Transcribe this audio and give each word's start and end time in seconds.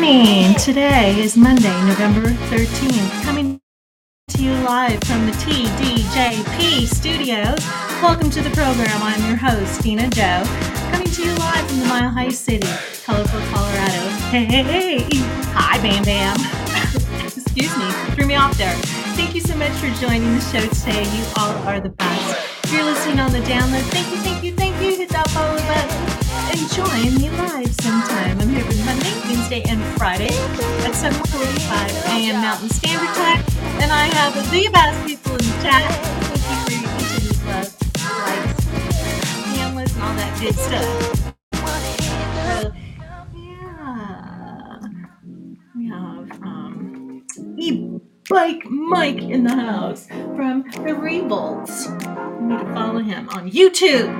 morning. 0.00 0.52
Today 0.56 1.18
is 1.18 1.38
Monday, 1.38 1.72
November 1.86 2.28
13th. 2.50 3.24
Coming 3.24 3.58
to 4.28 4.42
you 4.42 4.52
live 4.56 5.02
from 5.04 5.24
the 5.24 5.32
TDJP 5.32 6.86
studios. 6.86 7.58
Welcome 8.02 8.28
to 8.28 8.42
the 8.42 8.50
program. 8.50 9.02
I'm 9.02 9.26
your 9.26 9.38
host, 9.38 9.80
Dena 9.80 10.10
Jo. 10.10 10.42
Coming 10.92 11.08
to 11.08 11.22
you 11.24 11.34
live 11.36 11.66
from 11.66 11.80
the 11.80 11.86
Mile 11.86 12.10
High 12.10 12.28
City, 12.28 12.68
colorful 13.06 13.40
Colorado. 13.48 14.02
Hey, 14.28 14.44
hey, 14.44 14.62
hey. 14.62 14.98
Hi, 15.54 15.78
Bam 15.80 16.04
Bam. 16.04 16.36
Excuse 17.24 17.74
me, 17.78 17.90
threw 18.14 18.26
me 18.26 18.34
off 18.34 18.58
there. 18.58 18.76
Thank 19.16 19.34
you 19.34 19.40
so 19.40 19.56
much 19.56 19.72
for 19.72 19.88
joining 19.98 20.34
the 20.34 20.42
show 20.42 20.60
today. 20.60 21.04
You 21.16 21.24
all 21.38 21.56
are 21.66 21.80
the 21.80 21.88
best. 21.88 22.64
If 22.64 22.72
you're 22.74 22.84
listening 22.84 23.18
on 23.18 23.32
the 23.32 23.40
download, 23.40 23.80
thank 23.92 24.10
you, 24.10 24.18
thank 24.18 24.44
you, 24.44 24.52
thank 24.52 24.78
you. 24.82 24.94
Hit 24.94 25.08
that 25.08 25.30
follow 25.30 25.56
button 25.56 26.15
join 26.74 27.14
me 27.16 27.30
live 27.30 27.74
sometime. 27.82 28.40
I'm 28.40 28.48
here 28.50 28.60
every 28.60 28.84
Monday, 28.84 29.12
Wednesday, 29.28 29.62
and 29.68 29.82
Friday 29.98 30.28
at 30.86 30.94
7:45 30.94 32.06
a.m. 32.14 32.40
Mountain 32.42 32.70
Standard 32.70 33.14
Time, 33.16 33.44
and 33.82 33.92
I 33.92 34.06
have 34.16 34.34
the 34.52 34.68
best 34.72 35.06
people 35.06 35.32
in 35.32 35.38
the 35.38 35.58
chat. 35.62 35.90
Thank 36.24 36.42
you 36.50 36.58
for 36.64 36.72
your 36.72 36.90
continued 36.98 37.46
love, 37.46 37.76
likes, 38.26 38.66
cameras, 39.56 39.94
and 39.94 40.02
all 40.04 40.14
that 40.16 40.40
good 40.40 40.56
stuff. 40.56 41.24
So, 42.50 42.72
yeah, 43.34 44.80
we 45.76 45.88
have 45.88 46.30
um, 46.42 47.24
e-bike 47.58 48.64
Mike 48.70 49.22
in 49.22 49.44
the 49.44 49.54
house 49.56 50.06
from 50.36 50.64
the 50.84 50.94
Revolts. 50.94 51.86
You 51.86 52.46
need 52.48 52.60
to 52.60 52.74
follow 52.74 53.00
him 53.00 53.28
on 53.30 53.50
YouTube. 53.50 54.10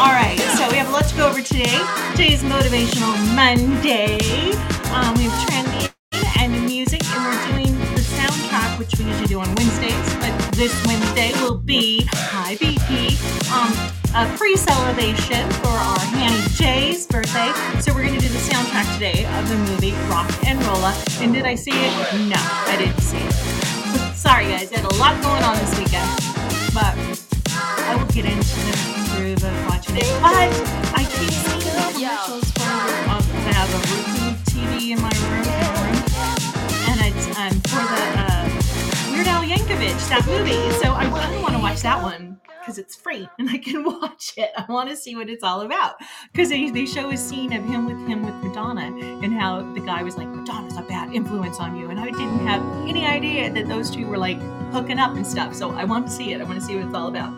All 0.02 0.08
right, 0.08 0.36
so 0.58 0.68
we 0.68 0.78
have 0.78 0.88
a 0.88 0.90
lot 0.90 1.04
to 1.06 1.16
go 1.16 1.28
over 1.28 1.40
today. 1.40 1.78
Today's 2.10 2.42
Motivational 2.42 3.14
Monday. 3.36 4.18
Um, 4.90 5.14
we 5.14 5.30
have 5.30 5.46
trendy 5.46 5.94
and 6.40 6.66
music, 6.66 7.04
and 7.06 7.22
we're 7.22 7.54
doing 7.54 7.78
the 7.94 8.00
soundtrack, 8.00 8.80
which 8.80 8.98
we 8.98 9.04
usually 9.04 9.28
do 9.28 9.38
on 9.38 9.46
Wednesdays. 9.54 10.14
But 10.16 10.34
this 10.56 10.74
Wednesday 10.86 11.30
will 11.40 11.56
be 11.56 12.04
High 12.10 12.56
BP, 12.56 13.14
um, 13.54 13.70
a 14.18 14.36
pre-celebration 14.36 15.48
for 15.62 15.68
our 15.68 16.00
Hanny 16.18 16.48
J's 16.50 17.06
birthday. 17.06 17.52
So 17.78 17.94
we're 17.94 18.02
going 18.02 18.18
to 18.18 18.26
do 18.26 18.32
the 18.32 18.42
soundtrack 18.42 18.92
today 18.94 19.24
of 19.38 19.48
the 19.48 19.56
movie 19.70 19.92
Rock 20.10 20.28
and 20.44 20.60
Rolla. 20.64 21.00
And 21.20 21.32
did 21.32 21.44
I 21.44 21.54
see 21.54 21.70
it? 21.70 21.92
No, 22.26 22.42
I 22.42 22.74
didn't 22.76 23.00
see 23.00 23.18
it. 23.18 23.32
Sorry, 24.16 24.46
guys, 24.46 24.72
I 24.72 24.80
had 24.80 24.84
a 24.84 24.96
lot 24.96 25.22
going 25.22 25.44
on 25.44 25.54
this 25.58 25.78
weekend, 25.78 26.10
but 26.74 26.98
I 27.86 27.94
will 27.94 28.10
get 28.10 28.24
into 28.24 28.42
the 28.42 29.01
of 29.40 29.66
watching 29.66 29.96
it. 29.96 30.04
But 30.20 30.52
I 30.92 31.04
keep 31.08 31.32
seeing 31.32 31.60
commercials 31.64 32.50
for 32.52 32.68
um, 33.08 33.24
I 33.48 33.52
have 33.56 33.72
a 33.72 33.80
Roku 33.80 34.36
TV 34.44 34.92
in 34.92 35.00
my 35.00 35.12
room, 35.24 35.48
and 36.88 37.00
it's 37.08 37.26
um, 37.38 37.56
for 37.64 37.80
the 37.80 38.04
uh, 38.20 38.44
Weird 39.10 39.26
Al 39.26 39.42
Yankovic 39.42 39.96
that 40.10 40.26
movie. 40.26 40.70
So 40.82 40.92
I 40.92 41.06
of 41.06 41.42
want 41.42 41.54
to 41.54 41.60
watch 41.60 41.80
that 41.80 42.02
one 42.02 42.40
because 42.60 42.78
it's 42.78 42.94
free 42.94 43.26
and 43.38 43.48
I 43.48 43.56
can 43.56 43.84
watch 44.00 44.34
it. 44.36 44.50
I 44.56 44.70
want 44.70 44.90
to 44.90 44.96
see 44.96 45.16
what 45.16 45.30
it's 45.30 45.42
all 45.42 45.62
about 45.62 45.94
because 46.30 46.50
they, 46.50 46.70
they 46.70 46.84
show 46.84 47.10
a 47.10 47.16
scene 47.16 47.54
of 47.54 47.64
him 47.64 47.86
with 47.86 48.06
him 48.06 48.22
with 48.24 48.34
Madonna 48.44 48.94
and 49.22 49.32
how 49.32 49.62
the 49.72 49.80
guy 49.80 50.02
was 50.02 50.18
like 50.18 50.28
Madonna's 50.28 50.76
a 50.76 50.82
bad 50.82 51.14
influence 51.14 51.58
on 51.58 51.74
you, 51.76 51.88
and 51.88 51.98
I 51.98 52.06
didn't 52.06 52.46
have 52.46 52.62
any 52.86 53.06
idea 53.06 53.50
that 53.50 53.66
those 53.66 53.90
two 53.90 54.06
were 54.06 54.18
like 54.18 54.38
hooking 54.72 54.98
up 54.98 55.14
and 55.16 55.26
stuff. 55.26 55.54
So 55.54 55.70
I 55.70 55.84
want 55.84 56.06
to 56.06 56.12
see 56.12 56.32
it. 56.32 56.40
I 56.42 56.44
want 56.44 56.60
to 56.60 56.64
see 56.64 56.76
what 56.76 56.84
it's 56.84 56.94
all 56.94 57.08
about. 57.08 57.32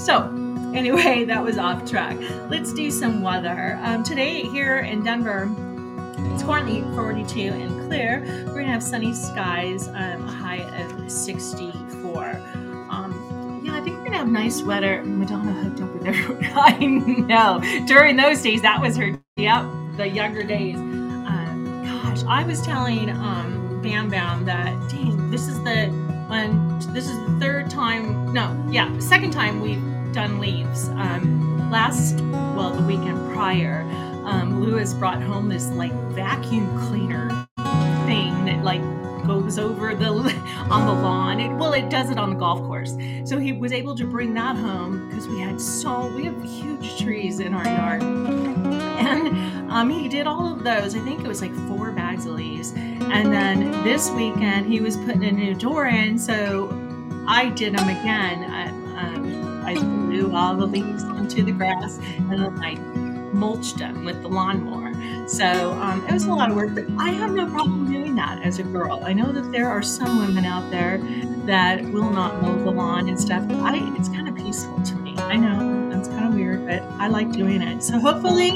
So. 0.00 0.43
Anyway, 0.74 1.24
that 1.28 1.42
was 1.42 1.56
off 1.56 1.88
track. 1.88 2.16
Let's 2.50 2.72
do 2.72 2.90
some 2.90 3.22
weather. 3.22 3.78
Um, 3.82 4.02
today 4.02 4.42
here 4.42 4.78
in 4.78 5.04
Denver, 5.04 5.48
it's 6.34 6.42
currently 6.42 6.82
42 6.96 7.40
and 7.40 7.86
clear. 7.86 8.22
We're 8.48 8.60
gonna 8.60 8.72
have 8.72 8.82
sunny 8.82 9.14
skies, 9.14 9.86
um, 9.88 10.28
a 10.28 10.32
high 10.32 10.62
of 10.82 11.10
64. 11.10 12.24
Um, 12.90 13.62
yeah, 13.64 13.76
I 13.76 13.80
think 13.82 13.96
we're 13.98 14.04
gonna 14.06 14.18
have 14.18 14.28
nice 14.28 14.62
weather. 14.62 15.02
Madonna 15.04 15.52
hooked 15.52 15.80
up 15.80 15.94
with 15.94 16.06
everyone. 16.06 16.44
I 16.56 16.86
know. 16.86 17.60
During 17.86 18.16
those 18.16 18.42
days, 18.42 18.60
that 18.62 18.80
was 18.80 18.96
her. 18.96 19.16
Yep, 19.36 19.64
the 19.96 20.08
younger 20.08 20.42
days. 20.42 20.76
Um, 20.76 21.84
gosh, 21.84 22.24
I 22.24 22.42
was 22.42 22.60
telling 22.62 23.10
um, 23.10 23.80
Bam 23.80 24.08
Bam 24.08 24.44
that, 24.46 24.90
dang, 24.90 25.30
this 25.30 25.46
is 25.46 25.62
the 25.62 25.86
one. 26.26 26.80
This 26.92 27.08
is 27.08 27.16
the 27.28 27.38
third 27.38 27.70
time. 27.70 28.32
No, 28.32 28.60
yeah, 28.70 28.98
second 28.98 29.30
time 29.30 29.60
we've 29.60 29.93
done 30.14 30.38
leaves. 30.38 30.88
Um, 30.90 31.70
last, 31.70 32.20
well, 32.56 32.70
the 32.70 32.82
weekend 32.82 33.18
prior 33.32 33.82
um, 34.24 34.62
Lewis 34.62 34.94
brought 34.94 35.20
home 35.20 35.48
this 35.48 35.66
like 35.70 35.92
vacuum 36.12 36.66
cleaner 36.86 37.28
thing 38.06 38.44
that 38.44 38.62
like 38.62 38.80
goes 39.26 39.58
over 39.58 39.94
the 39.94 40.06
on 40.70 40.86
the 40.86 40.92
lawn. 40.92 41.40
It, 41.40 41.54
well, 41.56 41.72
it 41.72 41.90
does 41.90 42.10
it 42.10 42.18
on 42.18 42.30
the 42.30 42.36
golf 42.36 42.60
course. 42.60 42.96
So 43.24 43.38
he 43.38 43.52
was 43.52 43.72
able 43.72 43.94
to 43.96 44.06
bring 44.06 44.34
that 44.34 44.56
home 44.56 45.08
because 45.08 45.28
we 45.28 45.40
had 45.40 45.60
so 45.60 46.06
we 46.14 46.24
have 46.24 46.42
huge 46.42 47.00
trees 47.00 47.40
in 47.40 47.52
our 47.52 47.64
yard, 47.64 48.02
and 48.02 49.70
um, 49.70 49.90
he 49.90 50.08
did 50.08 50.26
all 50.26 50.52
of 50.52 50.62
those. 50.62 50.94
I 50.94 51.00
think 51.00 51.24
it 51.24 51.28
was 51.28 51.40
like 51.40 51.54
four 51.68 51.90
bags 51.90 52.26
of 52.26 52.32
leaves. 52.32 52.72
And 52.76 53.32
then 53.32 53.70
this 53.84 54.10
weekend 54.10 54.66
he 54.66 54.80
was 54.80 54.96
putting 54.96 55.24
a 55.24 55.32
new 55.32 55.54
door 55.54 55.86
in, 55.86 56.18
so 56.18 56.68
I 57.26 57.50
did 57.50 57.76
them 57.76 57.88
again. 57.88 58.50
I, 58.50 58.83
I 59.64 59.74
blew 59.74 60.34
all 60.34 60.54
the 60.56 60.66
leaves 60.66 61.04
onto 61.04 61.42
the 61.44 61.52
grass, 61.52 61.98
and 61.98 62.30
then 62.30 62.62
I 62.62 62.74
mulched 63.34 63.78
them 63.78 64.04
with 64.04 64.22
the 64.22 64.28
lawnmower. 64.28 64.92
So 65.28 65.72
um, 65.72 66.06
it 66.06 66.12
was 66.12 66.24
a 66.24 66.32
lot 66.32 66.50
of 66.50 66.56
work, 66.56 66.74
but 66.74 66.84
I 66.98 67.10
have 67.10 67.32
no 67.32 67.46
problem 67.46 67.90
doing 67.90 68.14
that 68.16 68.42
as 68.42 68.58
a 68.58 68.62
girl. 68.62 69.02
I 69.04 69.12
know 69.12 69.32
that 69.32 69.50
there 69.52 69.68
are 69.68 69.82
some 69.82 70.18
women 70.18 70.44
out 70.44 70.70
there 70.70 70.98
that 71.46 71.82
will 71.82 72.10
not 72.10 72.40
mow 72.40 72.56
the 72.62 72.70
lawn 72.70 73.08
and 73.08 73.20
stuff. 73.20 73.44
I, 73.50 73.78
it's 73.98 74.08
kind 74.08 74.28
of 74.28 74.36
peaceful 74.36 74.80
to 74.82 74.94
me. 74.96 75.14
I 75.18 75.36
know 75.36 75.90
that's 75.90 76.08
kind 76.08 76.26
of 76.26 76.34
weird, 76.34 76.66
but 76.66 76.82
I 77.00 77.08
like 77.08 77.32
doing 77.32 77.60
it. 77.62 77.82
So 77.82 77.98
hopefully 77.98 78.50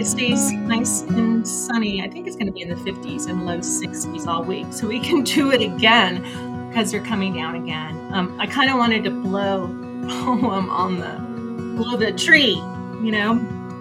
it 0.00 0.06
stays 0.06 0.52
nice 0.52 1.02
and 1.02 1.46
sunny. 1.46 2.02
I 2.02 2.08
think 2.08 2.26
it's 2.26 2.36
going 2.36 2.46
to 2.46 2.52
be 2.52 2.62
in 2.62 2.68
the 2.68 2.76
50s 2.76 3.28
and 3.28 3.46
low 3.46 3.58
60s 3.58 4.26
all 4.26 4.44
week, 4.44 4.66
so 4.70 4.86
we 4.86 5.00
can 5.00 5.22
do 5.24 5.50
it 5.52 5.60
again 5.60 6.68
because 6.68 6.90
they're 6.90 7.04
coming 7.04 7.32
down 7.32 7.54
again. 7.54 7.96
Um, 8.12 8.38
I 8.40 8.46
kind 8.46 8.70
of 8.70 8.76
wanted 8.76 9.04
to 9.04 9.10
blow 9.10 9.68
poem 10.08 10.70
on 10.70 10.98
the 10.98 11.82
blow 11.82 11.96
the 11.96 12.12
tree, 12.12 12.54
you 13.02 13.10
know, 13.10 13.36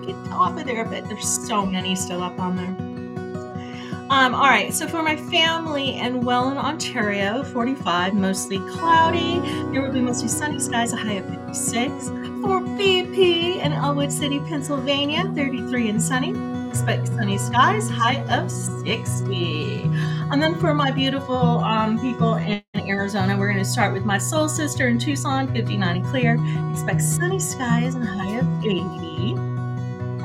get 0.06 0.16
off 0.31 0.57
of 0.57 0.66
there, 0.66 0.85
but 0.85 1.07
there's 1.07 1.47
so 1.47 1.66
many 1.66 1.95
still 1.95 2.23
up 2.23 2.39
on 2.39 2.56
there. 2.56 2.94
Um, 4.09 4.35
all 4.35 4.44
right, 4.44 4.72
so 4.72 4.88
for 4.88 5.01
my 5.01 5.16
family 5.16 5.97
in 5.97 6.28
Ontario, 6.28 7.44
45, 7.44 8.13
mostly 8.13 8.59
cloudy. 8.59 9.39
There 9.72 9.81
will 9.81 9.91
be 9.91 10.01
mostly 10.01 10.28
sunny 10.28 10.59
skies, 10.59 10.94
a 10.94 10.97
high 10.97 11.13
of 11.13 11.25
56. 11.28 12.09
For 12.09 12.62
BP 12.62 13.57
in 13.57 13.72
Ellwood 13.72 14.12
City, 14.12 14.39
Pennsylvania, 14.41 15.23
33 15.33 15.89
and 15.89 16.01
sunny. 16.01 16.33
Expect 16.73 17.07
sunny 17.07 17.38
skies, 17.38 17.88
high 17.88 18.23
of 18.35 18.50
60. 18.50 19.84
And 20.31 20.41
then 20.41 20.56
for 20.56 20.73
my 20.73 20.89
beautiful 20.89 21.59
um, 21.59 22.00
people 22.00 22.34
in 22.34 22.63
Arizona, 22.75 23.38
we're 23.38 23.51
going 23.51 23.63
to 23.63 23.69
start 23.69 23.94
with 23.94 24.06
my 24.06 24.17
soul 24.17 24.50
sister 24.50 24.88
in 24.88 24.97
Tucson, 24.97 25.53
59 25.53 25.97
and 25.97 26.06
clear. 26.07 26.39
Expect 26.72 27.03
sunny 27.03 27.39
skies 27.39 27.94
and 27.94 28.03
high 28.03 28.39
of 28.39 28.66
80. 28.66 29.33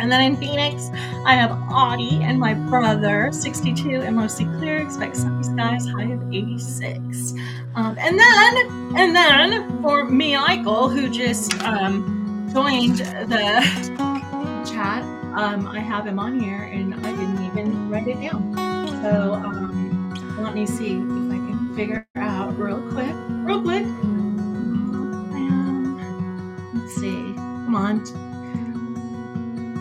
And 0.00 0.10
then 0.10 0.22
in 0.22 0.36
Phoenix, 0.38 0.88
I 1.26 1.34
have 1.34 1.50
Audie 1.70 2.22
and 2.22 2.40
my 2.40 2.54
brother, 2.54 3.30
62 3.30 4.00
and 4.00 4.16
mostly 4.16 4.46
clear. 4.46 4.78
Expect 4.78 5.16
sunny 5.16 5.42
skies, 5.42 5.86
high 5.86 6.12
of 6.12 6.32
86. 6.32 7.34
Um, 7.74 7.94
and 8.00 8.18
then, 8.18 8.56
and 8.96 9.14
then 9.14 9.82
for 9.82 10.06
me, 10.06 10.34
Michael, 10.34 10.88
who 10.88 11.10
just 11.10 11.62
um, 11.62 12.48
joined 12.54 13.00
the 13.28 14.64
chat, 14.64 15.17
um, 15.34 15.66
I 15.66 15.80
have 15.80 16.06
him 16.06 16.18
on 16.18 16.38
here, 16.40 16.64
and 16.64 16.94
I 16.94 17.10
didn't 17.10 17.44
even 17.44 17.90
write 17.90 18.08
it 18.08 18.20
down. 18.20 18.54
So 19.02 19.34
um, 19.34 20.38
let 20.42 20.54
me 20.54 20.66
see 20.66 20.96
if 20.96 21.02
I 21.02 21.36
can 21.36 21.74
figure 21.76 22.06
out 22.16 22.58
real 22.58 22.80
quick, 22.90 23.14
real 23.44 23.62
quick. 23.62 23.84
Um, 25.44 26.00
let's 26.74 26.94
see. 26.96 27.34
Come 27.34 27.74
on. 27.74 28.28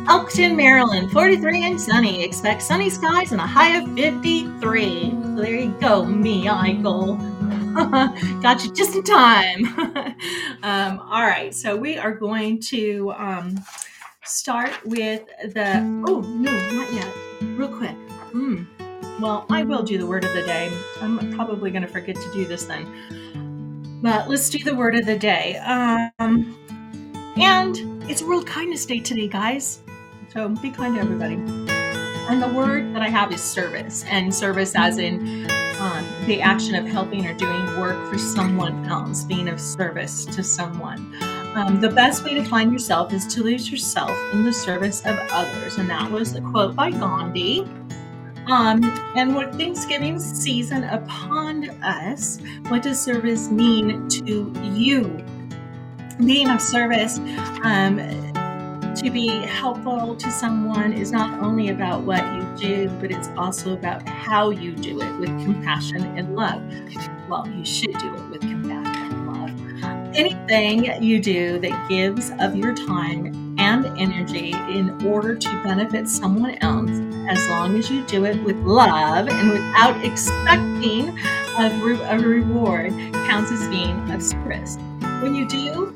Elkton, 0.07 0.55
Maryland, 0.55 1.11
43 1.11 1.65
and 1.65 1.81
sunny. 1.81 2.23
Expect 2.23 2.61
sunny 2.61 2.89
skies 2.89 3.33
and 3.33 3.41
a 3.41 3.45
high 3.45 3.77
of 3.77 3.93
53. 3.95 5.11
So 5.11 5.35
there 5.35 5.55
you 5.55 5.75
go, 5.81 6.05
me, 6.05 6.45
Michael. 6.45 7.15
Got 8.41 8.63
you 8.63 8.73
just 8.73 8.95
in 8.95 9.03
time. 9.03 9.65
um, 10.63 10.99
all 10.99 11.23
right, 11.23 11.53
so 11.53 11.75
we 11.75 11.97
are 11.97 12.13
going 12.13 12.59
to 12.61 13.11
um, 13.17 13.59
start 14.27 14.71
with 14.85 15.25
the. 15.53 15.77
Oh, 16.07 16.21
no, 16.21 16.51
not 16.73 16.93
yet. 16.93 17.13
Real 17.41 17.75
quick. 17.75 17.95
Hmm. 18.31 18.63
Well, 19.19 19.45
I 19.49 19.63
will 19.63 19.83
do 19.83 19.97
the 19.97 20.05
word 20.05 20.23
of 20.23 20.33
the 20.33 20.43
day. 20.43 20.71
I'm 21.01 21.33
probably 21.33 21.71
going 21.71 21.81
to 21.81 21.87
forget 21.87 22.15
to 22.15 22.31
do 22.33 22.45
this 22.45 22.65
then. 22.65 23.99
But 24.01 24.29
let's 24.29 24.49
do 24.49 24.63
the 24.63 24.75
word 24.75 24.95
of 24.95 25.05
the 25.05 25.17
day. 25.17 25.57
Um, 25.57 26.55
And 27.39 28.03
it's 28.09 28.23
World 28.23 28.47
Kindness 28.47 28.85
Day 28.85 28.99
today, 28.99 29.27
guys. 29.27 29.81
So 30.33 30.49
be 30.49 30.71
kind 30.71 30.95
to 30.95 31.01
everybody. 31.01 31.35
And 32.29 32.41
the 32.41 32.47
word 32.47 32.95
that 32.95 33.01
I 33.01 33.09
have 33.09 33.31
is 33.31 33.41
service, 33.41 34.03
and 34.05 34.33
service 34.33 34.73
as 34.75 34.97
in 34.97 35.47
um, 35.79 36.05
the 36.25 36.41
action 36.41 36.75
of 36.75 36.85
helping 36.85 37.25
or 37.27 37.33
doing 37.35 37.65
work 37.79 38.11
for 38.11 38.17
someone 38.17 38.85
else, 38.85 39.23
being 39.23 39.47
of 39.49 39.61
service 39.61 40.25
to 40.25 40.43
someone. 40.43 41.15
Um, 41.55 41.81
the 41.81 41.89
best 41.89 42.23
way 42.23 42.33
to 42.35 42.43
find 42.43 42.71
yourself 42.71 43.13
is 43.13 43.25
to 43.33 43.43
lose 43.43 43.71
yourself 43.71 44.11
in 44.33 44.43
the 44.43 44.53
service 44.53 45.01
of 45.05 45.17
others. 45.31 45.77
And 45.77 45.89
that 45.89 46.11
was 46.11 46.35
a 46.35 46.41
quote 46.41 46.75
by 46.75 46.91
Gandhi. 46.91 47.61
Um, 48.47 48.83
and 49.15 49.35
what 49.35 49.55
Thanksgiving 49.55 50.19
season 50.19 50.85
upon 50.85 51.69
us, 51.83 52.39
what 52.69 52.81
does 52.81 52.99
service 52.99 53.49
mean 53.49 54.07
to 54.09 54.53
you? 54.73 55.03
Being 56.23 56.49
of 56.49 56.61
service, 56.61 57.19
um, 57.63 57.97
to 58.97 59.11
be 59.11 59.27
helpful 59.27 60.15
to 60.15 60.31
someone 60.31 60.91
is 60.91 61.11
not 61.11 61.39
only 61.43 61.69
about 61.69 62.01
what 62.01 62.23
you 62.33 62.47
do, 62.57 62.89
but 62.99 63.11
it's 63.11 63.29
also 63.37 63.73
about 63.73 64.07
how 64.07 64.49
you 64.49 64.75
do 64.75 65.01
it 65.01 65.19
with 65.19 65.29
compassion 65.43 66.01
and 66.17 66.35
love. 66.35 66.63
Well, 67.29 67.47
you 67.47 67.63
should 67.63 67.95
do 67.99 68.15
it 68.15 68.29
with 68.29 68.41
compassion. 68.41 68.56
Anything 70.17 71.03
you 71.03 71.19
do 71.21 71.59
that 71.59 71.89
gives 71.89 72.31
of 72.39 72.55
your 72.55 72.73
time 72.75 73.55
and 73.59 73.85
energy 73.99 74.51
in 74.51 75.05
order 75.05 75.35
to 75.35 75.63
benefit 75.63 76.09
someone 76.09 76.57
else, 76.61 76.89
as 77.29 77.47
long 77.49 77.77
as 77.77 77.91
you 77.91 78.03
do 78.07 78.25
it 78.25 78.43
with 78.43 78.55
love 78.57 79.27
and 79.29 79.49
without 79.51 80.03
expecting 80.03 81.09
a, 81.59 81.79
re- 81.83 82.01
a 82.01 82.17
reward, 82.17 82.93
counts 83.27 83.51
as 83.51 83.67
being 83.67 84.09
of 84.09 84.23
service. 84.23 84.77
When 85.21 85.35
you 85.35 85.47
do 85.47 85.93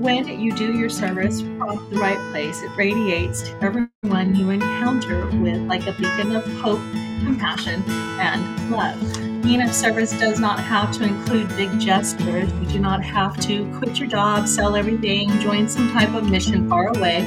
when 0.00 0.26
you 0.26 0.50
do 0.52 0.72
your 0.76 0.88
service 0.88 1.42
from 1.42 1.88
the 1.90 2.00
right 2.00 2.18
place, 2.32 2.62
it 2.62 2.74
radiates 2.74 3.42
to 3.42 3.62
everyone 3.62 4.34
you 4.34 4.50
encounter 4.50 5.26
with 5.36 5.60
like 5.68 5.86
a 5.86 5.92
beacon 5.92 6.34
of 6.34 6.44
hope, 6.58 6.80
compassion, 7.22 7.84
and 8.18 8.70
love. 8.70 9.19
Being 9.42 9.62
of 9.62 9.72
service 9.72 10.12
does 10.18 10.38
not 10.38 10.60
have 10.60 10.92
to 10.98 11.04
include 11.04 11.48
big 11.56 11.80
gestures. 11.80 12.52
You 12.52 12.66
do 12.66 12.78
not 12.78 13.02
have 13.02 13.40
to 13.40 13.70
quit 13.78 13.98
your 13.98 14.06
job, 14.06 14.46
sell 14.46 14.76
everything, 14.76 15.30
join 15.40 15.66
some 15.68 15.90
type 15.92 16.14
of 16.14 16.28
mission 16.28 16.68
far 16.68 16.88
away. 16.88 17.22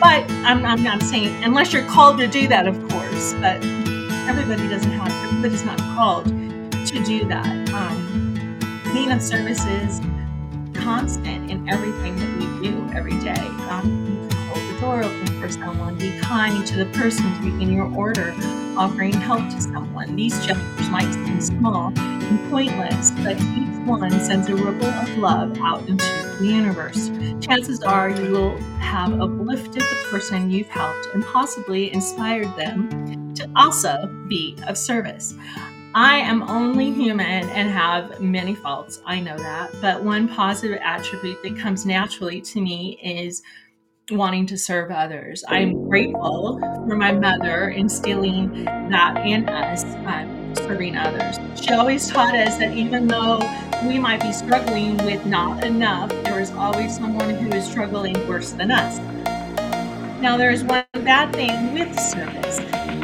But 0.00 0.28
I'm, 0.44 0.64
I'm 0.64 0.82
not 0.82 1.02
saying, 1.02 1.44
unless 1.44 1.72
you're 1.72 1.86
called 1.86 2.18
to 2.18 2.26
do 2.26 2.48
that, 2.48 2.66
of 2.66 2.76
course, 2.88 3.34
but 3.34 3.64
everybody 4.28 4.68
doesn't 4.68 4.90
have, 4.90 5.12
everybody's 5.28 5.64
not 5.64 5.78
called 5.78 6.26
to 6.26 7.04
do 7.04 7.24
that. 7.28 7.70
Um, 7.72 8.58
being 8.92 9.12
of 9.12 9.22
service 9.22 9.64
is 9.64 10.00
constant 10.74 11.50
in 11.50 11.68
everything 11.68 12.16
that 12.16 12.36
we 12.38 12.68
do 12.68 12.90
every 12.94 13.18
day. 13.20 13.40
Um, 13.70 14.03
door 14.84 15.02
open 15.02 15.40
for 15.40 15.48
someone, 15.48 15.96
be 15.96 16.18
kind 16.20 16.66
to 16.66 16.76
the 16.76 16.84
person 16.98 17.24
taking 17.42 17.72
your 17.72 17.90
order, 17.96 18.34
offering 18.76 19.12
help 19.14 19.40
to 19.50 19.60
someone. 19.60 20.14
These 20.14 20.34
gestures 20.44 20.90
might 20.90 21.10
seem 21.10 21.40
small 21.40 21.90
and 21.96 22.50
pointless, 22.50 23.10
but 23.12 23.40
each 23.40 23.86
one 23.86 24.10
sends 24.20 24.48
a 24.50 24.54
ripple 24.54 24.88
of 24.88 25.16
love 25.16 25.56
out 25.58 25.88
into 25.88 26.04
the 26.38 26.46
universe. 26.46 27.10
Chances 27.40 27.82
are 27.82 28.10
you 28.10 28.30
will 28.32 28.58
have 28.78 29.18
uplifted 29.18 29.80
the 29.80 30.06
person 30.10 30.50
you've 30.50 30.68
helped 30.68 31.08
and 31.14 31.24
possibly 31.24 31.90
inspired 31.90 32.54
them 32.56 33.32
to 33.36 33.50
also 33.56 34.06
be 34.28 34.58
of 34.66 34.76
service. 34.76 35.34
I 35.96 36.16
am 36.16 36.42
only 36.42 36.92
human 36.92 37.48
and 37.50 37.70
have 37.70 38.20
many 38.20 38.56
faults. 38.56 39.00
I 39.06 39.20
know 39.20 39.38
that. 39.38 39.70
But 39.80 40.02
one 40.02 40.28
positive 40.28 40.80
attribute 40.82 41.40
that 41.44 41.56
comes 41.56 41.86
naturally 41.86 42.40
to 42.40 42.60
me 42.60 42.98
is 43.00 43.44
wanting 44.10 44.46
to 44.46 44.58
serve 44.58 44.90
others. 44.90 45.44
I'm 45.48 45.88
grateful 45.88 46.58
for 46.86 46.96
my 46.96 47.12
mother 47.12 47.70
instilling 47.70 48.64
that 48.64 49.26
in 49.26 49.48
us, 49.48 49.84
um, 50.06 50.54
serving 50.54 50.96
others. 50.96 51.38
She 51.60 51.72
always 51.72 52.08
taught 52.08 52.34
us 52.34 52.58
that 52.58 52.76
even 52.76 53.06
though 53.06 53.38
we 53.86 53.98
might 53.98 54.20
be 54.20 54.32
struggling 54.32 54.96
with 54.98 55.24
not 55.24 55.64
enough, 55.64 56.10
there 56.24 56.40
is 56.40 56.50
always 56.52 56.94
someone 56.96 57.34
who 57.34 57.50
is 57.52 57.64
struggling 57.64 58.14
worse 58.28 58.52
than 58.52 58.70
us. 58.70 58.98
Now, 60.20 60.36
there 60.36 60.50
is 60.50 60.64
one 60.64 60.84
bad 60.92 61.34
thing 61.34 61.74
with 61.74 61.98
service. 61.98 62.58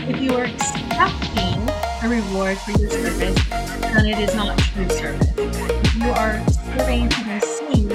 If 0.08 0.20
you 0.20 0.34
are 0.34 0.44
expecting 0.44 1.68
a 2.02 2.08
reward 2.08 2.56
for 2.58 2.72
your 2.72 2.90
service, 2.90 3.42
then 3.48 4.06
it 4.06 4.18
is 4.18 4.34
not 4.34 4.58
true 4.58 4.88
service. 4.88 5.28
If 5.36 5.96
you 5.96 6.10
are 6.10 6.46
serving 6.48 7.08
to 7.10 7.24
be 7.24 7.40
seen, 7.40 7.90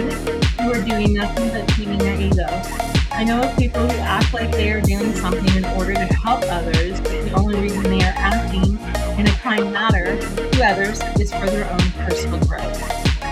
you 0.59 0.71
are 0.71 0.81
doing 0.81 1.13
nothing 1.13 1.49
but 1.49 1.69
feeding 1.71 1.99
your 2.01 2.15
ego. 2.15 2.94
I 3.17 3.23
know 3.23 3.41
of 3.41 3.57
people 3.57 3.87
who 3.87 3.97
act 3.99 4.33
like 4.33 4.51
they 4.51 4.73
are 4.73 4.81
doing 4.81 5.15
something 5.15 5.55
in 5.55 5.63
order 5.77 5.93
to 5.93 6.05
help 6.05 6.43
others, 6.49 6.99
but 6.99 7.11
the 7.11 7.31
only 7.31 7.57
reason 7.61 7.81
they 7.83 8.01
are 8.01 8.13
acting 8.17 8.77
in 9.17 9.25
a 9.25 9.31
kind 9.41 9.71
manner 9.71 10.19
to 10.19 10.65
others 10.65 10.99
is 11.17 11.31
for 11.31 11.45
their 11.45 11.71
own 11.71 11.91
personal 12.05 12.39
growth. 12.45 12.77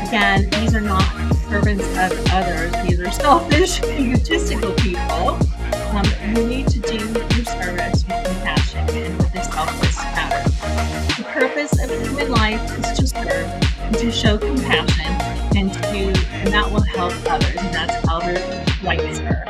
Again, 0.07 0.49
these 0.51 0.73
are 0.73 0.79
not 0.79 1.03
servants 1.49 1.83
of 1.83 2.13
others. 2.31 2.71
These 2.87 3.01
are 3.01 3.11
selfish, 3.11 3.83
egotistical 3.83 4.71
people. 4.75 5.37
Um, 5.91 6.05
you 6.33 6.47
need 6.47 6.69
to 6.69 6.79
do 6.79 6.97
your 7.35 7.45
service 7.45 7.92
purpose 11.33 11.83
of 11.83 11.89
human 11.89 12.29
life 12.29 12.61
is 12.77 12.99
to 12.99 13.07
serve 13.07 13.49
and 13.81 13.97
to 13.97 14.11
show 14.11 14.37
compassion 14.37 15.11
and 15.57 15.73
to 15.73 16.13
and 16.31 16.53
that 16.53 16.71
will 16.71 16.81
help 16.81 17.11
others. 17.27 17.55
And 17.57 17.73
that's 17.73 18.07
Albert 18.07 18.37
Schweitzer. 18.73 19.43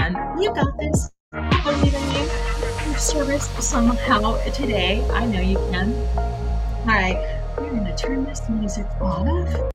Um, 0.00 0.40
you 0.40 0.52
got 0.52 0.76
this. 0.78 1.08
I 1.32 1.62
believe 1.62 1.94
in 1.94 2.10
you. 2.10 2.90
Your 2.90 2.98
service 2.98 3.46
somehow 3.64 4.36
today. 4.50 5.06
I 5.12 5.26
know 5.26 5.40
you 5.40 5.58
can. 5.70 5.94
All 6.16 6.86
right, 6.86 7.40
we're 7.56 7.70
gonna 7.70 7.96
turn 7.96 8.24
this 8.24 8.40
music 8.48 8.86
off 9.00 9.72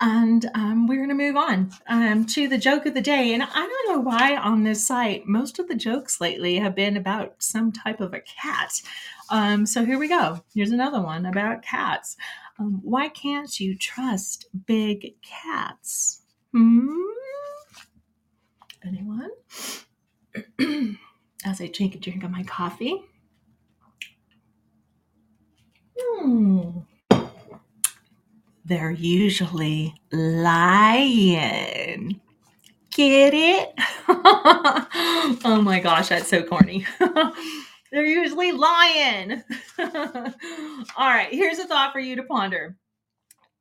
and 0.00 0.50
um, 0.54 0.86
we're 0.86 0.96
going 0.96 1.08
to 1.08 1.14
move 1.14 1.36
on 1.36 1.70
um, 1.88 2.24
to 2.26 2.48
the 2.48 2.58
joke 2.58 2.86
of 2.86 2.94
the 2.94 3.00
day. 3.00 3.32
And 3.32 3.42
I 3.42 3.46
don't 3.46 3.88
know 3.88 4.00
why 4.00 4.36
on 4.36 4.64
this 4.64 4.86
site, 4.86 5.26
most 5.26 5.58
of 5.58 5.68
the 5.68 5.74
jokes 5.74 6.20
lately 6.20 6.58
have 6.58 6.74
been 6.74 6.96
about 6.96 7.42
some 7.42 7.70
type 7.70 8.00
of 8.00 8.12
a 8.12 8.20
cat. 8.20 8.82
Um, 9.30 9.66
so 9.66 9.84
here 9.84 9.98
we 9.98 10.08
go. 10.08 10.42
Here's 10.54 10.72
another 10.72 11.00
one 11.00 11.26
about 11.26 11.62
cats. 11.62 12.16
Um, 12.58 12.80
why 12.82 13.08
can't 13.08 13.58
you 13.60 13.76
trust 13.76 14.46
big 14.66 15.14
cats? 15.22 16.22
Hmm? 16.52 16.88
Anyone? 18.86 19.30
As 21.44 21.60
I 21.60 21.68
drink 21.68 21.94
a 21.94 21.98
drink 21.98 22.24
of 22.24 22.30
my 22.30 22.42
coffee. 22.42 23.00
Hmm 25.96 26.80
they're 28.64 28.90
usually 28.90 29.94
lying. 30.10 32.20
Get 32.90 33.34
it? 33.34 33.72
oh 35.44 35.60
my 35.62 35.80
gosh, 35.80 36.08
that's 36.08 36.28
so 36.28 36.44
corny. 36.44 36.86
they're 37.92 38.06
usually 38.06 38.52
lying. 38.52 39.42
All 39.78 41.10
right, 41.10 41.28
here's 41.30 41.58
a 41.58 41.66
thought 41.66 41.92
for 41.92 41.98
you 41.98 42.16
to 42.16 42.22
ponder. 42.22 42.76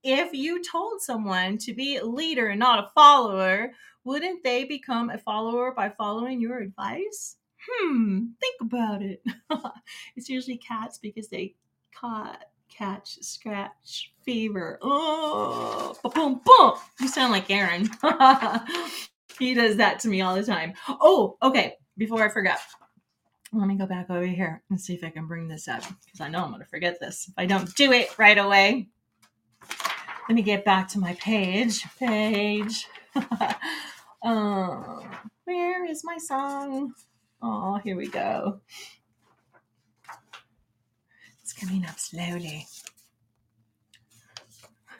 If 0.04 0.34
you 0.34 0.64
told 0.64 1.02
someone 1.02 1.58
to 1.60 1.74
be 1.74 1.98
a 1.98 2.06
leader 2.06 2.48
and 2.48 2.60
not 2.60 2.84
a 2.84 2.92
follower, 2.94 3.72
wouldn't 4.04 4.44
they 4.44 4.66
become 4.66 5.10
a 5.10 5.18
follower 5.18 5.72
by 5.72 5.90
following 5.90 6.40
your 6.40 6.60
advice? 6.60 7.38
Hmm, 7.68 8.26
think 8.40 8.62
about 8.62 9.02
it. 9.02 9.24
it's 10.16 10.30
usually 10.30 10.58
cats 10.58 10.98
because 10.98 11.30
they 11.30 11.56
caught 11.96 12.44
catch, 12.78 13.22
scratch, 13.22 14.12
fever. 14.24 14.80
Oh, 14.82 15.96
boom, 16.14 16.42
boom. 16.44 16.74
You 17.00 17.08
sound 17.08 17.32
like 17.32 17.50
Aaron. 17.50 17.90
he 19.40 19.54
does 19.54 19.78
that 19.78 20.00
to 20.02 20.08
me 20.08 20.22
all 20.22 20.36
the 20.36 20.44
time. 20.44 20.74
Oh, 20.88 21.38
okay. 21.42 21.76
Before 21.98 22.24
I 22.24 22.30
forget, 22.30 22.60
let 23.52 23.68
me 23.68 23.76
go 23.76 23.86
back 23.86 24.10
over 24.10 24.26
here 24.26 24.64
and 24.70 24.82
see 24.82 24.96
if 24.96 25.04
I 25.04 25.10
can 25.10 25.28
bring 25.28 25.48
this 25.48 25.68
up 25.68 25.84
because 26.06 26.22
I 26.22 26.28
know 26.28 26.44
I'm 26.44 26.50
going 26.50 26.62
to 26.62 26.68
forget 26.68 27.00
this 27.00 27.28
if 27.28 27.34
I 27.38 27.46
don't 27.46 27.74
do 27.76 27.92
it 27.92 28.18
right 28.18 28.38
away. 28.38 28.90
Let 30.28 30.36
me 30.36 30.42
get 30.42 30.66
back 30.66 30.88
to 30.90 31.00
my 31.00 31.14
page. 31.16 31.84
Page. 32.00 32.88
oh, 34.24 35.06
where 35.44 35.86
is 35.86 36.04
my 36.04 36.18
song? 36.18 36.94
Oh, 37.42 37.78
here 37.84 37.96
we 37.96 38.08
go 38.08 38.62
coming 41.64 41.86
up 41.86 42.00
slowly. 42.00 42.68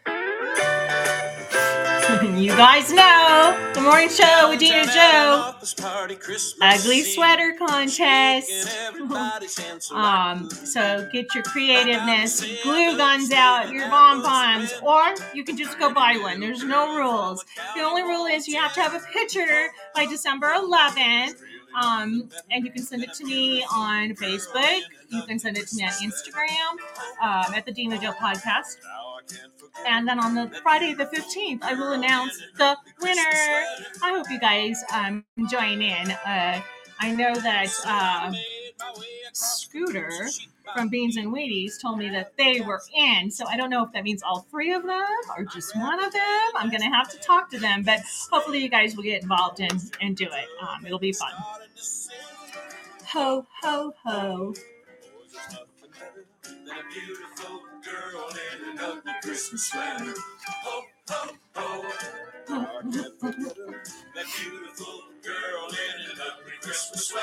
you 2.38 2.56
guys 2.56 2.92
know 2.92 3.72
the 3.74 3.82
morning 3.82 4.10
show 4.10 4.50
with 4.50 4.62
and 4.62 4.92
Joe. 4.92 5.54
Ugly 6.62 7.04
sweater 7.04 7.56
contest. 7.58 8.92
um, 9.92 10.50
so 10.50 11.08
get 11.12 11.34
your 11.34 11.44
creativeness, 11.44 12.42
glue 12.64 12.98
guns 12.98 13.32
out, 13.32 13.72
your 13.72 13.90
bonbons, 13.90 14.74
or 14.82 15.14
you 15.34 15.44
can 15.44 15.58
just 15.58 15.80
go 15.80 15.94
buy 15.94 16.18
one. 16.22 16.40
There's 16.40 16.64
no 16.64 16.96
rules. 16.96 17.44
The 17.76 17.82
only 17.82 18.04
rule 18.04 18.26
is 18.26 18.48
you 18.48 18.60
have 18.60 18.74
to 18.76 18.82
have 18.82 18.94
a 18.94 19.02
picture 19.12 19.70
by 19.96 20.06
December 20.06 20.48
11th. 20.48 21.36
Um, 21.76 22.30
and 22.52 22.66
you 22.66 22.72
can 22.72 22.84
send 22.84 23.04
it 23.04 23.14
to 23.16 23.26
me 23.26 23.64
on 23.72 24.16
Facebook. 24.16 24.82
You 25.10 25.24
can 25.24 25.40
send 25.40 25.58
it 25.58 25.68
to 25.68 25.76
me 25.76 25.84
on 25.84 25.92
Instagram 25.92 26.72
um, 27.22 27.54
at 27.54 27.66
the 27.66 27.72
Dena 27.72 27.98
Jo 28.00 28.12
Podcast. 28.12 28.78
And 29.88 30.08
then 30.08 30.20
on 30.20 30.36
the 30.36 30.50
Friday 30.62 30.94
the 30.94 31.06
15th, 31.06 31.64
I 31.64 31.74
will 31.74 31.94
announce 31.94 32.38
the 32.58 32.78
winner. 33.02 33.22
I 34.02 34.14
hope 34.16 34.30
you 34.30 34.40
guys 34.40 34.84
um, 34.94 35.26
join 35.50 35.82
in. 35.82 36.12
Uh, 36.12 36.62
I 37.00 37.12
know 37.16 37.34
that 37.36 37.70
uh, 37.86 38.32
Scooter 39.34 40.28
from 40.76 40.90
Beans 40.90 41.18
and 41.18 41.34
Wheaties 41.34 41.80
told 41.82 41.98
me 42.00 42.10
that 42.10 42.38
they 42.38 42.62
were 42.62 42.82
in. 42.96 43.32
So 43.32 43.46
I 43.48 43.58
don't 43.58 43.70
know 43.70 43.84
if 43.84 43.92
that 43.94 44.04
means 44.04 44.24
all 44.24 44.42
three 44.50 44.74
of 44.74 44.84
them 44.84 45.04
or 45.38 45.44
just 45.46 45.76
one 45.76 46.04
of 46.04 46.12
them. 46.12 46.50
I'm 46.56 46.70
going 46.70 46.82
to 46.82 46.90
have 46.90 47.10
to 47.12 47.18
talk 47.18 47.50
to 47.52 47.60
them, 47.60 47.84
but 47.84 48.00
hopefully 48.32 48.60
you 48.60 48.70
guys 48.70 48.96
will 48.96 49.04
get 49.04 49.22
involved 49.22 49.60
and, 49.60 49.82
and 50.02 50.16
do 50.16 50.26
it. 50.26 50.48
Um, 50.62 50.86
it'll 50.86 51.00
be 51.00 51.14
fun. 51.14 51.32
Ho, 53.08 53.46
ho, 53.62 53.94
ho. 54.04 54.54
That 56.66 56.84
beautiful 56.92 57.62
girl 57.84 58.30
in 58.30 58.72
an 58.72 58.80
ugly 58.80 59.14
Christmas 66.62 67.08
sweater. 67.08 67.23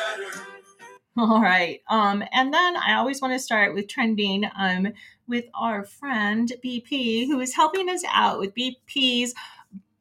All 1.20 1.42
right. 1.42 1.82
Um, 1.90 2.24
and 2.32 2.52
then 2.52 2.76
I 2.78 2.94
always 2.94 3.20
want 3.20 3.34
to 3.34 3.38
start 3.38 3.74
with 3.74 3.88
trending 3.88 4.48
um, 4.58 4.88
with 5.28 5.44
our 5.54 5.84
friend 5.84 6.50
BP, 6.64 7.26
who 7.26 7.40
is 7.40 7.54
helping 7.54 7.90
us 7.90 8.02
out 8.10 8.38
with 8.38 8.54
BP's 8.54 9.34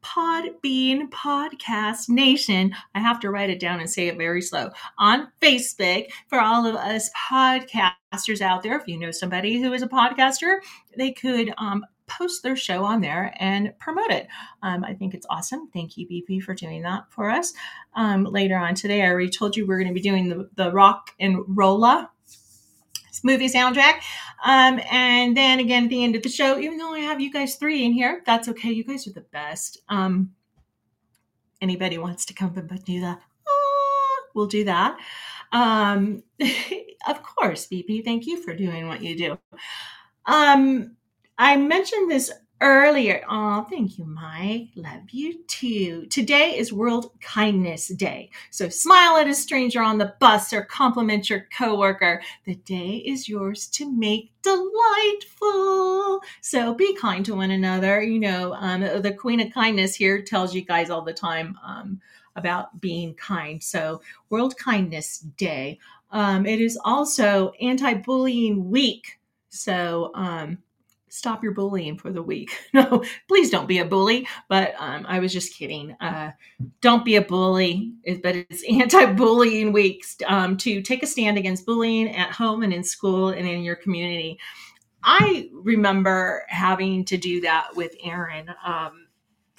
Podbean 0.01 1.09
Podcast 1.09 2.07
Nation. 2.07 2.73
I 2.95 3.01
have 3.01 3.19
to 3.19 3.31
write 3.31 3.49
it 3.49 3.59
down 3.59 3.81
and 3.81 3.89
say 3.89 4.07
it 4.07 4.17
very 4.17 4.41
slow 4.41 4.69
on 4.97 5.27
Facebook 5.41 6.07
for 6.29 6.39
all 6.39 6.65
of 6.65 6.75
us 6.75 7.09
podcasters 7.29 8.39
out 8.39 8.63
there. 8.63 8.77
If 8.79 8.87
you 8.87 8.97
know 8.97 9.11
somebody 9.11 9.61
who 9.61 9.73
is 9.73 9.81
a 9.81 9.89
podcaster, 9.89 10.59
they 10.95 11.11
could 11.11 11.53
um, 11.57 11.85
post 12.09 12.43
their 12.43 12.55
show 12.55 12.83
on 12.83 13.01
there 13.01 13.33
and 13.39 13.73
promote 13.79 14.11
it. 14.11 14.27
Um, 14.63 14.83
I 14.83 14.93
think 14.93 15.13
it's 15.13 15.27
awesome. 15.29 15.69
Thank 15.71 15.97
you, 15.97 16.07
BP, 16.07 16.43
for 16.43 16.53
doing 16.53 16.81
that 16.81 17.03
for 17.09 17.29
us. 17.29 17.53
Um, 17.95 18.25
later 18.25 18.57
on 18.57 18.75
today, 18.75 19.03
I 19.03 19.09
already 19.09 19.29
told 19.29 19.55
you 19.55 19.65
we're 19.65 19.77
going 19.77 19.87
to 19.87 19.93
be 19.93 20.01
doing 20.01 20.27
the, 20.27 20.49
the 20.55 20.71
Rock 20.71 21.11
and 21.19 21.37
Rolla 21.47 22.09
movie 23.23 23.49
soundtrack. 23.49 24.01
Um, 24.43 24.79
and 24.91 25.35
then 25.35 25.59
again 25.59 25.85
at 25.85 25.89
the 25.89 26.03
end 26.03 26.15
of 26.15 26.23
the 26.23 26.29
show, 26.29 26.57
even 26.59 26.77
though 26.77 26.93
I 26.93 26.99
have 26.99 27.19
you 27.19 27.31
guys 27.31 27.55
three 27.55 27.85
in 27.85 27.91
here, 27.91 28.21
that's 28.25 28.47
okay. 28.49 28.71
You 28.71 28.83
guys 28.83 29.07
are 29.07 29.13
the 29.13 29.25
best. 29.31 29.79
Um, 29.89 30.31
anybody 31.61 31.97
wants 31.97 32.25
to 32.25 32.33
come 32.33 32.57
and 32.57 32.85
do 32.85 33.01
that, 33.01 33.21
oh, 33.47 34.21
we'll 34.33 34.47
do 34.47 34.63
that. 34.65 34.97
Um, 35.51 36.23
of 37.07 37.23
course, 37.23 37.67
BP, 37.67 38.03
thank 38.05 38.25
you 38.25 38.41
for 38.41 38.53
doing 38.55 38.87
what 38.87 39.01
you 39.01 39.17
do. 39.17 39.39
Um, 40.25 40.95
I 41.41 41.55
mentioned 41.55 42.11
this 42.11 42.29
earlier. 42.59 43.23
Oh, 43.29 43.65
thank 43.69 43.97
you, 43.97 44.03
Mike. 44.03 44.71
Love 44.75 45.09
you 45.09 45.41
too. 45.43 46.05
Today 46.07 46.57
is 46.57 46.73
World 46.73 47.11
Kindness 47.21 47.87
Day. 47.87 48.29
So 48.49 48.67
smile 48.67 49.15
at 49.15 49.29
a 49.29 49.33
stranger 49.33 49.81
on 49.81 49.99
the 49.99 50.13
bus 50.19 50.51
or 50.51 50.65
compliment 50.65 51.29
your 51.29 51.47
coworker. 51.57 52.21
The 52.43 52.55
day 52.55 53.01
is 53.05 53.29
yours 53.29 53.67
to 53.67 53.89
make 53.89 54.33
delightful. 54.41 56.19
So 56.41 56.73
be 56.73 56.93
kind 56.97 57.25
to 57.25 57.35
one 57.35 57.51
another. 57.51 58.01
You 58.01 58.19
know, 58.19 58.53
um, 58.55 58.81
the 58.81 59.15
Queen 59.17 59.39
of 59.39 59.53
Kindness 59.53 59.95
here 59.95 60.21
tells 60.21 60.53
you 60.53 60.61
guys 60.61 60.89
all 60.89 61.03
the 61.03 61.13
time 61.13 61.57
um, 61.65 62.01
about 62.35 62.81
being 62.81 63.13
kind. 63.13 63.63
So 63.63 64.01
World 64.29 64.57
Kindness 64.57 65.19
Day. 65.19 65.79
Um, 66.11 66.45
it 66.45 66.59
is 66.59 66.77
also 66.83 67.53
Anti-Bullying 67.61 68.69
Week. 68.69 69.21
So, 69.47 70.11
um, 70.15 70.57
stop 71.09 71.43
your 71.43 71.53
bullying 71.53 71.97
for 71.97 72.11
the 72.11 72.23
week. 72.23 72.51
no, 72.73 73.03
please 73.27 73.49
don't 73.49 73.67
be 73.67 73.79
a 73.79 73.85
bully. 73.85 74.27
But 74.47 74.75
um, 74.79 75.05
I 75.07 75.19
was 75.19 75.33
just 75.33 75.55
kidding. 75.55 75.95
Uh, 75.99 76.31
don't 76.81 77.05
be 77.05 77.15
a 77.15 77.21
bully. 77.21 77.93
But 78.23 78.35
it's 78.35 78.63
anti-bullying 78.69 79.71
weeks 79.71 80.17
um, 80.27 80.57
to 80.57 80.81
take 80.81 81.03
a 81.03 81.07
stand 81.07 81.37
against 81.37 81.65
bullying 81.65 82.15
at 82.15 82.31
home 82.31 82.63
and 82.63 82.73
in 82.73 82.83
school 82.83 83.29
and 83.29 83.47
in 83.47 83.63
your 83.63 83.75
community. 83.75 84.39
I 85.03 85.49
remember 85.53 86.45
having 86.49 87.05
to 87.05 87.17
do 87.17 87.41
that 87.41 87.75
with 87.75 87.95
Aaron. 88.03 88.49
Um, 88.65 89.07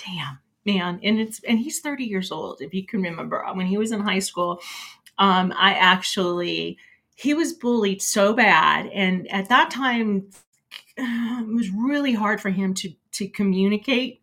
damn, 0.04 0.38
man, 0.66 1.00
and 1.02 1.18
it's 1.18 1.42
and 1.44 1.58
he's 1.58 1.80
30 1.80 2.04
years 2.04 2.30
old. 2.30 2.60
If 2.60 2.74
you 2.74 2.86
can 2.86 3.02
remember 3.02 3.44
when 3.54 3.66
he 3.66 3.78
was 3.78 3.92
in 3.92 4.00
high 4.00 4.18
school, 4.18 4.60
um, 5.18 5.52
I 5.56 5.74
actually 5.74 6.78
he 7.14 7.34
was 7.34 7.52
bullied 7.52 8.02
so 8.02 8.32
bad, 8.32 8.86
and 8.88 9.30
at 9.30 9.48
that 9.48 9.70
time 9.70 10.30
it 11.00 11.48
was 11.54 11.70
really 11.70 12.12
hard 12.12 12.40
for 12.40 12.50
him 12.50 12.74
to 12.74 12.92
to 13.12 13.28
communicate 13.28 14.22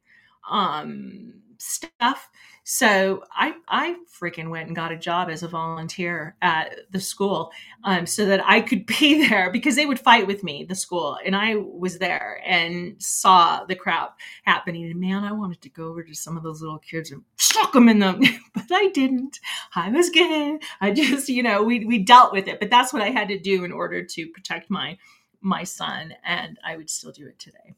um, 0.50 1.34
stuff. 1.58 2.30
So 2.70 3.24
I 3.32 3.54
I 3.70 3.96
freaking 4.20 4.50
went 4.50 4.68
and 4.68 4.76
got 4.76 4.92
a 4.92 4.98
job 4.98 5.30
as 5.30 5.42
a 5.42 5.48
volunteer 5.48 6.36
at 6.42 6.92
the 6.92 7.00
school 7.00 7.52
um, 7.86 8.06
so 8.06 8.26
that 8.26 8.42
I 8.46 8.60
could 8.60 8.86
be 9.00 9.26
there 9.26 9.50
because 9.52 9.78
they 9.78 9.86
would 9.86 10.00
fight 10.00 10.28
with 10.28 10.44
me 10.44 10.66
the 10.66 10.76
school 10.76 11.18
and 11.26 11.34
I 11.34 11.56
was 11.56 11.98
there 11.98 12.42
and 12.46 13.02
saw 13.02 13.64
the 13.64 13.76
crap 13.76 14.18
happening. 14.44 14.84
And 14.92 15.00
man 15.00 15.24
I 15.24 15.32
wanted 15.32 15.62
to 15.62 15.70
go 15.70 15.86
over 15.86 16.04
to 16.04 16.14
some 16.14 16.36
of 16.36 16.44
those 16.44 16.62
little 16.62 16.80
kids 16.80 17.10
and 17.12 17.24
shock 17.38 17.72
them 17.72 17.88
in 17.88 18.00
them 18.00 18.20
but 18.54 18.68
I 18.70 18.90
didn't. 18.90 19.40
I 19.74 19.90
was 19.90 20.10
good 20.10 20.62
I 20.82 20.92
just 20.92 21.30
you 21.30 21.44
know 21.44 21.64
we 21.64 21.86
we 21.86 22.00
dealt 22.00 22.34
with 22.34 22.50
it. 22.50 22.60
But 22.60 22.70
that's 22.70 22.92
what 22.92 23.02
I 23.02 23.12
had 23.12 23.30
to 23.30 23.40
do 23.40 23.64
in 23.64 23.72
order 23.72 24.04
to 24.04 24.28
protect 24.28 24.70
my 24.70 24.98
my 25.42 25.64
son, 25.64 26.14
and 26.24 26.60
I 26.66 26.78
would 26.78 26.90
still 26.90 27.12
do 27.12 27.28
it 27.28 27.40
today. 27.40 27.76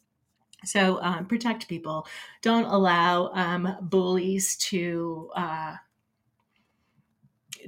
So 0.65 1.01
um, 1.01 1.25
protect 1.25 1.69
people. 1.69 2.05
Don't 2.41 2.65
allow 2.65 3.31
um, 3.33 3.77
bullies 3.81 4.57
to 4.57 5.29
uh, 5.35 5.75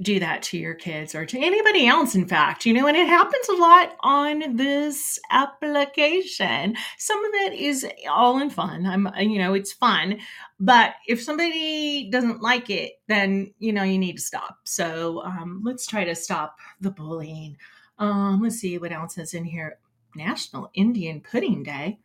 do 0.02 0.20
that 0.20 0.42
to 0.42 0.58
your 0.58 0.74
kids 0.74 1.14
or 1.14 1.24
to 1.24 1.38
anybody 1.38 1.86
else, 1.86 2.14
in 2.14 2.26
fact. 2.26 2.66
You 2.66 2.74
know, 2.74 2.86
and 2.86 2.96
it 2.96 3.06
happens 3.06 3.48
a 3.48 3.54
lot 3.54 3.96
on 4.00 4.56
this 4.56 5.18
application. 5.30 6.76
Some 6.98 7.24
of 7.24 7.32
it 7.34 7.54
is 7.54 7.86
all 8.10 8.40
in 8.40 8.50
fun. 8.50 8.86
I'm, 8.86 9.08
you 9.18 9.38
know, 9.38 9.54
it's 9.54 9.72
fun. 9.72 10.18
But 10.60 10.94
if 11.06 11.22
somebody 11.22 12.10
doesn't 12.10 12.42
like 12.42 12.68
it, 12.70 12.92
then, 13.08 13.52
you 13.58 13.72
know, 13.72 13.82
you 13.82 13.98
need 13.98 14.16
to 14.16 14.22
stop. 14.22 14.58
So 14.64 15.22
um, 15.24 15.62
let's 15.64 15.86
try 15.86 16.04
to 16.04 16.14
stop 16.14 16.56
the 16.80 16.90
bullying. 16.90 17.56
Um, 17.98 18.40
let's 18.42 18.56
see 18.56 18.78
what 18.78 18.92
else 18.92 19.18
is 19.18 19.34
in 19.34 19.44
here. 19.44 19.78
National 20.14 20.70
Indian 20.74 21.20
Pudding 21.20 21.62
Day. 21.62 21.98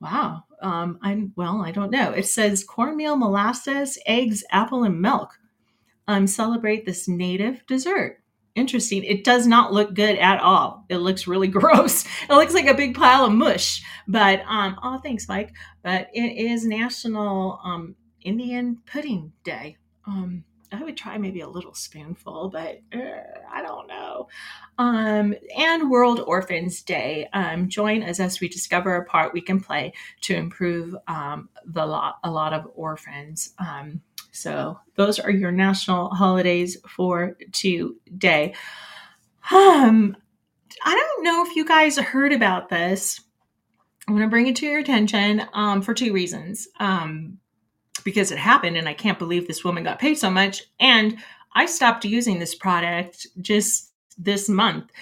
Wow. 0.00 0.44
Um, 0.60 0.98
I'm 1.02 1.32
well, 1.36 1.62
I 1.64 1.70
don't 1.70 1.90
know. 1.90 2.10
It 2.10 2.26
says 2.26 2.64
cornmeal, 2.64 3.16
molasses, 3.16 3.98
eggs, 4.06 4.44
apple, 4.50 4.84
and 4.84 5.00
milk. 5.00 5.38
Um, 6.08 6.26
celebrate 6.26 6.86
this 6.86 7.08
native 7.08 7.66
dessert. 7.66 8.20
Interesting. 8.54 9.04
It 9.04 9.24
does 9.24 9.46
not 9.46 9.72
look 9.72 9.94
good 9.94 10.18
at 10.18 10.40
all. 10.40 10.84
It 10.88 10.98
looks 10.98 11.26
really 11.26 11.48
gross. 11.48 12.04
It 12.28 12.32
looks 12.32 12.54
like 12.54 12.66
a 12.66 12.74
big 12.74 12.94
pile 12.94 13.26
of 13.26 13.32
mush. 13.32 13.82
But 14.06 14.42
um, 14.48 14.78
oh, 14.82 14.98
thanks, 14.98 15.28
Mike. 15.28 15.52
But 15.82 16.08
it 16.12 16.36
is 16.36 16.64
National 16.64 17.60
um, 17.64 17.96
Indian 18.22 18.78
Pudding 18.90 19.32
Day. 19.44 19.76
Um, 20.06 20.44
I 20.78 20.84
would 20.84 20.96
try 20.96 21.16
maybe 21.16 21.40
a 21.40 21.48
little 21.48 21.74
spoonful, 21.74 22.50
but 22.50 22.80
uh, 22.94 23.40
I 23.50 23.62
don't 23.62 23.88
know. 23.88 24.28
Um, 24.78 25.34
and 25.56 25.90
World 25.90 26.20
Orphans 26.20 26.82
Day. 26.82 27.28
Um, 27.32 27.68
join 27.68 28.02
us 28.02 28.20
as 28.20 28.40
we 28.40 28.48
discover 28.48 28.94
a 28.96 29.04
part 29.04 29.32
we 29.32 29.40
can 29.40 29.60
play 29.60 29.94
to 30.22 30.34
improve 30.34 30.94
um, 31.08 31.48
the 31.64 31.86
lot, 31.86 32.18
a 32.22 32.30
lot 32.30 32.52
of 32.52 32.68
orphans. 32.74 33.54
Um, 33.58 34.02
so 34.32 34.78
those 34.96 35.18
are 35.18 35.30
your 35.30 35.50
national 35.50 36.10
holidays 36.10 36.76
for 36.86 37.38
today. 37.52 38.54
Um, 39.50 40.16
I 40.84 40.94
don't 40.94 41.24
know 41.24 41.44
if 41.46 41.56
you 41.56 41.64
guys 41.64 41.96
heard 41.96 42.32
about 42.32 42.68
this. 42.68 43.22
I'm 44.06 44.14
going 44.14 44.26
to 44.26 44.30
bring 44.30 44.46
it 44.46 44.56
to 44.56 44.66
your 44.66 44.78
attention 44.78 45.42
um, 45.54 45.80
for 45.80 45.94
two 45.94 46.12
reasons. 46.12 46.68
Um, 46.78 47.38
because 48.06 48.30
it 48.30 48.38
happened 48.38 48.76
and 48.76 48.88
I 48.88 48.94
can't 48.94 49.18
believe 49.18 49.48
this 49.48 49.64
woman 49.64 49.82
got 49.82 49.98
paid 49.98 50.14
so 50.14 50.30
much. 50.30 50.62
And 50.78 51.18
I 51.54 51.66
stopped 51.66 52.04
using 52.04 52.38
this 52.38 52.54
product 52.54 53.26
just 53.40 53.92
this 54.16 54.48
month. 54.48 54.92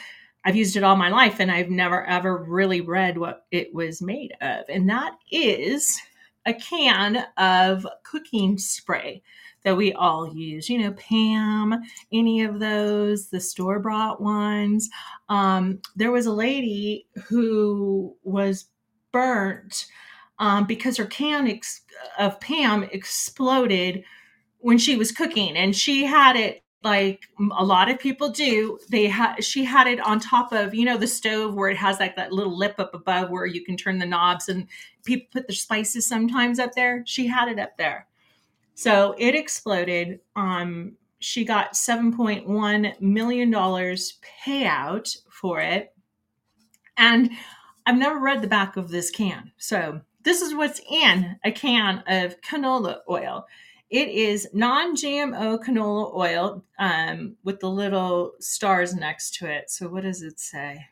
I've 0.42 0.56
used 0.56 0.74
it 0.74 0.82
all 0.82 0.96
my 0.96 1.10
life 1.10 1.38
and 1.38 1.50
I've 1.50 1.68
never 1.68 2.04
ever 2.06 2.38
really 2.38 2.80
read 2.80 3.18
what 3.18 3.44
it 3.50 3.74
was 3.74 4.00
made 4.00 4.32
of. 4.40 4.64
And 4.70 4.88
that 4.88 5.12
is 5.30 6.00
a 6.46 6.54
can 6.54 7.26
of 7.36 7.86
cooking 8.04 8.56
spray 8.56 9.22
that 9.64 9.76
we 9.76 9.92
all 9.92 10.34
use. 10.34 10.70
You 10.70 10.78
know, 10.78 10.92
Pam, 10.92 11.82
any 12.10 12.42
of 12.42 12.58
those, 12.58 13.28
the 13.28 13.40
store 13.40 13.80
bought 13.80 14.22
ones. 14.22 14.88
Um, 15.28 15.80
there 15.94 16.10
was 16.10 16.24
a 16.24 16.32
lady 16.32 17.06
who 17.26 18.16
was 18.22 18.64
burnt 19.12 19.88
um, 20.38 20.66
because 20.66 20.96
her 20.96 21.06
can 21.06 21.48
ex- 21.48 21.82
of 22.18 22.40
Pam 22.40 22.84
exploded 22.84 24.04
when 24.58 24.78
she 24.78 24.96
was 24.96 25.12
cooking, 25.12 25.56
and 25.56 25.74
she 25.76 26.04
had 26.04 26.36
it 26.36 26.64
like 26.84 27.26
a 27.56 27.64
lot 27.64 27.90
of 27.90 27.98
people 27.98 28.28
do. 28.28 28.78
They 28.90 29.06
had 29.06 29.42
she 29.42 29.64
had 29.64 29.86
it 29.86 30.00
on 30.00 30.20
top 30.20 30.52
of 30.52 30.74
you 30.74 30.84
know 30.84 30.98
the 30.98 31.06
stove 31.06 31.54
where 31.54 31.70
it 31.70 31.78
has 31.78 31.98
like 31.98 32.14
that 32.16 32.32
little 32.32 32.56
lip 32.56 32.74
up 32.78 32.94
above 32.94 33.30
where 33.30 33.46
you 33.46 33.64
can 33.64 33.76
turn 33.76 33.98
the 33.98 34.06
knobs 34.06 34.48
and 34.48 34.66
people 35.04 35.26
put 35.32 35.48
their 35.48 35.56
spices 35.56 36.06
sometimes 36.06 36.58
up 36.58 36.72
there. 36.74 37.02
She 37.06 37.26
had 37.26 37.48
it 37.48 37.58
up 37.58 37.76
there. 37.78 38.06
So 38.74 39.14
it 39.18 39.34
exploded. 39.34 40.20
Um 40.36 40.96
she 41.20 41.42
got 41.42 41.72
7.1 41.72 43.00
million 43.00 43.50
dollars 43.50 44.18
payout 44.46 45.16
for 45.30 45.60
it. 45.60 45.94
And 46.96 47.30
i've 47.86 47.96
never 47.98 48.18
read 48.18 48.40
the 48.40 48.48
back 48.48 48.76
of 48.76 48.88
this 48.88 49.10
can 49.10 49.52
so 49.58 50.00
this 50.24 50.40
is 50.40 50.54
what's 50.54 50.80
in 50.90 51.38
a 51.44 51.52
can 51.52 52.02
of 52.06 52.40
canola 52.40 52.98
oil 53.08 53.46
it 53.94 54.08
is 54.08 54.48
non 54.52 54.96
GMO 54.96 55.62
canola 55.62 56.14
oil 56.16 56.64
um, 56.80 57.36
with 57.44 57.60
the 57.60 57.70
little 57.70 58.32
stars 58.40 58.94
next 58.94 59.34
to 59.36 59.46
it. 59.46 59.70
So, 59.70 59.88
what 59.88 60.02
does 60.02 60.22
it 60.22 60.40
say? 60.40 60.86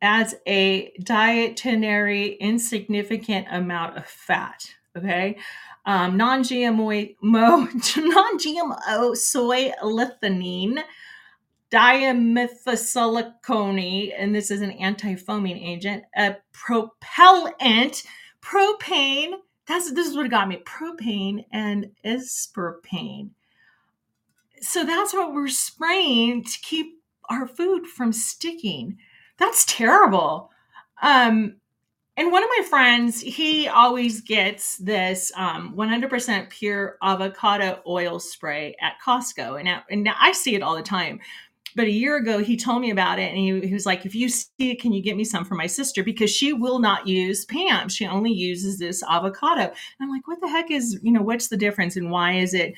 Adds 0.00 0.34
a 0.46 0.92
dietary 1.02 2.34
insignificant 2.34 3.46
amount 3.50 3.98
of 3.98 4.06
fat. 4.06 4.66
Okay. 4.96 5.36
Um, 5.84 6.16
non 6.16 6.42
GMO 6.42 7.14
non 7.22 7.68
GMO 8.38 9.16
soy 9.16 9.72
lecithin, 9.82 10.82
dimethylsilicone, 11.72 14.12
and 14.16 14.34
this 14.34 14.50
is 14.50 14.60
an 14.60 14.72
anti 14.72 15.16
foaming 15.16 15.58
agent, 15.58 16.04
a 16.16 16.36
propellant, 16.52 18.02
propane 18.42 19.34
that's 19.68 19.92
this 19.92 20.08
is 20.08 20.16
what 20.16 20.28
got 20.28 20.48
me 20.48 20.60
propane 20.66 21.44
and 21.52 21.86
isopropane 22.04 23.30
so 24.62 24.84
that's 24.84 25.12
what 25.12 25.34
we're 25.34 25.48
spraying 25.48 26.44
to 26.44 26.58
keep 26.62 27.02
our 27.28 27.46
food 27.46 27.86
from 27.86 28.12
sticking. 28.12 28.96
That's 29.38 29.66
terrible. 29.66 30.50
Um 31.02 31.56
and 32.16 32.30
one 32.30 32.44
of 32.44 32.50
my 32.56 32.64
friends 32.68 33.20
he 33.20 33.68
always 33.68 34.20
gets 34.20 34.76
this 34.76 35.32
um, 35.34 35.74
100% 35.74 36.50
pure 36.50 36.98
avocado 37.02 37.80
oil 37.86 38.20
spray 38.20 38.76
at 38.80 38.94
costco. 39.04 39.58
And, 39.58 39.68
and 39.90 40.08
i 40.20 40.32
see 40.32 40.54
it 40.54 40.62
all 40.62 40.76
the 40.76 40.82
time 40.82 41.20
but 41.74 41.86
a 41.86 41.90
year 41.90 42.16
ago 42.16 42.38
he 42.38 42.56
told 42.56 42.80
me 42.80 42.90
about 42.90 43.18
it 43.18 43.30
and 43.30 43.38
he, 43.38 43.68
he, 43.68 43.72
was 43.72 43.86
like 43.86 44.04
if 44.06 44.14
you 44.14 44.28
see 44.28 44.52
it 44.58 44.80
can 44.80 44.92
you 44.92 45.02
get 45.02 45.16
me 45.16 45.24
some 45.24 45.44
for 45.44 45.54
my 45.54 45.66
sister? 45.66 46.02
Because 46.02 46.30
she 46.30 46.52
will 46.52 46.78
not 46.78 47.06
use 47.06 47.44
pam. 47.44 47.88
She 47.88 48.06
only 48.06 48.32
uses 48.32 48.78
this 48.78 49.02
avocado. 49.02 49.62
And 49.62 49.72
i'm 50.00 50.10
like 50.10 50.26
what 50.26 50.40
the 50.40 50.48
heck 50.48 50.70
is 50.70 50.98
you 51.02 51.12
know 51.12 51.22
what's 51.22 51.48
the 51.48 51.56
difference 51.56 51.96
and 51.96 52.10
why 52.10 52.34
is 52.34 52.54
it? 52.54 52.74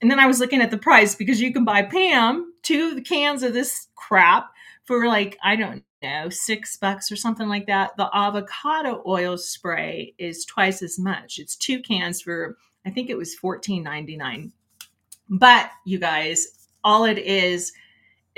And 0.00 0.10
then 0.10 0.20
i 0.20 0.26
was 0.26 0.40
looking 0.40 0.60
at 0.60 0.70
the 0.70 0.78
price 0.78 1.14
because 1.14 1.40
you 1.40 1.52
can 1.52 1.64
buy 1.64 1.82
pam 1.82 2.52
two 2.62 3.00
cans 3.02 3.42
of 3.42 3.52
this 3.52 3.88
crap 3.96 4.50
for 4.84 5.06
like 5.06 5.36
i 5.42 5.56
don't 5.56 5.84
know 6.02 6.28
six 6.28 6.76
bucks 6.76 7.10
or 7.10 7.16
something 7.16 7.48
like 7.48 7.66
that. 7.66 7.96
The 7.96 8.08
avocado 8.14 9.02
oil 9.06 9.36
spray 9.36 10.14
is 10.18 10.44
twice 10.44 10.80
as 10.82 10.98
much. 10.98 11.38
It's 11.38 11.56
two 11.56 11.80
cans 11.80 12.20
for 12.20 12.56
i 12.86 12.90
think 12.90 13.10
it 13.10 13.18
was 13.18 13.36
14.99 13.36 14.50
but 15.28 15.70
you 15.84 15.98
guys 15.98 16.68
all 16.82 17.04
it 17.04 17.18
is 17.18 17.72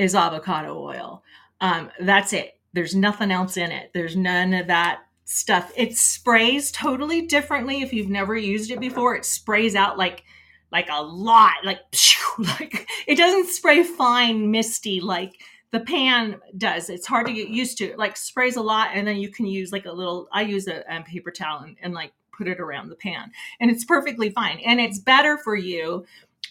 is 0.00 0.14
avocado 0.14 0.82
oil. 0.82 1.22
Um, 1.60 1.90
that's 2.00 2.32
it. 2.32 2.58
There's 2.72 2.94
nothing 2.94 3.30
else 3.30 3.58
in 3.58 3.70
it. 3.70 3.90
There's 3.92 4.16
none 4.16 4.54
of 4.54 4.66
that 4.68 5.02
stuff. 5.26 5.70
It 5.76 5.94
sprays 5.94 6.72
totally 6.72 7.26
differently. 7.26 7.82
If 7.82 7.92
you've 7.92 8.08
never 8.08 8.34
used 8.34 8.70
it 8.70 8.80
before, 8.80 9.14
it 9.14 9.26
sprays 9.26 9.76
out 9.76 9.98
like 9.98 10.24
like 10.72 10.88
a 10.90 11.02
lot, 11.02 11.52
like 11.64 11.80
like 12.38 12.88
it 13.06 13.16
doesn't 13.16 13.48
spray 13.48 13.82
fine, 13.82 14.50
misty 14.50 15.00
like 15.00 15.34
the 15.70 15.80
pan 15.80 16.36
does. 16.56 16.88
It's 16.88 17.06
hard 17.06 17.26
to 17.26 17.34
get 17.34 17.48
used 17.48 17.76
to. 17.78 17.90
It 17.90 17.98
like 17.98 18.16
sprays 18.16 18.56
a 18.56 18.62
lot, 18.62 18.90
and 18.94 19.06
then 19.06 19.18
you 19.18 19.28
can 19.28 19.46
use 19.46 19.70
like 19.70 19.84
a 19.84 19.92
little. 19.92 20.28
I 20.32 20.42
use 20.42 20.66
a, 20.66 20.82
a 20.88 21.02
paper 21.02 21.30
towel 21.30 21.60
and, 21.60 21.76
and 21.82 21.92
like 21.92 22.12
put 22.32 22.48
it 22.48 22.58
around 22.58 22.88
the 22.88 22.96
pan, 22.96 23.32
and 23.60 23.70
it's 23.70 23.84
perfectly 23.84 24.30
fine. 24.30 24.60
And 24.64 24.80
it's 24.80 24.98
better 24.98 25.36
for 25.36 25.56
you 25.56 26.06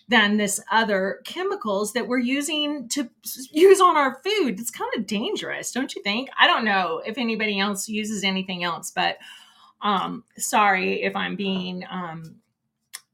than 0.09 0.37
this 0.37 0.59
other 0.71 1.21
chemicals 1.23 1.93
that 1.93 2.07
we're 2.07 2.17
using 2.17 2.89
to 2.89 3.07
use 3.51 3.79
on 3.79 3.95
our 3.95 4.19
food. 4.23 4.59
It's 4.59 4.71
kind 4.71 4.91
of 4.97 5.05
dangerous, 5.05 5.71
don't 5.71 5.95
you 5.95 6.01
think? 6.01 6.29
I 6.37 6.47
don't 6.47 6.65
know 6.65 7.01
if 7.05 7.19
anybody 7.19 7.59
else 7.59 7.87
uses 7.87 8.23
anything 8.23 8.63
else, 8.63 8.91
but 8.91 9.17
um, 9.81 10.23
sorry 10.35 11.03
if 11.03 11.15
I'm 11.15 11.35
being 11.35 11.85
um, 11.89 12.37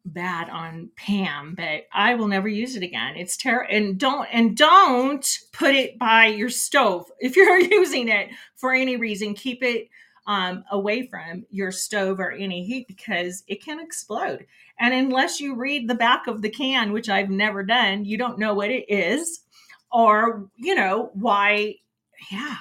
bad 0.05 0.49
on 0.49 0.89
Pam, 0.95 1.53
but 1.55 1.86
I 1.91 2.15
will 2.15 2.29
never 2.29 2.47
use 2.47 2.77
it 2.77 2.84
again. 2.84 3.17
It's 3.17 3.36
terrible. 3.36 3.75
And 3.75 3.99
don't 3.99 4.27
and 4.31 4.55
don't 4.55 5.39
put 5.51 5.75
it 5.75 5.99
by 5.99 6.27
your 6.27 6.49
stove 6.49 7.12
if 7.19 7.36
you're 7.36 7.60
using 7.60 8.08
it 8.08 8.29
for 8.55 8.73
any 8.73 8.95
reason. 8.95 9.34
Keep 9.34 9.63
it 9.63 9.89
um, 10.27 10.63
away 10.71 11.07
from 11.07 11.45
your 11.49 11.71
stove 11.71 12.19
or 12.19 12.31
any 12.31 12.63
heat 12.63 12.88
because 12.88 13.43
it 13.47 13.63
can 13.63 13.79
explode. 13.79 14.45
And 14.79 14.93
unless 14.93 15.39
you 15.39 15.55
read 15.55 15.88
the 15.88 15.95
back 15.95 16.27
of 16.27 16.41
the 16.41 16.49
can, 16.49 16.91
which 16.91 17.09
I've 17.09 17.29
never 17.29 17.63
done, 17.63 18.05
you 18.05 18.17
don't 18.17 18.39
know 18.39 18.53
what 18.53 18.71
it 18.71 18.85
is 18.89 19.41
or, 19.91 20.49
you 20.57 20.75
know, 20.75 21.11
why. 21.13 21.75
Yeah, 22.31 22.57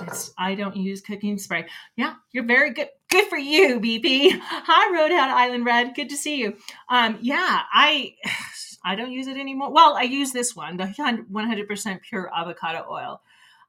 it's, 0.00 0.32
I 0.38 0.54
don't 0.54 0.76
use 0.76 1.00
cooking 1.00 1.38
spray. 1.38 1.66
Yeah, 1.96 2.14
you're 2.32 2.46
very 2.46 2.72
good. 2.72 2.88
Good 3.10 3.28
for 3.28 3.38
you, 3.38 3.80
BP. 3.80 4.30
Hi, 4.40 4.94
Rhode 4.94 5.12
Island 5.12 5.66
Red. 5.66 5.94
Good 5.94 6.08
to 6.10 6.16
see 6.16 6.36
you. 6.36 6.56
Um, 6.88 7.18
yeah, 7.20 7.62
I 7.72 8.14
I 8.84 8.96
don't 8.96 9.12
use 9.12 9.28
it 9.28 9.36
anymore. 9.36 9.72
Well, 9.72 9.94
I 9.96 10.02
use 10.02 10.32
this 10.32 10.56
one, 10.56 10.76
the 10.76 10.86
100% 10.86 12.00
pure 12.02 12.30
avocado 12.34 12.84
oil. 12.90 13.22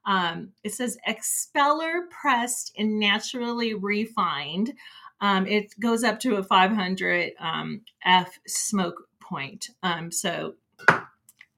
Um, 0.06 0.50
it 0.62 0.74
says 0.74 0.98
expeller 1.06 2.02
pressed 2.10 2.72
and 2.76 2.98
naturally 2.98 3.74
refined. 3.74 4.72
Um, 5.20 5.46
it 5.46 5.78
goes 5.80 6.04
up 6.04 6.20
to 6.20 6.36
a 6.36 6.42
500 6.42 7.32
um, 7.38 7.82
F 8.04 8.38
smoke 8.46 9.08
point. 9.20 9.70
Um, 9.82 10.10
so 10.10 10.54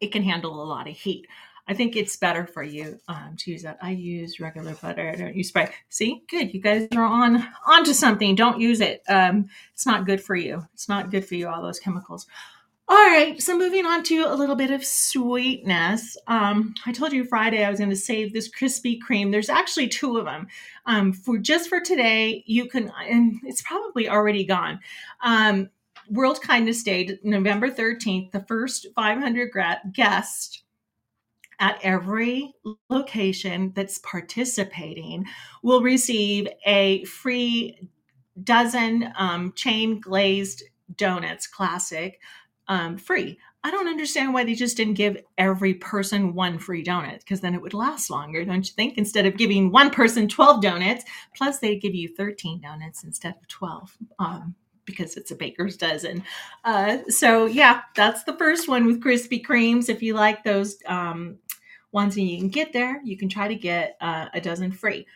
it 0.01 0.13
can 0.13 0.23
handle 0.23 0.63
a 0.63 0.65
lot 0.65 0.89
of 0.89 0.97
heat. 0.97 1.27
I 1.69 1.75
think 1.75 1.97
it's 1.97 2.17
better 2.17 2.47
for 2.47 2.63
you 2.63 3.01
um, 3.09 3.35
to 3.39 3.51
use 3.51 3.63
that. 3.65 3.79
I 3.83 3.91
use 3.91 4.39
regular 4.39 4.75
butter. 4.75 5.11
I 5.11 5.17
don't 5.17 5.35
use 5.35 5.49
spray. 5.49 5.69
See, 5.89 6.23
good. 6.31 6.55
You 6.55 6.61
guys 6.61 6.87
are 6.93 7.03
on 7.03 7.45
onto 7.67 7.93
something. 7.93 8.37
Don't 8.37 8.61
use 8.61 8.81
it. 8.81 9.03
Um, 9.09 9.49
it's 9.75 9.87
not 9.87 10.07
good 10.07 10.21
for 10.21 10.37
you. 10.37 10.65
It's 10.75 10.89
not 10.89 11.11
good 11.11 11.25
for 11.25 11.35
you. 11.35 11.49
All 11.49 11.63
those 11.63 11.81
chemicals. 11.81 12.27
All 12.89 12.97
right, 12.97 13.43
so 13.43 13.59
moving 13.59 13.85
on 13.85 14.05
to 14.05 14.27
a 14.29 14.37
little 14.37 14.55
bit 14.55 14.71
of 14.71 14.85
sweetness. 14.85 16.17
Um, 16.29 16.73
I 16.87 16.93
told 16.93 17.13
you 17.13 17.25
Friday 17.25 17.65
I 17.65 17.71
was 17.71 17.81
going 17.81 17.91
to 17.91 17.97
save 17.97 18.33
this 18.33 18.49
Krispy 18.49 18.97
Kreme. 19.01 19.33
There's 19.33 19.49
actually 19.49 19.89
two 19.89 20.19
of 20.19 20.25
them. 20.25 20.47
Um, 20.87 21.13
for 21.13 21.37
just 21.37 21.69
for 21.69 21.81
today, 21.81 22.45
you 22.47 22.69
can, 22.69 22.93
and 23.09 23.41
it's 23.43 23.61
probably 23.61 24.09
already 24.09 24.45
gone. 24.45 24.79
Um, 25.25 25.69
World 26.11 26.41
Kindness 26.41 26.85
Day, 26.85 27.19
November 27.25 27.71
13th, 27.71 28.31
the 28.31 28.45
first 28.47 28.87
500 28.95 29.51
guests 29.93 30.63
at 31.59 31.81
every 31.83 32.55
location 32.89 33.73
that's 33.75 33.99
participating 33.99 35.25
will 35.65 35.83
receive 35.83 36.47
a 36.65 37.03
free 37.05 37.81
dozen 38.45 39.13
um, 39.19 39.53
chain 39.57 39.99
glazed 39.99 40.63
donuts 40.97 41.49
classic 41.49 42.21
um, 42.69 42.97
free. 42.99 43.39
I 43.65 43.71
don't 43.71 43.89
understand 43.89 44.33
why 44.33 44.45
they 44.45 44.55
just 44.55 44.77
didn't 44.77 44.95
give 44.95 45.17
every 45.39 45.75
person 45.75 46.35
one 46.35 46.59
free 46.59 46.85
donut 46.85 47.19
because 47.19 47.41
then 47.41 47.55
it 47.55 47.61
would 47.61 47.75
last 47.75 48.11
longer, 48.11 48.45
don't 48.45 48.65
you 48.65 48.73
think? 48.75 48.97
Instead 48.97 49.27
of 49.27 49.37
giving 49.37 49.73
one 49.73 49.91
person 49.91 50.29
12 50.29 50.63
donuts, 50.63 51.05
plus 51.37 51.59
they 51.59 51.77
give 51.77 51.95
you 51.95 52.09
13 52.09 52.61
donuts 52.61 53.03
instead 53.03 53.35
of 53.35 53.49
12 53.49 53.97
um, 54.21 54.55
because 54.85 55.17
it's 55.17 55.33
a 55.33 55.35
baker's 55.35 55.77
dozen. 55.77 56.23
Uh, 56.65 56.99
so, 57.09 57.47
yeah, 57.47 57.81
that's 57.97 58.23
the 58.23 58.37
first 58.37 58.69
one 58.69 58.87
with 58.87 59.03
Krispy 59.03 59.45
Kremes. 59.45 59.89
If 59.89 60.01
you 60.01 60.15
like 60.15 60.45
those 60.45 60.77
um, 60.87 61.39
ones 61.91 62.17
and 62.17 62.29
you 62.29 62.39
can 62.39 62.49
get 62.49 62.73
there, 62.73 63.01
you 63.03 63.17
can 63.17 63.29
try 63.29 63.49
to 63.49 63.57
get 63.57 63.97
uh, 64.01 64.27
a 64.33 64.41
dozen 64.41 64.71
free. 64.71 65.07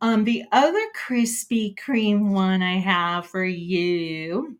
Um, 0.00 0.24
the 0.24 0.44
other 0.50 0.84
Krispy 1.06 1.76
Kreme 1.76 2.30
one 2.30 2.60
I 2.60 2.78
have 2.78 3.26
for 3.26 3.44
you 3.44 4.56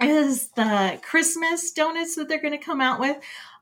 is 0.00 0.48
the 0.50 0.98
Christmas 1.02 1.70
donuts 1.72 2.16
that 2.16 2.28
they're 2.28 2.40
going 2.40 2.58
to 2.58 2.64
come 2.64 2.80
out 2.80 3.00
with. 3.00 3.16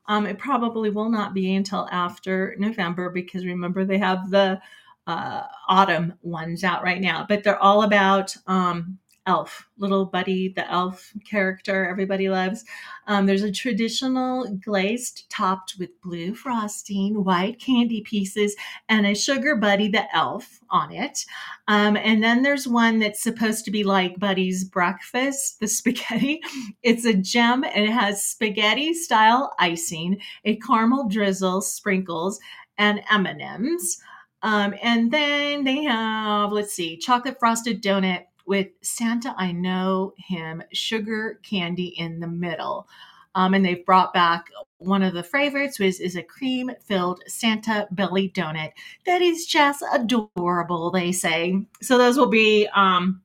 Um, 0.07 0.25
it 0.25 0.37
probably 0.37 0.89
will 0.89 1.09
not 1.09 1.33
be 1.33 1.55
until 1.55 1.87
after 1.91 2.55
November 2.57 3.09
because 3.09 3.45
remember 3.45 3.85
they 3.85 3.97
have 3.97 4.29
the 4.29 4.59
uh, 5.07 5.43
autumn 5.67 6.13
ones 6.21 6.63
out 6.63 6.83
right 6.83 7.01
now, 7.01 7.25
but 7.27 7.43
they're 7.43 7.61
all 7.61 7.83
about 7.83 8.35
um, 8.47 8.97
Elf, 9.25 9.67
little 9.77 10.05
Buddy, 10.05 10.49
the 10.49 10.69
elf 10.69 11.13
character 11.29 11.85
everybody 11.85 12.29
loves. 12.29 12.65
Um, 13.07 13.25
there's 13.25 13.43
a 13.43 13.51
traditional 13.51 14.45
glazed 14.63 15.29
topped 15.29 15.75
with 15.79 16.01
blue 16.01 16.35
frosting, 16.35 17.23
white 17.23 17.59
candy 17.59 18.01
pieces, 18.01 18.55
and 18.89 19.05
a 19.05 19.15
sugar 19.15 19.55
Buddy, 19.55 19.87
the 19.87 20.13
elf, 20.15 20.59
on 20.69 20.91
it. 20.91 21.25
Um, 21.67 21.95
and 21.95 22.21
then 22.21 22.41
there's 22.41 22.67
one 22.67 22.99
that's 22.99 23.23
supposed 23.23 23.63
to 23.65 23.71
be 23.71 23.83
like 23.83 24.19
Buddy's 24.19 24.65
breakfast, 24.65 25.59
the 25.59 25.67
spaghetti. 25.69 26.41
It's 26.81 27.05
a 27.05 27.13
gem 27.13 27.63
and 27.63 27.85
it 27.85 27.91
has 27.91 28.23
spaghetti 28.23 28.93
style 28.93 29.53
icing, 29.57 30.19
a 30.43 30.57
caramel 30.57 31.07
drizzle, 31.07 31.61
sprinkles, 31.61 32.39
and 32.77 33.01
M&Ms. 33.09 33.99
Um, 34.41 34.73
and 34.83 35.09
then 35.09 35.63
they 35.63 35.83
have, 35.83 36.51
let's 36.51 36.73
see, 36.73 36.97
chocolate 36.97 37.39
frosted 37.39 37.81
donut 37.81 38.25
with 38.45 38.67
Santa 38.81 39.33
I 39.37 39.51
Know 39.51 40.13
Him 40.17 40.63
sugar 40.73 41.39
candy 41.43 41.87
in 41.97 42.19
the 42.19 42.27
middle. 42.27 42.87
Um, 43.35 43.53
and 43.53 43.65
they've 43.65 43.85
brought 43.85 44.13
back 44.13 44.49
one 44.77 45.01
of 45.01 45.13
the 45.13 45.23
favorites, 45.23 45.79
which 45.79 45.99
is 45.99 46.15
a 46.15 46.23
cream 46.23 46.71
filled 46.83 47.23
Santa 47.27 47.87
belly 47.91 48.29
donut 48.29 48.71
that 49.05 49.21
is 49.21 49.45
just 49.45 49.83
adorable, 49.93 50.91
they 50.91 51.11
say. 51.11 51.65
So 51.81 51.97
those 51.97 52.17
will 52.17 52.27
be, 52.27 52.67
um, 52.75 53.21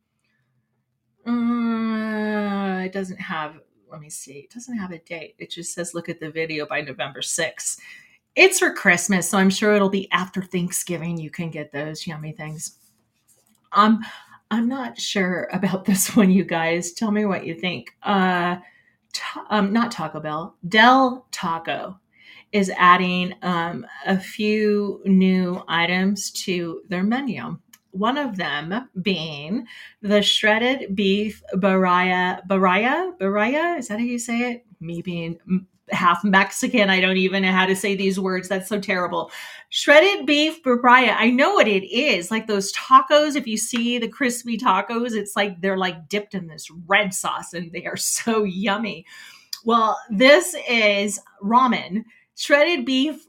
uh, 1.26 2.85
it 2.85 2.92
doesn't 2.92 3.20
have, 3.20 3.57
let 3.90 4.00
me 4.00 4.09
see, 4.09 4.38
it 4.38 4.50
doesn't 4.50 4.78
have 4.78 4.92
a 4.92 4.98
date. 4.98 5.35
It 5.38 5.50
just 5.50 5.74
says 5.74 5.94
look 5.94 6.09
at 6.09 6.20
the 6.20 6.31
video 6.31 6.64
by 6.66 6.81
November 6.81 7.20
6th. 7.20 7.78
It's 8.35 8.61
for 8.61 8.72
Christmas, 8.72 9.28
so 9.28 9.37
I'm 9.37 9.50
sure 9.50 9.74
it'll 9.74 9.90
be 9.90 10.11
after 10.12 10.42
Thanksgiving. 10.42 11.18
You 11.18 11.28
can 11.28 11.50
get 11.50 11.72
those 11.72 12.07
yummy 12.07 12.33
things. 12.33 12.78
Um, 13.72 14.00
I'm 14.50 14.68
not 14.68 14.98
sure 14.98 15.48
about 15.52 15.84
this 15.87 16.14
one, 16.16 16.30
you 16.30 16.44
guys. 16.44 16.92
Tell 16.92 17.11
me 17.11 17.24
what 17.24 17.46
you 17.46 17.54
think. 17.54 17.94
Uh, 18.02 18.56
um, 19.50 19.72
not 19.72 19.90
Taco 19.90 20.20
Bell, 20.20 20.56
Del 20.68 21.26
Taco 21.32 21.98
is 22.52 22.70
adding 22.76 23.34
um, 23.42 23.87
a 24.06 24.18
few 24.18 25.02
new 25.04 25.62
items 25.68 26.30
to 26.30 26.82
their 26.88 27.02
menu. 27.02 27.58
One 27.90 28.16
of 28.16 28.37
them 28.37 28.88
being 29.02 29.66
the 30.02 30.22
shredded 30.22 30.94
beef 30.94 31.42
baraya. 31.54 32.46
Baraya? 32.46 33.18
Baraya? 33.18 33.78
Is 33.78 33.88
that 33.88 33.98
how 33.98 34.04
you 34.04 34.18
say 34.18 34.52
it? 34.52 34.66
Me 34.80 35.02
being 35.02 35.38
half 35.90 36.24
Mexican. 36.24 36.90
I 36.90 37.01
don't 37.01 37.16
even 37.16 37.42
know 37.42 37.53
how 37.53 37.66
to 37.66 37.77
say 37.77 37.94
these 37.94 38.18
words. 38.18 38.48
That's 38.48 38.68
so 38.68 38.81
terrible. 38.81 39.31
Shredded 39.70 40.27
beef 40.27 40.62
papaya. 40.62 41.14
I 41.18 41.31
know 41.31 41.55
what 41.55 41.68
it 41.68 41.85
is. 41.85 42.31
Like 42.31 42.46
those 42.46 42.72
tacos, 42.72 43.37
if 43.37 43.46
you 43.46 43.57
see 43.57 43.98
the 43.98 44.09
crispy 44.09 44.59
tacos, 44.59 45.12
it's 45.12 45.37
like 45.37 45.61
they're 45.61 45.77
like 45.77 46.09
dipped 46.09 46.35
in 46.35 46.46
this 46.46 46.70
red 46.87 47.12
sauce 47.14 47.53
and 47.53 47.72
they 47.72 47.85
are 47.85 47.96
so 47.96 48.44
yummy. 48.44 49.07
Well, 49.64 49.98
this 50.11 50.55
is 50.68 51.20
ramen. 51.42 52.05
Shredded 52.37 52.85
beef 52.85 53.27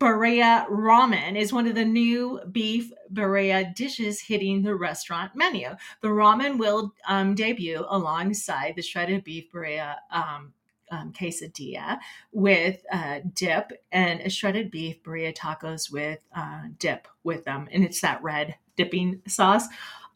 Birria 0.00 0.64
ramen 0.68 1.36
is 1.36 1.52
one 1.52 1.66
of 1.66 1.74
the 1.74 1.84
new 1.84 2.40
beef 2.52 2.92
Birria 3.12 3.74
dishes 3.74 4.20
hitting 4.20 4.62
the 4.62 4.76
restaurant 4.76 5.32
menu. 5.34 5.70
The 6.02 6.08
ramen 6.08 6.56
will 6.56 6.94
um, 7.08 7.34
debut 7.34 7.84
alongside 7.88 8.74
the 8.76 8.82
shredded 8.82 9.24
beef 9.24 9.50
Birria 9.52 9.96
um, 10.12 10.52
um, 10.90 11.12
quesadilla 11.12 11.98
with 12.32 12.82
uh, 12.92 13.20
dip 13.34 13.72
and 13.92 14.20
a 14.20 14.30
shredded 14.30 14.70
beef 14.70 15.02
burrito 15.02 15.34
tacos 15.36 15.92
with 15.92 16.20
uh, 16.34 16.62
dip 16.78 17.08
with 17.24 17.44
them. 17.44 17.68
And 17.72 17.84
it's 17.84 18.00
that 18.00 18.22
red 18.22 18.56
dipping 18.76 19.22
sauce. 19.26 19.66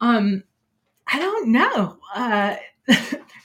Um, 0.01 0.45
I 1.07 1.19
don't 1.19 1.53
know. 1.53 1.99
Uh, 2.15 2.57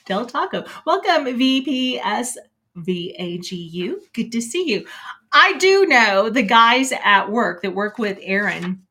Del 0.06 0.26
Taco. 0.26 0.66
Welcome, 0.86 1.26
VPS 1.26 2.38
VAGU. 2.78 3.96
Good 4.14 4.32
to 4.32 4.42
see 4.42 4.70
you. 4.70 4.86
I 5.32 5.58
do 5.58 5.86
know 5.86 6.30
the 6.30 6.44
guys 6.44 6.94
at 7.04 7.30
work 7.30 7.62
that 7.62 7.76
work 7.76 7.98
with 7.98 8.18
Aaron, 8.22 8.84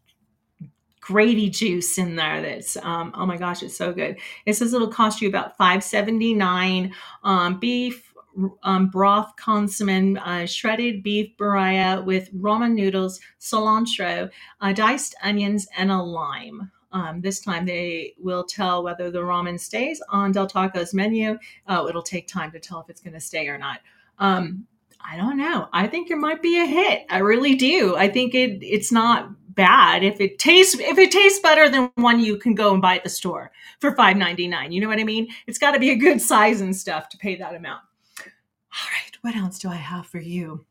gravy 1.02 1.50
juice 1.50 1.98
in 1.98 2.14
there 2.14 2.40
that's 2.40 2.76
um, 2.78 3.12
oh 3.14 3.26
my 3.26 3.36
gosh 3.36 3.62
it's 3.62 3.76
so 3.76 3.92
good 3.92 4.16
it 4.46 4.54
says 4.54 4.72
it'll 4.72 4.88
cost 4.88 5.20
you 5.20 5.28
about 5.28 5.56
579 5.58 6.94
um, 7.24 7.58
beef 7.58 8.14
um, 8.62 8.88
broth 8.88 9.34
consomme 9.36 10.16
uh, 10.18 10.46
shredded 10.46 11.02
beef 11.02 11.36
burrata 11.36 12.02
with 12.04 12.32
ramen 12.32 12.74
noodles 12.74 13.20
cilantro 13.40 14.30
uh, 14.60 14.72
diced 14.72 15.14
onions 15.22 15.66
and 15.76 15.90
a 15.90 16.00
lime 16.00 16.70
um, 16.92 17.20
this 17.20 17.40
time 17.40 17.66
they 17.66 18.14
will 18.18 18.44
tell 18.44 18.84
whether 18.84 19.10
the 19.10 19.18
ramen 19.18 19.58
stays 19.58 20.00
on 20.08 20.30
del 20.30 20.46
taco's 20.46 20.94
menu 20.94 21.36
uh, 21.66 21.84
it'll 21.88 22.00
take 22.00 22.28
time 22.28 22.52
to 22.52 22.60
tell 22.60 22.80
if 22.80 22.88
it's 22.88 23.00
going 23.00 23.12
to 23.12 23.20
stay 23.20 23.48
or 23.48 23.58
not 23.58 23.80
um, 24.20 24.66
I 25.04 25.16
don't 25.16 25.36
know. 25.36 25.68
I 25.72 25.88
think 25.88 26.10
it 26.10 26.16
might 26.16 26.42
be 26.42 26.60
a 26.60 26.66
hit. 26.66 27.06
I 27.10 27.18
really 27.18 27.56
do. 27.56 27.96
I 27.96 28.08
think 28.08 28.34
it 28.34 28.62
it's 28.62 28.92
not 28.92 29.30
bad. 29.54 30.02
If 30.02 30.20
it 30.20 30.38
tastes 30.38 30.74
if 30.78 30.98
it 30.98 31.10
tastes 31.10 31.40
better 31.40 31.68
than 31.68 31.90
one 31.96 32.20
you 32.20 32.36
can 32.36 32.54
go 32.54 32.72
and 32.72 32.82
buy 32.82 32.96
at 32.96 33.04
the 33.04 33.10
store 33.10 33.50
for 33.80 33.94
5.99 33.94 34.72
you 34.72 34.80
know 34.80 34.88
what 34.88 34.98
i 34.98 35.04
mean? 35.04 35.28
It's 35.46 35.58
got 35.58 35.72
to 35.72 35.80
be 35.80 35.90
a 35.90 35.96
good 35.96 36.20
size 36.20 36.60
and 36.60 36.74
stuff 36.74 37.08
to 37.10 37.18
pay 37.18 37.36
that 37.36 37.54
amount. 37.54 37.82
All 38.18 38.90
right 38.90 39.12
what 39.22 39.36
else 39.36 39.58
do 39.58 39.68
i 39.68 39.76
have 39.76 40.06
for 40.06 40.20
you? 40.20 40.64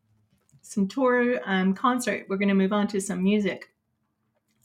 Some 0.62 0.88
tour 0.88 1.40
um, 1.46 1.74
concert. 1.74 2.26
We're 2.30 2.38
going 2.38 2.50
to 2.50 2.54
move 2.54 2.74
on 2.74 2.88
to 2.90 3.02
some 3.02 3.24
music. 3.24 3.72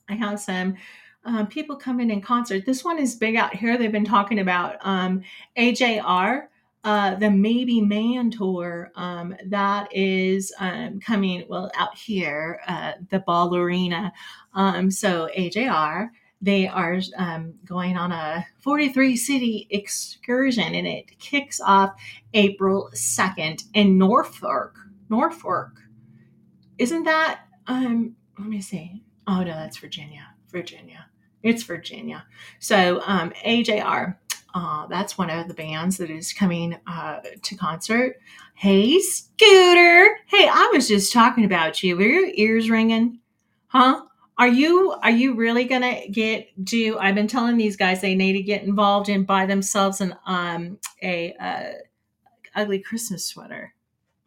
I 0.08 0.14
have 0.14 0.38
some 0.38 0.76
um, 1.24 1.48
people 1.48 1.74
coming 1.74 2.10
in 2.10 2.20
concert. 2.20 2.64
This 2.64 2.84
one 2.84 2.98
is 2.98 3.16
big 3.16 3.34
out 3.34 3.54
here. 3.54 3.76
They've 3.76 3.90
been 3.90 4.04
talking 4.04 4.38
about 4.38 4.76
um, 4.82 5.22
ajr 5.58 6.46
uh, 6.86 7.16
the 7.16 7.28
Maybe 7.28 7.80
Man 7.80 8.30
tour 8.30 8.92
um, 8.94 9.34
that 9.46 9.88
is 9.92 10.54
um, 10.60 11.00
coming 11.00 11.44
well 11.48 11.68
out 11.74 11.98
here, 11.98 12.60
uh, 12.68 12.92
the 13.10 13.18
Ball 13.18 13.56
Arena. 13.56 14.12
Um, 14.54 14.92
so 14.92 15.28
AJR, 15.36 16.10
they 16.40 16.68
are 16.68 17.00
um, 17.16 17.54
going 17.64 17.96
on 17.96 18.12
a 18.12 18.46
43 18.60 19.16
city 19.16 19.66
excursion, 19.68 20.76
and 20.76 20.86
it 20.86 21.18
kicks 21.18 21.60
off 21.60 22.00
April 22.32 22.88
2nd 22.94 23.64
in 23.74 23.98
Norfolk. 23.98 24.78
Norfolk, 25.10 25.72
isn't 26.78 27.02
that? 27.02 27.40
Um, 27.66 28.14
let 28.38 28.46
me 28.46 28.60
see. 28.60 29.02
Oh 29.26 29.40
no, 29.40 29.46
that's 29.46 29.78
Virginia. 29.78 30.28
Virginia. 30.52 31.06
It's 31.42 31.64
Virginia. 31.64 32.26
So 32.60 33.02
um, 33.04 33.32
AJR 33.44 34.18
uh, 34.56 34.86
that's 34.86 35.18
one 35.18 35.28
of 35.28 35.48
the 35.48 35.54
bands 35.54 35.98
that 35.98 36.08
is 36.08 36.32
coming 36.32 36.78
uh, 36.86 37.20
to 37.42 37.56
concert. 37.56 38.18
Hey, 38.54 38.98
Scooter. 39.00 40.16
Hey, 40.28 40.48
I 40.48 40.70
was 40.72 40.88
just 40.88 41.12
talking 41.12 41.44
about 41.44 41.82
you. 41.82 41.94
Were 41.94 42.02
your 42.04 42.30
ears 42.32 42.70
ringing? 42.70 43.20
Huh? 43.66 44.00
Are 44.38 44.48
you 44.48 44.92
are 45.02 45.10
you 45.10 45.34
really 45.34 45.64
gonna 45.64 46.08
get 46.10 46.48
do? 46.64 46.96
I've 46.98 47.14
been 47.14 47.26
telling 47.26 47.58
these 47.58 47.76
guys 47.76 48.00
they 48.00 48.14
need 48.14 48.32
to 48.32 48.42
get 48.42 48.62
involved 48.62 49.10
and 49.10 49.26
buy 49.26 49.44
themselves 49.44 50.00
an 50.00 50.16
um 50.26 50.78
a 51.02 51.34
uh, 51.34 51.72
ugly 52.54 52.78
Christmas 52.78 53.26
sweater 53.26 53.74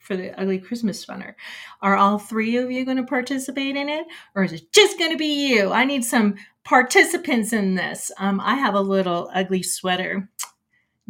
for 0.09 0.17
the 0.17 0.37
ugly 0.41 0.57
Christmas 0.57 0.99
sweater. 0.99 1.37
Are 1.83 1.95
all 1.95 2.17
three 2.17 2.57
of 2.57 2.71
you 2.71 2.83
going 2.83 2.97
to 2.97 3.03
participate 3.03 3.75
in 3.75 3.87
it, 3.87 4.07
or 4.33 4.43
is 4.43 4.53
it 4.53 4.71
just 4.73 4.97
going 4.97 5.11
to 5.11 5.17
be 5.17 5.47
you? 5.47 5.71
I 5.71 5.85
need 5.85 6.03
some 6.03 6.33
participants 6.63 7.53
in 7.53 7.75
this. 7.75 8.11
Um, 8.17 8.41
I 8.41 8.55
have 8.55 8.73
a 8.73 8.81
little 8.81 9.29
ugly 9.33 9.61
sweater 9.61 10.27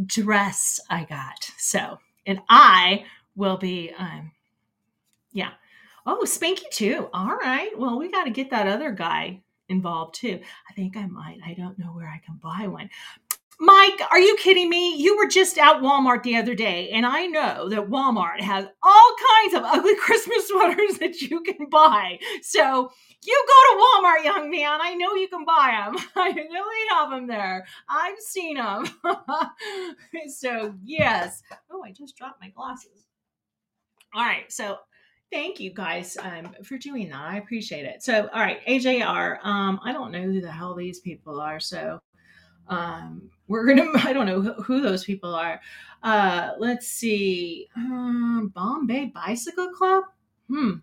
dress 0.05 0.81
I 0.89 1.05
got, 1.05 1.49
so 1.57 1.99
and 2.25 2.41
I 2.49 3.05
will 3.37 3.57
be 3.57 3.93
um, 3.97 4.33
yeah 5.31 5.51
Oh, 6.05 6.23
Spanky 6.23 6.67
too. 6.71 7.07
All 7.13 7.35
right. 7.35 7.69
Well, 7.77 7.99
we 7.99 8.09
got 8.09 8.23
to 8.23 8.31
get 8.31 8.49
that 8.49 8.67
other 8.67 8.91
guy 8.91 9.41
involved 9.67 10.15
too. 10.15 10.39
I 10.67 10.73
think 10.73 10.97
I 10.97 11.05
might. 11.05 11.37
I 11.45 11.53
don't 11.53 11.77
know 11.77 11.87
where 11.93 12.07
I 12.07 12.19
can 12.25 12.39
buy 12.41 12.67
one. 12.67 12.89
Mike, 13.61 13.99
are 14.09 14.19
you 14.19 14.37
kidding 14.37 14.69
me? 14.69 14.95
You 14.95 15.17
were 15.17 15.27
just 15.27 15.57
at 15.57 15.81
Walmart 15.81 16.23
the 16.23 16.37
other 16.37 16.55
day, 16.55 16.89
and 16.91 17.05
I 17.05 17.25
know 17.25 17.67
that 17.67 17.89
Walmart 17.89 18.39
has 18.39 18.65
all 18.81 19.15
kinds 19.41 19.53
of 19.53 19.63
ugly 19.63 19.95
Christmas 19.99 20.47
sweaters 20.47 20.97
that 20.99 21.21
you 21.21 21.41
can 21.41 21.67
buy. 21.69 22.19
So 22.41 22.91
you 23.21 23.45
go 23.47 23.73
to 23.73 23.83
Walmart, 23.83 24.23
young 24.23 24.49
man. 24.49 24.79
I 24.81 24.95
know 24.95 25.13
you 25.13 25.27
can 25.27 25.43
buy 25.43 25.77
them. 25.85 26.05
I 26.15 26.31
know 26.31 26.65
they 26.69 26.95
have 26.95 27.09
them 27.09 27.27
there. 27.27 27.65
I've 27.89 28.19
seen 28.19 28.55
them. 28.55 28.85
so, 30.29 30.73
yes. 30.81 31.43
Oh, 31.69 31.83
I 31.83 31.91
just 31.91 32.15
dropped 32.15 32.39
my 32.41 32.49
glasses. 32.49 33.07
All 34.15 34.23
right. 34.23 34.49
So 34.51 34.77
Thank 35.31 35.59
you 35.59 35.71
guys 35.71 36.17
um, 36.23 36.55
for 36.63 36.79
doing 36.79 37.09
that. 37.09 37.21
I 37.21 37.37
appreciate 37.37 37.85
it. 37.85 38.01
So, 38.01 38.27
all 38.33 38.39
right, 38.39 38.65
AJR. 38.65 39.45
Um, 39.45 39.79
I 39.83 39.93
don't 39.93 40.11
know 40.11 40.23
who 40.23 40.41
the 40.41 40.51
hell 40.51 40.73
these 40.73 41.01
people 41.01 41.39
are, 41.39 41.59
so 41.59 42.01
um, 42.69 43.29
we're 43.47 43.65
gonna. 43.65 43.91
I 43.95 44.13
don't 44.13 44.25
know 44.25 44.41
who, 44.41 44.81
those 44.81 45.03
people 45.03 45.33
are. 45.35 45.59
Uh, 46.01 46.51
let's 46.57 46.87
see. 46.87 47.67
Um, 47.75 48.51
Bombay 48.55 49.11
Bicycle 49.13 49.71
Club. 49.73 50.05
Hmm. 50.47 50.75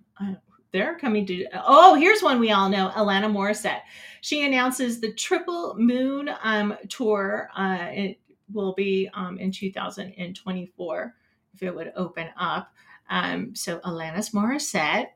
They're 0.72 0.98
coming 0.98 1.24
to. 1.26 1.46
Oh, 1.54 1.94
here's 1.94 2.22
one 2.22 2.38
we 2.38 2.50
all 2.50 2.68
know. 2.68 2.90
Alanis 2.94 3.32
Morissette. 3.32 3.80
She 4.20 4.44
announces 4.44 5.00
the 5.00 5.12
Triple 5.12 5.74
Moon 5.78 6.28
um, 6.42 6.76
tour. 6.88 7.48
Uh, 7.56 7.86
it 7.90 8.20
will 8.52 8.74
be 8.74 9.08
um, 9.14 9.38
in 9.38 9.50
2024 9.50 11.14
if 11.54 11.62
it 11.62 11.74
would 11.74 11.92
open 11.96 12.28
up. 12.36 12.72
Um, 13.08 13.54
so 13.54 13.78
Alanis 13.80 14.34
Morissette. 14.34 15.06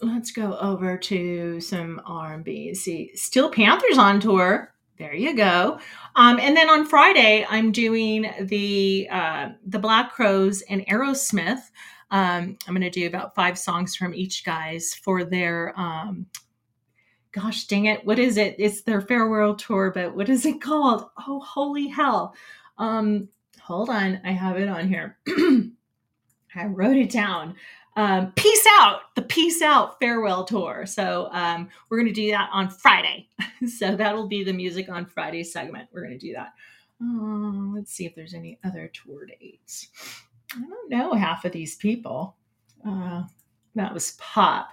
Let's 0.00 0.30
go 0.30 0.56
over 0.58 0.96
to 0.96 1.60
some 1.60 2.00
R&B. 2.04 2.74
See, 2.74 3.10
Steel 3.14 3.50
Panthers 3.50 3.98
on 3.98 4.20
tour. 4.20 4.72
There 4.98 5.14
you 5.14 5.36
go. 5.36 5.78
Um, 6.16 6.40
and 6.40 6.56
then 6.56 6.68
on 6.68 6.84
Friday, 6.84 7.46
I'm 7.48 7.70
doing 7.70 8.30
the 8.40 9.08
uh, 9.10 9.50
the 9.64 9.78
Black 9.78 10.12
Crowes 10.12 10.62
and 10.62 10.84
Aerosmith. 10.86 11.60
Um, 12.10 12.56
I'm 12.66 12.74
going 12.74 12.80
to 12.80 12.90
do 12.90 13.06
about 13.06 13.34
five 13.34 13.58
songs 13.58 13.94
from 13.94 14.14
each 14.14 14.44
guys 14.44 14.94
for 14.94 15.24
their 15.24 15.78
um, 15.78 16.26
gosh 17.32 17.66
dang 17.66 17.86
it, 17.86 18.04
what 18.04 18.18
is 18.18 18.36
it? 18.36 18.56
It's 18.58 18.82
their 18.82 19.00
farewell 19.00 19.54
tour, 19.54 19.92
but 19.94 20.14
what 20.16 20.28
is 20.28 20.44
it 20.46 20.60
called? 20.60 21.10
Oh, 21.26 21.40
holy 21.40 21.86
hell! 21.86 22.34
Um, 22.78 23.28
hold 23.60 23.90
on, 23.90 24.20
I 24.24 24.32
have 24.32 24.56
it 24.56 24.68
on 24.68 24.88
here. 24.88 25.18
I 26.56 26.64
wrote 26.64 26.96
it 26.96 27.10
down. 27.10 27.54
Um, 27.98 28.30
peace 28.36 28.64
out, 28.78 29.12
the 29.16 29.22
peace 29.22 29.60
out 29.60 29.98
farewell 29.98 30.44
tour. 30.44 30.86
So 30.86 31.28
um, 31.32 31.68
we're 31.88 31.98
going 31.98 32.06
to 32.06 32.12
do 32.12 32.30
that 32.30 32.48
on 32.52 32.70
Friday. 32.70 33.28
so 33.66 33.96
that'll 33.96 34.28
be 34.28 34.44
the 34.44 34.52
music 34.52 34.88
on 34.88 35.04
Friday 35.04 35.42
segment. 35.42 35.88
We're 35.90 36.04
going 36.04 36.16
to 36.16 36.26
do 36.26 36.32
that. 36.34 36.52
Uh, 37.02 37.74
let's 37.74 37.92
see 37.92 38.06
if 38.06 38.14
there's 38.14 38.34
any 38.34 38.60
other 38.62 38.88
tour 38.94 39.26
dates. 39.26 39.88
I 40.54 40.60
don't 40.60 40.88
know 40.88 41.14
half 41.14 41.44
of 41.44 41.50
these 41.50 41.74
people. 41.74 42.36
Uh, 42.86 43.24
that 43.74 43.92
was 43.92 44.12
pop. 44.12 44.68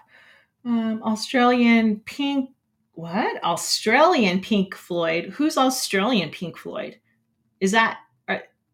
Um, 0.64 1.02
Australian 1.02 2.02
Pink. 2.02 2.52
What? 2.94 3.44
Australian 3.44 4.40
Pink 4.40 4.76
Floyd. 4.76 5.34
Who's 5.34 5.58
Australian 5.58 6.30
Pink 6.30 6.60
Floyd? 6.60 7.00
Is 7.60 7.72
that 7.72 8.02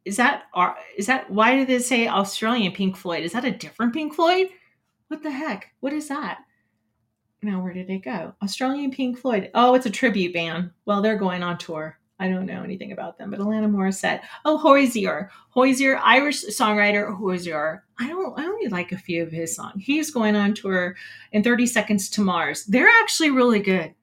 is 0.05 0.17
that 0.17 0.43
is 0.97 1.05
that 1.07 1.29
why 1.29 1.55
did 1.55 1.67
they 1.67 1.79
say 1.79 2.07
Australian 2.07 2.71
Pink 2.71 2.97
Floyd? 2.97 3.23
Is 3.23 3.33
that 3.33 3.45
a 3.45 3.51
different 3.51 3.93
Pink 3.93 4.13
Floyd? 4.13 4.47
What 5.07 5.23
the 5.23 5.31
heck? 5.31 5.73
What 5.79 5.93
is 5.93 6.07
that? 6.07 6.39
Now 7.43 7.61
where 7.61 7.73
did 7.73 7.89
it 7.89 7.99
go? 7.99 8.33
Australian 8.41 8.91
Pink 8.91 9.17
Floyd. 9.17 9.51
Oh, 9.53 9.73
it's 9.75 9.85
a 9.85 9.91
tribute 9.91 10.33
band. 10.33 10.71
Well, 10.85 11.01
they're 11.01 11.17
going 11.17 11.43
on 11.43 11.57
tour. 11.57 11.97
I 12.21 12.29
don't 12.29 12.45
know 12.45 12.61
anything 12.61 12.91
about 12.91 13.17
them, 13.17 13.31
but 13.31 13.39
Alanis 13.39 13.71
Morissette. 13.71 14.21
Oh, 14.45 14.55
Hozier. 14.55 15.31
Hozier, 15.49 15.97
Irish 15.97 16.45
songwriter 16.45 17.17
Hozier. 17.17 17.83
I 17.99 18.07
don't 18.09 18.39
I 18.39 18.45
only 18.45 18.67
like 18.67 18.91
a 18.91 18.97
few 18.97 19.23
of 19.23 19.31
his 19.31 19.55
songs. 19.55 19.83
He's 19.83 20.11
going 20.11 20.35
on 20.35 20.53
tour 20.53 20.95
in 21.31 21.43
30 21.43 21.65
Seconds 21.65 22.09
to 22.11 22.21
Mars. 22.21 22.65
They're 22.65 22.87
actually 23.01 23.31
really 23.31 23.59
good 23.59 23.95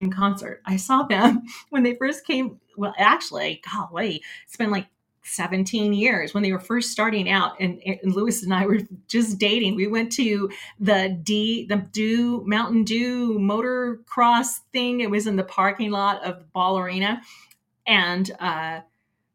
in 0.00 0.10
concert. 0.10 0.62
I 0.64 0.76
saw 0.76 1.02
them 1.02 1.42
when 1.68 1.82
they 1.82 1.94
first 1.94 2.26
came. 2.26 2.58
Well, 2.78 2.94
actually, 2.96 3.60
golly, 3.70 4.22
it's 4.46 4.56
been 4.56 4.70
like 4.70 4.86
17 5.28 5.92
years 5.92 6.34
when 6.34 6.42
they 6.42 6.52
were 6.52 6.58
first 6.58 6.90
starting 6.90 7.30
out 7.30 7.58
and, 7.60 7.80
and 7.84 8.14
Lewis 8.14 8.42
and 8.42 8.52
I 8.52 8.66
were 8.66 8.80
just 9.06 9.38
dating. 9.38 9.76
We 9.76 9.86
went 9.86 10.12
to 10.12 10.50
the 10.80 11.18
D 11.22 11.66
the 11.66 11.76
Dew 11.76 12.42
Mountain 12.46 12.84
Dew 12.84 13.38
motocross 13.38 14.60
thing. 14.72 15.00
It 15.00 15.10
was 15.10 15.26
in 15.26 15.36
the 15.36 15.44
parking 15.44 15.90
lot 15.90 16.24
of 16.24 16.38
the 16.38 16.44
Ball 16.46 16.78
Arena 16.78 17.20
and 17.86 18.30
uh 18.40 18.80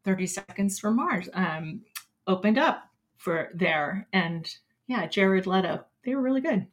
30 0.04 0.26
seconds 0.26 0.78
from 0.78 0.96
Mars 0.96 1.28
um 1.34 1.80
opened 2.26 2.58
up 2.58 2.90
for 3.16 3.50
there 3.54 4.06
and 4.12 4.54
yeah, 4.86 5.06
Jared 5.06 5.46
Leto. 5.46 5.84
They 6.04 6.14
were 6.14 6.22
really 6.22 6.40
good. 6.40 6.66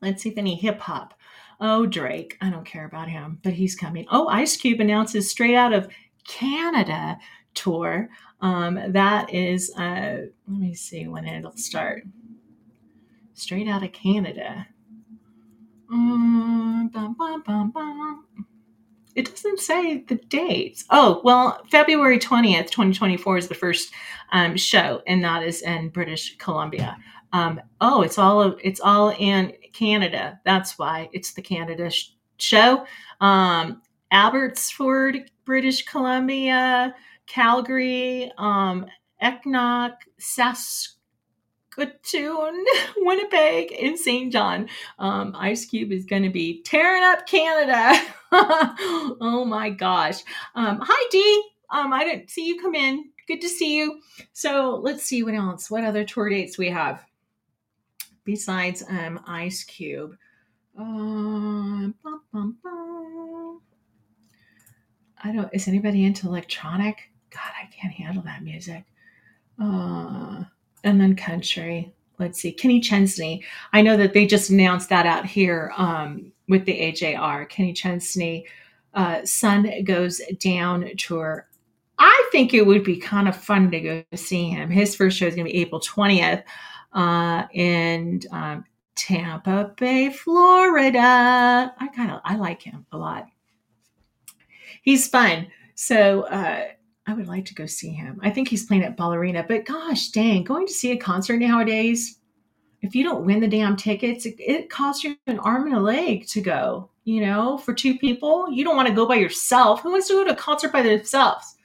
Let's 0.00 0.22
see 0.22 0.30
if 0.30 0.38
any 0.38 0.56
hip 0.56 0.80
hop. 0.80 1.14
Oh, 1.60 1.86
Drake. 1.86 2.36
I 2.40 2.50
don't 2.50 2.66
care 2.66 2.84
about 2.84 3.08
him, 3.08 3.38
but 3.42 3.52
he's 3.52 3.76
coming. 3.76 4.06
Oh, 4.10 4.26
Ice 4.28 4.56
Cube 4.56 4.80
announces 4.80 5.30
straight 5.30 5.54
out 5.54 5.72
of 5.72 5.88
Canada 6.26 7.18
tour. 7.54 8.08
Um, 8.42 8.92
that 8.92 9.32
is, 9.32 9.72
uh, 9.76 10.26
let 10.48 10.58
me 10.58 10.74
see 10.74 11.08
when 11.08 11.26
it'll 11.26 11.56
start. 11.56 12.02
Straight 13.34 13.68
out 13.68 13.84
of 13.84 13.92
Canada. 13.92 14.66
Um, 15.90 16.90
bum, 16.92 17.14
bum, 17.16 17.42
bum, 17.70 18.26
it 19.14 19.26
doesn't 19.28 19.60
say 19.60 19.98
the 20.08 20.14
dates. 20.14 20.84
Oh, 20.90 21.20
well, 21.22 21.62
February 21.70 22.18
20th, 22.18 22.70
2024 22.70 23.38
is 23.38 23.48
the 23.48 23.54
first 23.54 23.92
um, 24.32 24.56
show, 24.56 25.02
and 25.06 25.22
that 25.22 25.42
is 25.42 25.62
in 25.62 25.90
British 25.90 26.36
Columbia. 26.38 26.96
Um, 27.32 27.60
oh, 27.80 28.02
it's 28.02 28.18
all 28.18 28.56
it's 28.62 28.80
all 28.80 29.10
in 29.18 29.52
Canada. 29.72 30.40
That's 30.44 30.78
why 30.78 31.08
it's 31.12 31.34
the 31.34 31.42
Canada 31.42 31.90
sh- 31.90 32.10
show. 32.38 32.86
Um, 33.20 33.82
Abbotsford, 34.10 35.30
British 35.44 35.84
Columbia, 35.84 36.94
Calgary, 37.26 38.30
um, 38.38 38.86
Eknock, 39.22 39.94
Saskatoon, 40.18 40.96
Winnipeg, 42.96 43.72
and 43.80 43.98
St. 43.98 44.32
John. 44.32 44.68
Um, 44.98 45.34
Ice 45.38 45.64
Cube 45.64 45.92
is 45.92 46.04
going 46.04 46.24
to 46.24 46.30
be 46.30 46.62
tearing 46.62 47.02
up 47.02 47.26
Canada. 47.26 48.00
oh 48.32 49.44
my 49.46 49.70
gosh. 49.70 50.22
Um, 50.54 50.80
hi, 50.82 51.08
Dee. 51.10 51.42
Um, 51.70 51.92
I 51.92 52.04
didn't 52.04 52.30
see 52.30 52.46
you 52.46 52.60
come 52.60 52.74
in. 52.74 53.04
Good 53.26 53.40
to 53.40 53.48
see 53.48 53.76
you. 53.78 54.00
So 54.32 54.80
let's 54.82 55.04
see 55.04 55.22
what 55.22 55.34
else. 55.34 55.70
What 55.70 55.84
other 55.84 56.04
tour 56.04 56.28
dates 56.28 56.58
we 56.58 56.68
have 56.70 57.04
besides 58.24 58.82
um, 58.88 59.20
Ice 59.26 59.64
Cube? 59.64 60.16
Uh, 60.78 60.82
bum, 60.82 62.22
bum, 62.32 62.56
bum. 62.62 63.60
I 65.24 65.32
don't. 65.32 65.48
Is 65.52 65.68
anybody 65.68 66.04
into 66.04 66.26
electronic? 66.26 67.11
God, 67.32 67.50
I 67.60 67.66
can't 67.66 67.94
handle 67.94 68.22
that 68.24 68.42
music. 68.42 68.84
Uh, 69.60 70.44
and 70.84 71.00
then 71.00 71.16
country. 71.16 71.92
Let's 72.18 72.40
see, 72.40 72.52
Kenny 72.52 72.80
Chesney. 72.80 73.44
I 73.72 73.82
know 73.82 73.96
that 73.96 74.12
they 74.12 74.26
just 74.26 74.50
announced 74.50 74.88
that 74.90 75.06
out 75.06 75.26
here 75.26 75.72
um, 75.76 76.32
with 76.48 76.64
the 76.66 76.78
AJR. 76.78 77.48
Kenny 77.48 77.72
Chesney, 77.72 78.46
uh, 78.94 79.24
Sun 79.24 79.84
Goes 79.84 80.20
Down 80.38 80.88
tour. 80.96 81.48
I 81.98 82.28
think 82.32 82.54
it 82.54 82.66
would 82.66 82.84
be 82.84 82.96
kind 82.96 83.28
of 83.28 83.36
fun 83.36 83.70
to 83.70 83.80
go 83.80 84.04
see 84.14 84.48
him. 84.48 84.70
His 84.70 84.94
first 84.94 85.16
show 85.16 85.26
is 85.26 85.34
going 85.34 85.46
to 85.46 85.52
be 85.52 85.60
April 85.60 85.80
20th 85.80 86.42
uh, 86.92 87.44
in 87.52 88.20
um, 88.30 88.64
Tampa 88.94 89.72
Bay, 89.76 90.10
Florida. 90.10 91.74
I 91.78 91.88
kind 91.94 92.10
of 92.10 92.20
I 92.24 92.36
like 92.36 92.62
him 92.62 92.86
a 92.92 92.98
lot. 92.98 93.26
He's 94.82 95.08
fun. 95.08 95.46
So 95.74 96.22
uh, 96.22 96.68
I 97.06 97.14
would 97.14 97.26
like 97.26 97.44
to 97.46 97.54
go 97.54 97.66
see 97.66 97.90
him. 97.90 98.20
I 98.22 98.30
think 98.30 98.48
he's 98.48 98.64
playing 98.64 98.84
at 98.84 98.96
Ball 98.96 99.14
Arena, 99.14 99.44
but 99.46 99.66
gosh 99.66 100.08
dang, 100.08 100.44
going 100.44 100.66
to 100.66 100.72
see 100.72 100.92
a 100.92 100.96
concert 100.96 101.38
nowadays, 101.38 102.18
if 102.80 102.94
you 102.94 103.04
don't 103.04 103.24
win 103.24 103.40
the 103.40 103.48
damn 103.48 103.76
tickets, 103.76 104.26
it, 104.26 104.34
it 104.38 104.70
costs 104.70 105.04
you 105.04 105.16
an 105.26 105.38
arm 105.38 105.66
and 105.66 105.76
a 105.76 105.80
leg 105.80 106.26
to 106.28 106.40
go. 106.40 106.90
You 107.04 107.20
know, 107.26 107.58
for 107.58 107.74
two 107.74 107.98
people, 107.98 108.50
you 108.50 108.64
don't 108.64 108.76
want 108.76 108.88
to 108.88 108.94
go 108.94 109.06
by 109.06 109.16
yourself. 109.16 109.82
Who 109.82 109.90
wants 109.90 110.08
to 110.08 110.14
go 110.14 110.24
to 110.24 110.32
a 110.32 110.36
concert 110.36 110.72
by 110.72 110.82
themselves? 110.82 111.56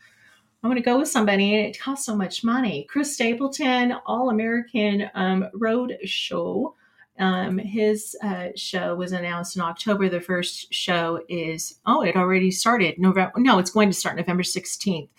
I 0.63 0.67
want 0.67 0.77
to 0.77 0.83
go 0.83 0.97
with 0.97 1.09
somebody, 1.09 1.55
and 1.55 1.67
it 1.67 1.79
costs 1.79 2.05
so 2.05 2.15
much 2.15 2.43
money. 2.43 2.87
Chris 2.89 3.13
Stapleton, 3.13 3.93
All 4.07 4.31
American 4.31 5.09
um, 5.13 5.47
Road 5.53 5.97
Show. 6.05 6.75
Um, 7.19 7.57
his 7.57 8.15
uh, 8.23 8.49
show 8.55 8.95
was 8.95 9.11
announced 9.11 9.55
in 9.55 9.61
October. 9.61 10.07
The 10.09 10.21
first 10.21 10.73
show 10.73 11.21
is 11.27 11.79
oh, 11.85 12.03
it 12.03 12.15
already 12.15 12.51
started 12.51 12.99
November. 12.99 13.31
No, 13.37 13.59
it's 13.59 13.71
going 13.71 13.89
to 13.89 13.95
start 13.97 14.15
November 14.15 14.43
sixteenth 14.43 15.09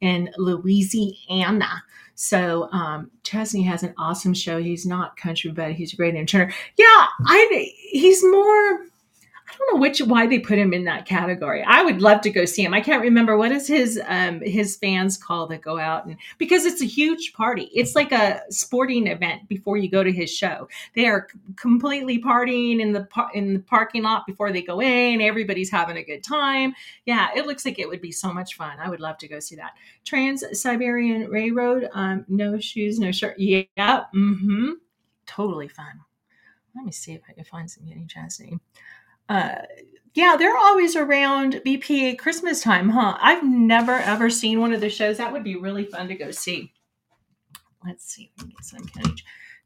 in 0.00 0.30
Louisiana. 0.36 1.82
So 2.16 2.68
um, 2.72 3.10
Chesney 3.22 3.62
has 3.62 3.82
an 3.82 3.94
awesome 3.98 4.34
show. 4.34 4.62
He's 4.62 4.86
not 4.86 5.16
country, 5.16 5.50
but 5.50 5.72
he's 5.72 5.92
a 5.92 5.96
great 5.96 6.14
entertainer. 6.14 6.52
Yeah, 6.76 7.06
I 7.26 7.72
he's 7.90 8.22
more 8.24 8.86
I 9.54 9.56
don't 9.58 9.74
know 9.74 9.80
which 9.80 10.00
why 10.00 10.26
they 10.26 10.40
put 10.40 10.58
him 10.58 10.72
in 10.72 10.84
that 10.84 11.06
category. 11.06 11.62
I 11.62 11.82
would 11.82 12.02
love 12.02 12.20
to 12.22 12.30
go 12.30 12.44
see 12.44 12.64
him. 12.64 12.74
I 12.74 12.80
can't 12.80 13.02
remember 13.02 13.36
what 13.36 13.52
is 13.52 13.68
his 13.68 14.00
um 14.06 14.40
his 14.40 14.76
fans 14.76 15.16
call 15.16 15.46
that 15.48 15.60
go 15.60 15.78
out 15.78 16.06
and 16.06 16.16
because 16.38 16.64
it's 16.64 16.82
a 16.82 16.86
huge 16.86 17.32
party. 17.34 17.70
It's 17.72 17.94
like 17.94 18.10
a 18.10 18.42
sporting 18.50 19.06
event 19.06 19.48
before 19.48 19.76
you 19.76 19.88
go 19.88 20.02
to 20.02 20.10
his 20.10 20.30
show. 20.30 20.68
They 20.94 21.06
are 21.06 21.28
completely 21.56 22.20
partying 22.20 22.80
in 22.80 22.92
the 22.92 23.04
par- 23.04 23.30
in 23.34 23.54
the 23.54 23.60
parking 23.60 24.02
lot 24.02 24.26
before 24.26 24.50
they 24.50 24.62
go 24.62 24.80
in. 24.80 25.20
Everybody's 25.20 25.70
having 25.70 25.96
a 25.96 26.04
good 26.04 26.24
time. 26.24 26.74
Yeah, 27.06 27.28
it 27.36 27.46
looks 27.46 27.64
like 27.64 27.78
it 27.78 27.88
would 27.88 28.00
be 28.00 28.12
so 28.12 28.32
much 28.32 28.56
fun. 28.56 28.78
I 28.80 28.88
would 28.90 29.00
love 29.00 29.18
to 29.18 29.28
go 29.28 29.38
see 29.38 29.56
that. 29.56 29.72
Trans 30.04 30.44
Siberian 30.60 31.30
Railroad. 31.30 31.88
Um, 31.92 32.24
no 32.28 32.58
shoes, 32.58 32.98
no 32.98 33.12
shirt. 33.12 33.38
Yeah. 33.38 33.66
Mm-hmm. 34.14 34.72
Totally 35.26 35.68
fun. 35.68 36.00
Let 36.74 36.84
me 36.84 36.92
see 36.92 37.12
if 37.12 37.22
I 37.28 37.32
can 37.32 37.44
find 37.44 37.70
some 37.70 37.86
Kenny 37.86 38.06
Chesney 38.06 38.58
uh, 39.28 39.56
yeah, 40.14 40.36
they're 40.38 40.56
always 40.56 40.94
around 40.94 41.60
BPA 41.66 42.18
Christmas 42.18 42.62
time, 42.62 42.88
huh? 42.88 43.18
I've 43.20 43.44
never 43.44 43.92
ever 43.92 44.30
seen 44.30 44.60
one 44.60 44.72
of 44.72 44.80
the 44.80 44.88
shows. 44.88 45.18
That 45.18 45.32
would 45.32 45.44
be 45.44 45.56
really 45.56 45.84
fun 45.84 46.08
to 46.08 46.14
go 46.14 46.30
see. 46.30 46.72
Let's 47.84 48.04
see 48.06 48.30
we 48.38 48.48
get 48.48 48.64
some 48.64 48.86
Kenny 48.86 49.14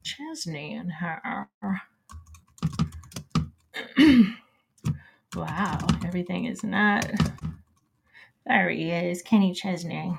Chesney 0.03 0.75
in 0.75 0.89
her. 0.89 1.81
wow, 5.37 5.79
everything 6.05 6.47
is 6.47 6.65
not. 6.65 7.11
There 8.47 8.71
he 8.71 8.91
is, 8.91 9.21
Kenny 9.21 9.53
Chesney. 9.53 10.17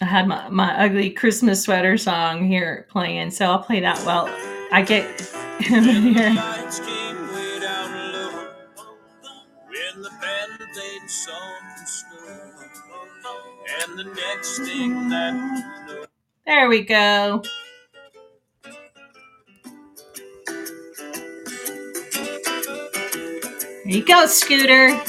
I 0.00 0.04
had 0.04 0.26
my, 0.26 0.48
my 0.48 0.84
ugly 0.84 1.10
Christmas 1.10 1.62
sweater 1.62 1.96
song 1.96 2.46
here 2.46 2.86
playing, 2.90 3.30
so 3.30 3.46
I'll 3.46 3.62
play 3.62 3.80
that 3.80 3.98
while 4.00 4.26
I 4.72 4.82
get 4.82 5.20
him 5.60 5.84
here. 6.14 6.34
There 16.46 16.68
we 16.68 16.82
go. 16.82 17.42
There 23.84 23.96
you 23.96 24.04
go, 24.04 24.26
Scooter. 24.26 25.00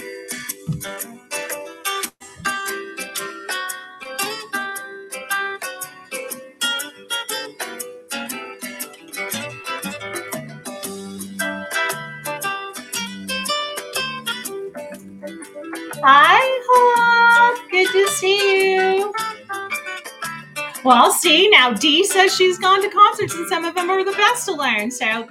Well, 20.83 21.11
see, 21.11 21.49
now 21.49 21.73
Dee 21.73 22.05
says 22.05 22.33
she's 22.33 22.57
gone 22.57 22.81
to 22.81 22.89
concerts 22.89 23.35
and 23.35 23.47
some 23.47 23.65
of 23.65 23.75
them 23.75 23.89
are 23.89 24.03
the 24.03 24.13
best 24.13 24.45
to 24.45 24.53
learn. 24.53 24.91
So 24.91 25.27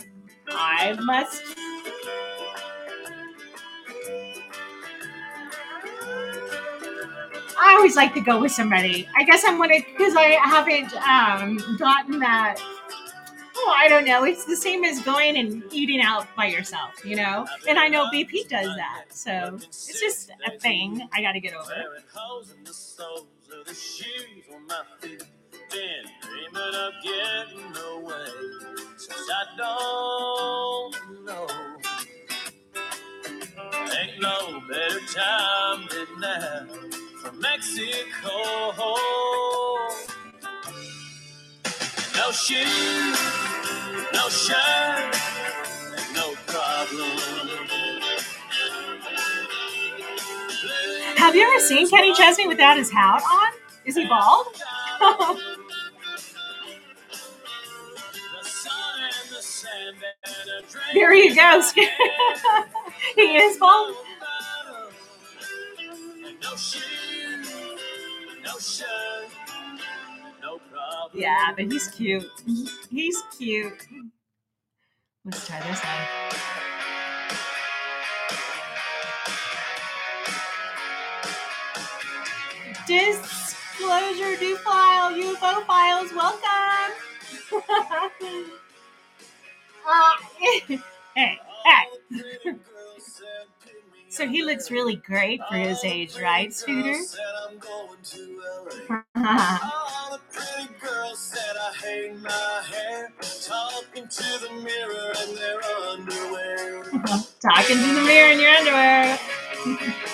I 0.49 0.93
must. 1.01 1.43
I 7.61 7.75
always 7.77 7.97
like 7.97 8.15
to 8.15 8.21
go 8.21 8.41
with 8.41 8.53
somebody. 8.53 9.09
I 9.17 9.25
guess 9.25 9.43
I'm 9.45 9.59
gonna 9.59 9.81
because 9.97 10.15
I 10.17 10.39
haven't 10.45 10.95
um, 10.97 11.77
gotten 11.79 12.19
that. 12.21 12.57
Oh, 13.61 13.75
I 13.77 13.89
don't 13.89 14.05
know. 14.05 14.25
It's 14.25 14.45
the 14.45 14.57
same 14.57 14.85
as 14.85 15.01
going 15.01 15.37
and 15.37 15.65
eating 15.73 16.01
out 16.01 16.27
by 16.37 16.47
yourself, 16.47 17.05
you 17.05 17.17
know. 17.17 17.47
And 17.69 17.79
I 17.79 17.89
know 17.89 18.07
BP 18.07 18.49
does 18.49 18.75
that, 18.77 19.07
so 19.11 19.57
it's 19.57 20.01
just 20.01 20.31
a 20.47 20.59
thing 20.59 21.09
I 21.13 21.23
got 21.23 21.33
to 21.33 21.41
get 21.41 21.55
over 21.55 21.75
been 25.71 26.05
dreaming 26.23 26.75
of 26.75 26.93
getting 27.03 27.77
away 27.95 28.27
since 28.97 29.29
I 29.31 29.45
don't 29.57 31.25
know. 31.25 31.47
Ain't 34.01 34.21
no 34.21 34.61
better 34.69 35.01
time 35.13 35.89
than 35.91 36.21
now 36.21 36.67
for 37.23 37.33
Mexico. 37.33 38.31
No 42.17 42.33
shoes, 42.33 43.19
no 44.13 44.29
shirt, 44.29 45.17
and 45.97 46.15
no 46.15 46.35
problem. 46.47 47.19
Have 51.17 51.35
you 51.35 51.43
ever 51.43 51.61
seen 51.61 51.89
Kenny 51.91 52.15
Chesney 52.15 52.47
without 52.49 52.77
his 52.79 52.91
hat 52.91 53.23
on? 53.23 53.53
Is 53.85 53.97
he 53.97 54.07
bald? 54.07 54.47
There 60.99 61.15
you 61.15 61.33
go. 61.33 61.63
he 63.15 63.23
is 63.23 63.57
bald. 63.59 63.95
Yeah, 71.15 71.53
but 71.57 71.67
he's 71.71 71.87
cute. 71.87 72.27
He's 72.91 73.23
cute. 73.39 73.87
Let's 75.25 75.47
try 75.47 75.61
this 75.61 75.81
one. 75.85 76.07
Disclosure 82.89 84.37
do 84.41 84.57
file 84.57 85.13
UFO 85.13 85.65
files. 85.65 86.13
Welcome. 86.13 86.93
So 94.11 94.27
he 94.27 94.43
looks 94.45 94.71
really 94.71 94.97
great 94.97 95.41
for 95.49 95.57
his 95.57 95.83
age, 95.85 96.19
right, 96.21 96.53
Scooter? 96.53 96.99
Talking 107.41 107.79
to 107.79 107.95
the 107.95 108.03
mirror 108.07 108.33
in 108.33 108.41
your 108.41 108.53
underwear. 108.53 109.19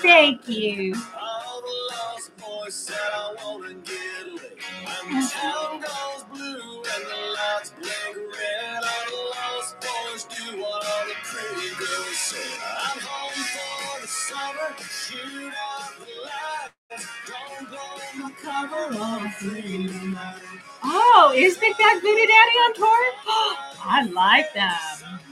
Thank 0.00 0.48
you. 0.48 0.94
Oh, 20.84 21.32
is 21.34 21.56
Big 21.58 21.78
Bad 21.78 22.02
Voodoo 22.02 22.26
Daddy 22.26 22.58
on 22.58 22.74
tour? 22.74 22.86
I 23.84 24.08
like 24.12 24.52
them. 24.52 25.31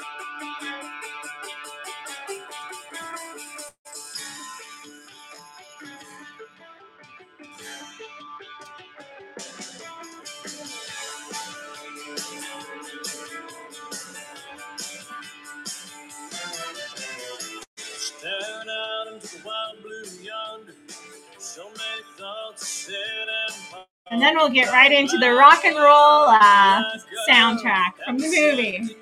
And 24.09 24.21
then 24.21 24.35
we'll 24.35 24.49
get 24.49 24.69
right 24.71 24.91
into 24.91 25.17
the 25.17 25.31
rock 25.31 25.63
and 25.65 25.75
roll 25.75 26.27
uh, 26.27 26.83
soundtrack 27.29 27.93
from 28.05 28.17
the 28.17 28.27
movie. 28.27 28.95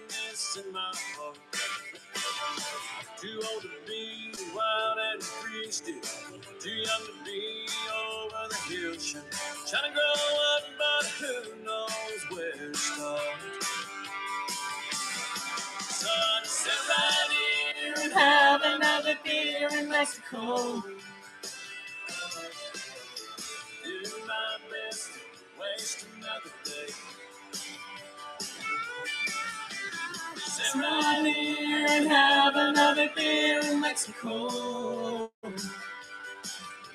Too 3.17 3.41
old 3.53 3.63
to 3.63 3.69
be 3.87 4.31
wild 4.55 4.99
Sit 30.71 30.81
right 30.81 31.33
here 31.35 31.87
and 31.89 32.07
have 32.09 32.55
another 32.55 33.09
beer 33.15 33.59
in 33.63 33.81
Mexico. 33.81 35.31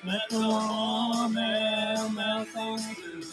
Let 0.05 0.29
the 0.29 0.39
warm 0.39 1.37
air 1.37 2.09
melt 2.09 2.47
on 2.55 2.77
the. 2.77 3.27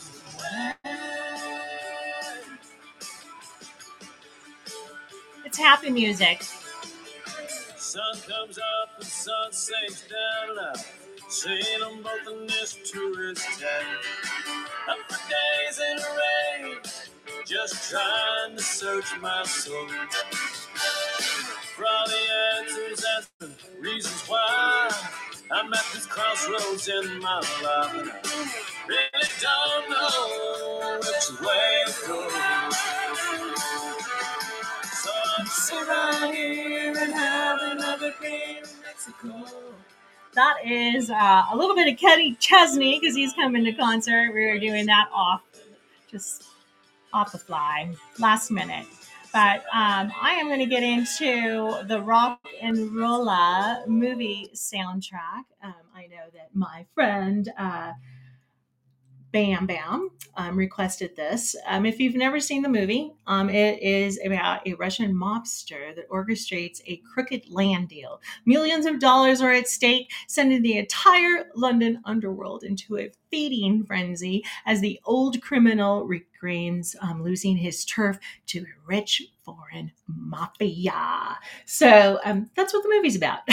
It's 5.45 5.59
happy 5.59 5.91
music. 5.91 6.43
Sun 7.77 8.17
comes 8.29 8.59
up 8.59 8.97
and 8.99 9.07
sun 9.07 9.53
sinks 9.53 10.03
down 10.09 10.57
loud. 10.57 10.77
Seeing 11.29 11.81
them 11.81 12.03
both 12.03 12.35
in 12.35 12.47
this 12.49 12.77
tourist 12.91 13.43
town. 13.61 13.97
Up 14.91 14.99
for 15.09 15.31
days 15.31 15.79
in 15.79 15.97
the 15.99 16.09
rain, 16.19 16.77
just 17.45 17.91
trying 17.91 18.57
to 18.57 18.63
search 18.63 19.19
my 19.21 19.43
soul. 19.45 19.89
For 21.77 21.85
all 21.87 22.07
the 22.07 22.61
answers 22.61 23.05
and 23.17 23.27
the 23.41 23.81
reasons 23.81 24.29
why 24.29 24.91
I'm 25.51 25.73
at 25.73 25.85
this 25.93 26.07
crossroads 26.07 26.89
in 26.89 27.21
my 27.21 27.37
life. 27.39 27.95
And 27.95 28.11
I 28.11 28.87
really 28.89 29.29
don't 29.41 29.91
know 29.91 30.99
which 31.01 31.41
way 31.41 31.85
to 31.87 32.07
go. 32.07 32.71
So 34.93 35.11
I'm 35.39 35.47
sit 35.47 35.89
right 35.89 36.35
here 36.35 36.95
and 36.97 37.13
have 37.13 37.59
another 37.63 38.15
beer 38.21 38.59
in 38.59 38.83
Mexico. 38.85 39.45
That 40.35 40.57
is 40.65 41.11
uh, 41.11 41.45
a 41.51 41.57
little 41.57 41.75
bit 41.75 41.93
of 41.93 41.99
Kenny 41.99 42.35
Chesney 42.37 42.99
because 43.01 43.17
he's 43.17 43.33
coming 43.35 43.65
to 43.65 43.73
concert. 43.73 44.33
We 44.33 44.47
were 44.47 44.59
doing 44.59 44.87
that 44.87 45.09
off, 45.13 45.43
just 46.11 46.45
off 47.13 47.33
the 47.33 47.39
fly, 47.39 47.95
last 48.19 48.51
minute. 48.51 48.87
But 49.33 49.61
um, 49.73 50.13
I 50.21 50.37
am 50.41 50.49
going 50.49 50.61
to 50.61 50.67
get 50.67 50.83
into 50.83 51.83
the 51.89 52.03
rock 52.03 52.47
and 52.61 52.95
rolla 52.95 53.83
movie 53.87 54.51
soundtrack. 54.55 55.45
Um, 55.63 55.75
I 55.95 56.03
know 56.03 56.29
that 56.35 56.51
my 56.55 56.85
friend 56.95 57.51
uh, 57.59 57.93
Bam 59.33 59.67
Bam 59.67 60.11
um, 60.37 60.57
requested 60.57 61.17
this. 61.17 61.57
Um, 61.67 61.87
if 61.87 61.99
you've 61.99 62.15
never 62.15 62.39
seen 62.39 62.63
the 62.63 62.69
movie, 62.69 63.13
um, 63.27 63.49
it 63.49 63.83
is 63.83 64.21
about 64.25 64.67
a 64.67 64.75
Russian 64.75 65.15
mobster 65.15 65.95
that 65.97 66.09
orchestrates 66.11 66.81
a 66.87 67.01
crooked 67.13 67.51
land 67.51 67.89
deal. 67.89 68.21
Millions 68.47 68.87
of 68.87 69.01
dollars 69.01 69.41
are 69.41 69.53
at 69.53 69.69
stake, 69.69 70.11
sending 70.29 70.63
the 70.63 70.79
entire 70.79 71.47
London 71.55 72.01
underworld 72.05 72.63
into 72.63 72.99
a 72.99 73.11
feeding 73.31 73.85
frenzy 73.85 74.45
as 74.67 74.81
the 74.81 75.01
old 75.05 75.41
criminal 75.41 76.07
regains 76.07 76.95
um, 77.01 77.23
losing 77.23 77.57
his 77.57 77.85
turf 77.85 78.19
to 78.47 78.61
a 78.61 78.87
rich 78.87 79.23
foreign 79.45 79.93
mafia. 80.07 81.39
So 81.65 82.21
um, 82.25 82.51
that's 82.55 82.73
what 82.75 82.83
the 82.83 82.91
movie's 82.91 83.17
about. 83.17 83.41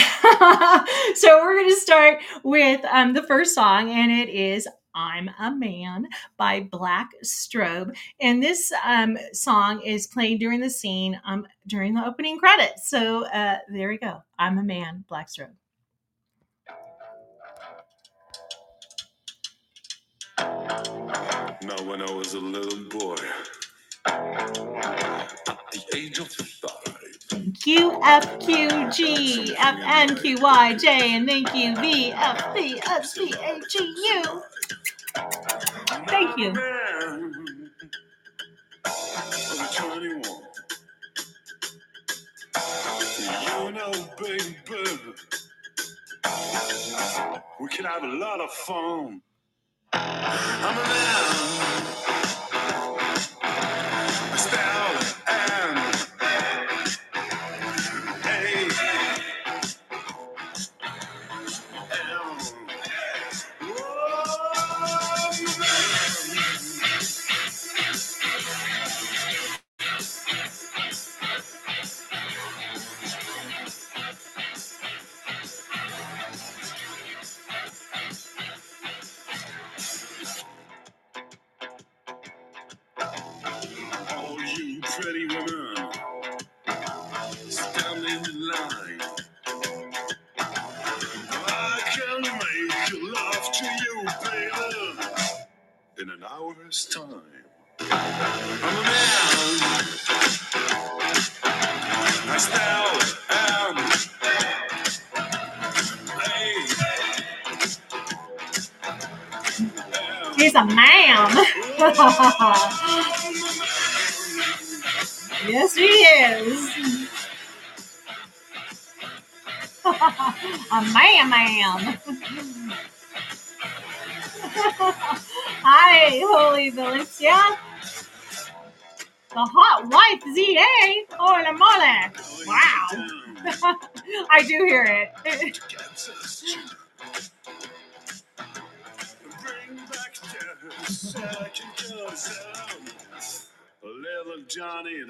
so 1.14 1.42
we're 1.42 1.56
going 1.56 1.70
to 1.70 1.76
start 1.76 2.18
with 2.42 2.84
um, 2.86 3.14
the 3.14 3.22
first 3.22 3.54
song, 3.54 3.90
and 3.90 4.12
it 4.12 4.28
is 4.28 4.68
I'm 4.94 5.30
a 5.38 5.50
Man 5.54 6.06
by 6.36 6.60
Black 6.60 7.10
Strobe. 7.24 7.96
And 8.20 8.42
this 8.42 8.72
um, 8.84 9.18
song 9.32 9.82
is 9.82 10.06
played 10.06 10.40
during 10.40 10.60
the 10.60 10.70
scene 10.70 11.20
um, 11.26 11.46
during 11.66 11.94
the 11.94 12.06
opening 12.06 12.38
credits. 12.38 12.88
So 12.88 13.26
uh, 13.26 13.58
there 13.72 13.88
we 13.88 13.98
go. 13.98 14.22
I'm 14.38 14.58
a 14.58 14.62
Man, 14.62 15.04
Black 15.08 15.28
Strobe. 15.28 15.54
Now, 21.62 21.82
when 21.84 22.00
I 22.00 22.10
was 22.12 22.34
a 22.34 22.40
little 22.40 22.88
boy, 22.88 23.16
at 24.06 25.58
the 25.72 25.82
age 25.94 26.18
of 26.18 26.28
five, 26.28 27.00
Thank 27.30 27.66
you, 27.66 27.92
FQG, 28.02 29.54
FNQYJ, 29.54 30.84
and 30.86 31.28
thank 31.28 31.54
you, 31.54 31.74
VFBSBAGU. 31.74 32.12
Thank 36.08 36.38
you. 36.38 36.52
man, 36.52 37.32
I'm 39.50 39.68
21. 39.74 40.22
You 43.42 43.72
know, 43.72 43.92
baby, 44.18 44.98
we 47.60 47.68
can 47.68 47.84
have 47.86 48.04
a 48.04 48.08
lot 48.08 48.40
of 48.40 48.50
fun. 48.52 49.22
I'm 49.92 50.78
a 50.78 50.82
man. 50.82 51.99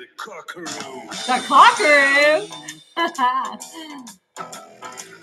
The 0.00 0.06
cockaroo. 0.18 1.08
the 1.28 1.42
cockaroo. 1.48 2.48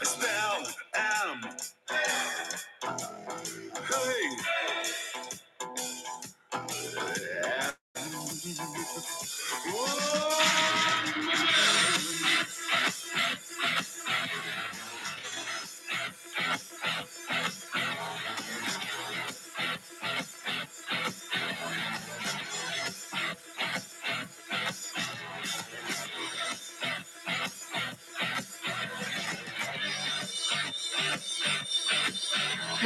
I 0.01 0.03
spell 0.03 0.57
M. 0.95 1.51
Hey. 3.75 4.37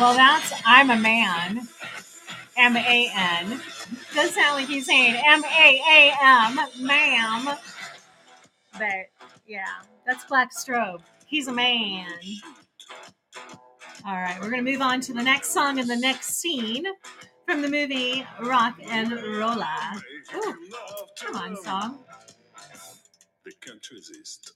Well, 0.01 0.15
that's 0.15 0.51
I'm 0.65 0.89
a 0.89 0.97
man. 0.97 1.67
M 2.57 2.75
A 2.75 3.11
N. 3.15 3.61
Does 4.15 4.33
sound 4.33 4.55
like 4.55 4.67
he's 4.67 4.87
saying 4.87 5.13
M 5.13 5.43
A 5.43 5.79
A 5.91 6.11
M, 6.19 6.59
ma'am. 6.79 7.55
But 8.73 9.11
yeah, 9.45 9.63
that's 10.07 10.25
Black 10.25 10.51
Strobe. 10.55 11.03
He's 11.27 11.47
a 11.49 11.53
man. 11.53 12.09
All 14.03 14.15
right, 14.15 14.39
we're 14.41 14.49
going 14.49 14.65
to 14.65 14.71
move 14.71 14.81
on 14.81 15.01
to 15.01 15.13
the 15.13 15.21
next 15.21 15.51
song 15.51 15.77
and 15.77 15.87
the 15.87 15.97
next 15.97 16.33
scene 16.33 16.83
from 17.45 17.61
the 17.61 17.69
movie 17.69 18.25
RocknRolla. 18.39 20.01
Ooh, 20.35 20.55
come 21.19 21.35
on, 21.35 21.63
song. 21.63 21.99
They 23.45 23.51
can't 23.61 23.87
resist. 23.91 24.53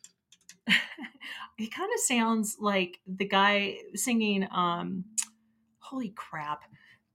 It 1.60 1.72
kind 1.72 1.92
of 1.94 2.00
sounds 2.00 2.58
like 2.60 2.98
the 3.06 3.26
guy 3.26 3.78
singing 3.94 4.48
um 4.52 5.06
holy 5.90 6.10
crap. 6.10 6.64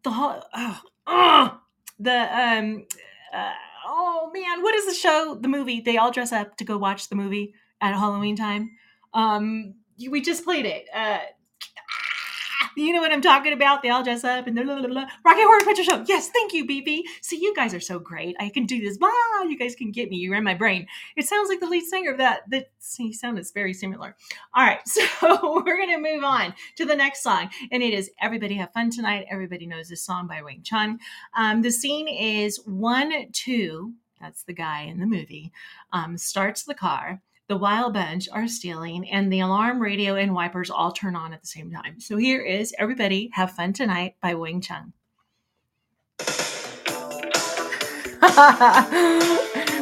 The 0.02 0.10
ho- 0.10 0.42
oh, 0.54 0.80
ugh, 1.06 1.52
the 1.98 2.12
um 2.12 2.86
uh, 3.32 3.52
oh 3.86 4.30
man, 4.32 4.62
what 4.62 4.74
is 4.74 4.86
the 4.86 4.94
show? 4.94 5.38
The 5.40 5.48
movie. 5.48 5.80
They 5.80 5.96
all 5.96 6.10
dress 6.10 6.32
up 6.32 6.56
to 6.56 6.64
go 6.64 6.78
watch 6.78 7.08
the 7.08 7.16
movie 7.16 7.54
at 7.80 7.94
Halloween 7.94 8.36
time. 8.36 8.70
Um 9.14 9.74
we 10.10 10.20
just 10.20 10.44
played 10.44 10.66
it. 10.66 10.86
Uh 10.94 11.18
you 12.76 12.92
know 12.92 13.00
what 13.00 13.12
I'm 13.12 13.20
talking 13.20 13.52
about? 13.52 13.82
They 13.82 13.90
all 13.90 14.02
dress 14.02 14.24
up 14.24 14.46
and 14.46 14.56
they're 14.56 14.64
la, 14.64 14.74
la, 14.74 14.88
la. 14.88 15.06
Rocky 15.24 15.42
Horror 15.42 15.60
Picture 15.64 15.84
Show. 15.84 16.04
Yes, 16.06 16.28
thank 16.28 16.52
you, 16.52 16.66
BB. 16.66 17.02
See, 17.22 17.40
you 17.40 17.54
guys 17.54 17.74
are 17.74 17.80
so 17.80 17.98
great. 17.98 18.36
I 18.38 18.48
can 18.48 18.66
do 18.66 18.80
this. 18.80 18.98
Wow, 19.00 19.42
you 19.48 19.58
guys 19.58 19.74
can 19.74 19.90
get 19.90 20.10
me. 20.10 20.16
You're 20.16 20.36
in 20.36 20.44
my 20.44 20.54
brain. 20.54 20.86
It 21.16 21.26
sounds 21.26 21.48
like 21.48 21.60
the 21.60 21.66
lead 21.66 21.84
singer 21.84 22.12
of 22.12 22.18
that. 22.18 22.42
That 22.50 22.70
he 22.96 23.12
sounded 23.12 23.46
very 23.54 23.72
similar. 23.72 24.16
All 24.54 24.64
right, 24.64 24.80
so 24.86 25.62
we're 25.64 25.78
gonna 25.78 25.98
move 25.98 26.24
on 26.24 26.54
to 26.76 26.84
the 26.84 26.96
next 26.96 27.22
song, 27.22 27.50
and 27.70 27.82
it 27.82 27.94
is 27.94 28.10
"Everybody 28.20 28.54
Have 28.56 28.72
Fun 28.72 28.90
Tonight." 28.90 29.26
Everybody 29.30 29.66
knows 29.66 29.88
this 29.88 30.04
song 30.04 30.26
by 30.26 30.42
Wang 30.42 30.62
Chung. 30.62 30.98
Um, 31.36 31.62
the 31.62 31.70
scene 31.70 32.08
is 32.08 32.60
one, 32.66 33.30
two. 33.32 33.94
That's 34.20 34.44
the 34.44 34.52
guy 34.52 34.82
in 34.82 35.00
the 35.00 35.06
movie. 35.06 35.52
Um, 35.92 36.18
starts 36.18 36.64
the 36.64 36.74
car. 36.74 37.22
The 37.50 37.56
wild 37.56 37.94
bunch 37.94 38.28
are 38.30 38.46
stealing, 38.46 39.10
and 39.10 39.32
the 39.32 39.40
alarm, 39.40 39.82
radio, 39.82 40.14
and 40.14 40.32
wipers 40.32 40.70
all 40.70 40.92
turn 40.92 41.16
on 41.16 41.32
at 41.32 41.40
the 41.40 41.48
same 41.48 41.68
time. 41.68 41.98
So 41.98 42.16
here 42.16 42.40
is 42.40 42.72
"Everybody 42.78 43.28
Have 43.32 43.50
Fun 43.50 43.72
Tonight" 43.72 44.14
by 44.22 44.34
Wang 44.36 44.60
Chung. 44.60 44.92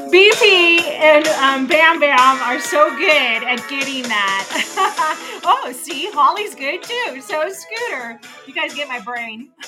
BP 0.08 0.80
and 0.80 1.26
um, 1.28 1.66
Bam 1.66 2.00
Bam 2.00 2.40
are 2.40 2.58
so 2.58 2.88
good 2.96 3.42
at 3.44 3.62
getting 3.68 4.04
that. 4.04 4.48
oh, 5.44 5.70
see, 5.76 6.10
Holly's 6.10 6.54
good 6.54 6.82
too. 6.82 7.20
So 7.20 7.50
Scooter. 7.50 8.18
You 8.46 8.54
guys 8.54 8.72
get 8.72 8.88
my 8.88 9.00
brain. 9.00 9.50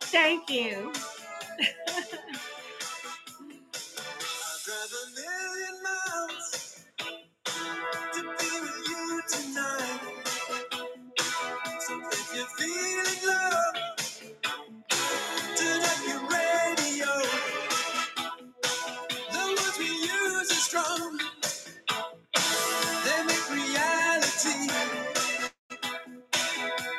Thank 0.00 0.50
you. 0.50 0.92
Tonight. 9.54 10.00
So 11.80 12.00
if 12.10 12.34
you're 12.34 12.46
feeling 12.58 13.20
love, 13.26 13.76
turn 15.56 15.82
up 15.82 16.00
your 16.08 16.22
radio. 16.28 17.12
The 19.32 19.42
words 19.48 19.78
we 19.78 19.86
use 19.86 20.50
are 20.50 20.54
strong. 20.54 21.18
They 23.04 23.24
make 23.26 23.50
reality. 23.50 24.66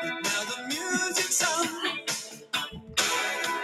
Now 0.05 0.43
the 0.51 0.67
music's 0.67 1.43
on. 1.43 1.67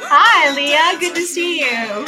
Hi, 0.04 0.56
Leah. 0.56 1.00
Good 1.00 1.16
to 1.16 1.26
see 1.26 1.60
you. 1.62 2.06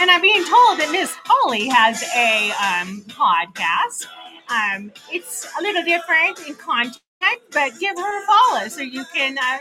And 0.00 0.10
I'm 0.10 0.20
being 0.22 0.44
told 0.44 0.78
that 0.80 0.88
Miss 0.92 1.14
Holly 1.24 1.68
has 1.68 2.02
a 2.16 2.50
um, 2.52 3.02
podcast. 3.08 4.06
Um, 4.48 4.92
it's 5.12 5.46
a 5.58 5.62
little 5.62 5.82
different 5.84 6.40
in 6.46 6.54
content, 6.56 7.00
but 7.52 7.78
give 7.80 7.96
her 7.98 8.22
a 8.22 8.26
follow 8.26 8.68
so 8.68 8.82
you 8.82 9.04
can 9.14 9.38
uh, 9.38 9.58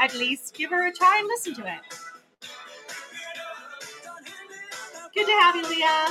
at 0.00 0.14
least 0.14 0.54
give 0.54 0.70
her 0.70 0.88
a 0.88 0.92
try 0.92 1.18
and 1.18 1.28
listen 1.28 1.54
to 1.54 1.62
it. 1.62 1.80
Good 5.14 5.26
to 5.26 5.32
have 5.32 5.56
you, 5.56 5.68
Leah. 5.68 6.08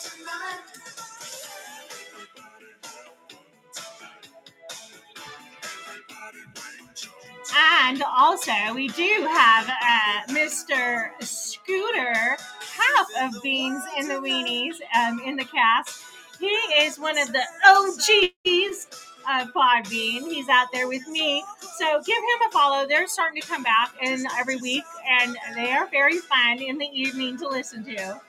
Tonight. 0.00 0.62
And 7.56 8.02
also, 8.02 8.52
we 8.74 8.88
do 8.88 9.28
have 9.30 9.68
uh, 9.68 10.32
Mr. 10.32 11.10
Scooter, 11.22 12.36
half 12.76 13.06
of 13.22 13.42
Beans 13.42 13.82
in 13.98 14.08
the 14.08 14.14
Weenies, 14.14 14.76
um, 14.96 15.20
in 15.24 15.36
the 15.36 15.44
cast. 15.44 16.02
He 16.40 16.46
is 16.46 16.98
one 16.98 17.16
of 17.16 17.32
the 17.32 17.42
OGs 17.66 18.86
of 19.30 19.52
Podbean. 19.54 20.22
He's 20.30 20.48
out 20.48 20.68
there 20.72 20.88
with 20.88 21.06
me. 21.08 21.44
So 21.78 22.00
give 22.04 22.16
him 22.16 22.48
a 22.48 22.50
follow. 22.50 22.86
They're 22.88 23.06
starting 23.06 23.40
to 23.40 23.46
come 23.46 23.62
back 23.62 23.92
in 24.02 24.24
every 24.38 24.56
week, 24.56 24.84
and 25.20 25.36
they 25.54 25.70
are 25.72 25.86
very 25.90 26.18
fun 26.18 26.58
in 26.58 26.78
the 26.78 26.88
evening 26.92 27.38
to 27.38 27.48
listen 27.48 27.84
to. 27.84 28.20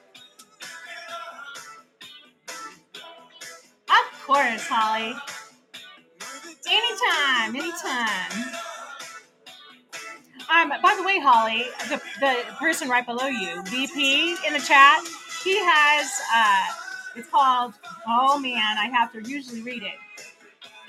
Of 3.89 4.23
course, 4.25 4.67
Holly. 4.67 5.15
Anytime, 6.67 7.55
anytime. 7.55 8.64
Um, 10.49 10.69
by 10.81 10.95
the 10.97 11.03
way, 11.03 11.19
Holly, 11.19 11.65
the, 11.89 12.01
the 12.19 12.43
person 12.59 12.87
right 12.89 13.05
below 13.05 13.27
you, 13.27 13.63
VP 13.65 14.37
in 14.45 14.53
the 14.53 14.59
chat, 14.59 15.03
he 15.43 15.57
has 15.59 16.11
uh 16.35 16.73
it's 17.15 17.29
called 17.29 17.73
oh 18.07 18.37
man, 18.39 18.77
I 18.77 18.89
have 18.93 19.11
to 19.13 19.21
usually 19.29 19.61
read 19.61 19.83
it. 19.83 19.93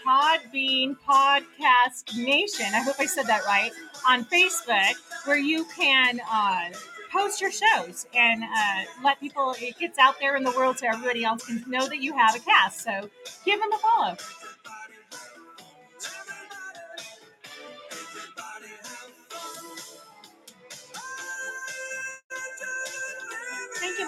Podbean 0.06 0.96
Podcast 1.08 2.16
Nation. 2.16 2.66
I 2.74 2.82
hope 2.82 2.96
I 2.98 3.06
said 3.06 3.26
that 3.26 3.44
right. 3.44 3.72
On 4.08 4.24
Facebook, 4.24 4.94
where 5.24 5.38
you 5.38 5.64
can 5.76 6.20
uh 6.30 6.70
post 7.12 7.40
your 7.40 7.50
shows 7.50 8.06
and 8.14 8.42
uh, 8.42 8.84
let 9.02 9.18
people 9.20 9.54
it 9.58 9.78
gets 9.78 9.98
out 9.98 10.16
there 10.20 10.36
in 10.36 10.44
the 10.44 10.50
world 10.50 10.78
so 10.78 10.86
everybody 10.86 11.24
else 11.24 11.46
can 11.46 11.64
know 11.66 11.88
that 11.88 12.02
you 12.02 12.16
have 12.16 12.34
a 12.34 12.40
cast. 12.40 12.82
So 12.82 13.08
give 13.44 13.58
them 13.60 13.72
a 13.72 13.78
follow. 13.78 14.16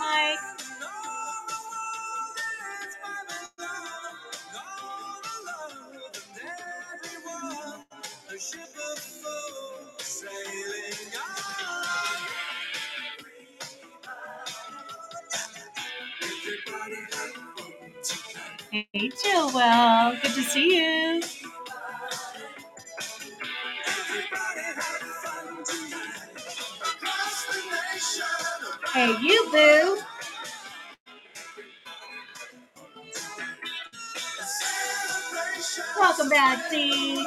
Mike. 0.08 0.40
Hey, 18.72 19.10
Joel. 19.24 20.16
Good 20.22 20.34
to 20.34 20.42
see 20.42 20.76
you. 20.78 21.22
Hey, 28.98 29.14
you 29.22 29.48
boo. 29.52 29.98
Welcome 36.00 36.28
back, 36.30 36.70
Dee. 36.70 37.26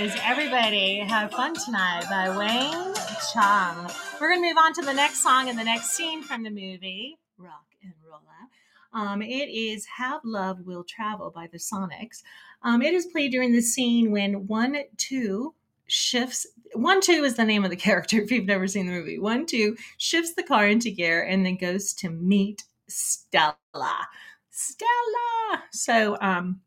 Was 0.00 0.16
Everybody 0.24 1.00
Have 1.00 1.30
Fun 1.30 1.52
Tonight 1.52 2.04
by 2.08 2.34
Wang 2.34 2.94
Chung. 3.34 3.90
We're 4.18 4.30
going 4.30 4.40
to 4.40 4.48
move 4.48 4.56
on 4.56 4.72
to 4.72 4.80
the 4.80 4.94
next 4.94 5.22
song 5.22 5.50
and 5.50 5.58
the 5.58 5.64
next 5.64 5.90
scene 5.90 6.22
from 6.22 6.42
the 6.42 6.48
movie, 6.48 7.18
Rock 7.36 7.66
and 7.82 7.92
Rolla. 8.02 8.48
Um, 8.94 9.20
it 9.20 9.50
is 9.50 9.84
Have 9.98 10.22
Love 10.24 10.60
Will 10.64 10.84
Travel 10.84 11.30
by 11.30 11.48
the 11.48 11.58
Sonics. 11.58 12.22
Um, 12.62 12.80
it 12.80 12.94
is 12.94 13.08
played 13.12 13.30
during 13.30 13.52
the 13.52 13.60
scene 13.60 14.10
when 14.10 14.46
one, 14.46 14.78
two 14.96 15.52
shifts. 15.86 16.46
One, 16.72 17.02
two 17.02 17.22
is 17.24 17.34
the 17.34 17.44
name 17.44 17.64
of 17.64 17.70
the 17.70 17.76
character 17.88 18.22
if 18.22 18.30
you've 18.30 18.46
never 18.46 18.68
seen 18.68 18.86
the 18.86 18.94
movie. 18.94 19.18
One, 19.18 19.44
two 19.44 19.76
shifts 19.98 20.32
the 20.32 20.42
car 20.42 20.66
into 20.66 20.90
gear 20.90 21.22
and 21.22 21.44
then 21.44 21.58
goes 21.58 21.92
to 21.94 22.08
meet 22.08 22.64
Stella. 22.88 24.08
Stella. 24.48 25.62
So, 25.72 26.16
um, 26.22 26.62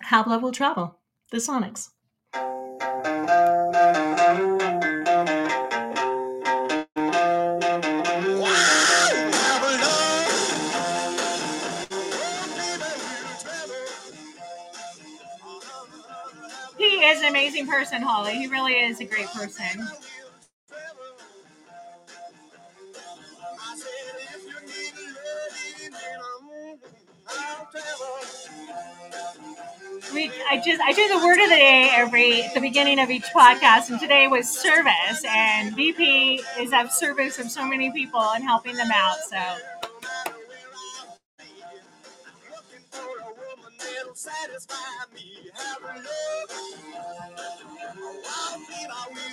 Have 0.00 0.26
Love 0.26 0.42
Will 0.42 0.52
Travel, 0.52 0.98
the 1.30 1.36
Sonics. 1.36 1.90
He 2.32 2.42
is 16.84 17.20
an 17.20 17.28
amazing 17.28 17.66
person, 17.66 18.02
Holly. 18.02 18.34
He 18.34 18.46
really 18.46 18.74
is 18.74 19.00
a 19.00 19.04
great 19.04 19.26
person. 19.26 19.88
We, 30.14 30.30
I 30.50 30.62
just 30.64 30.80
I 30.82 30.92
do 30.92 31.08
the 31.08 31.18
word 31.24 31.38
of 31.42 31.50
the 31.50 31.56
day 31.56 31.90
every 31.92 32.42
at 32.42 32.54
the 32.54 32.60
beginning 32.60 33.00
of 33.00 33.10
each 33.10 33.26
podcast, 33.36 33.90
and 33.90 34.00
today 34.00 34.28
was 34.28 34.48
service. 34.48 35.24
And 35.28 35.76
VP 35.76 36.42
is 36.60 36.72
of 36.72 36.92
service 36.92 37.38
of 37.38 37.50
so 37.50 37.66
many 37.66 37.92
people 37.92 38.20
and 38.20 38.44
helping 38.44 38.76
them 38.76 38.90
out. 38.94 39.16
So 39.30 39.38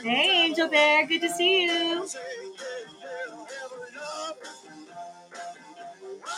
hey, 0.04 0.46
Angel 0.46 0.70
Bear, 0.70 1.08
good 1.08 1.22
to 1.22 1.30
see 1.30 1.66
you. 1.66 2.08
I 6.26 6.30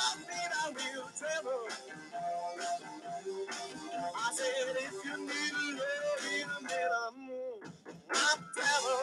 said, 4.33 4.77
if 4.77 5.05
you 5.05 5.17
need 5.19 5.53
a 5.53 5.55
love 5.79 6.27
in 6.33 6.49
a 6.49 6.51
minute, 7.17 7.73
I'm 8.11 8.39
travel. 8.55 8.99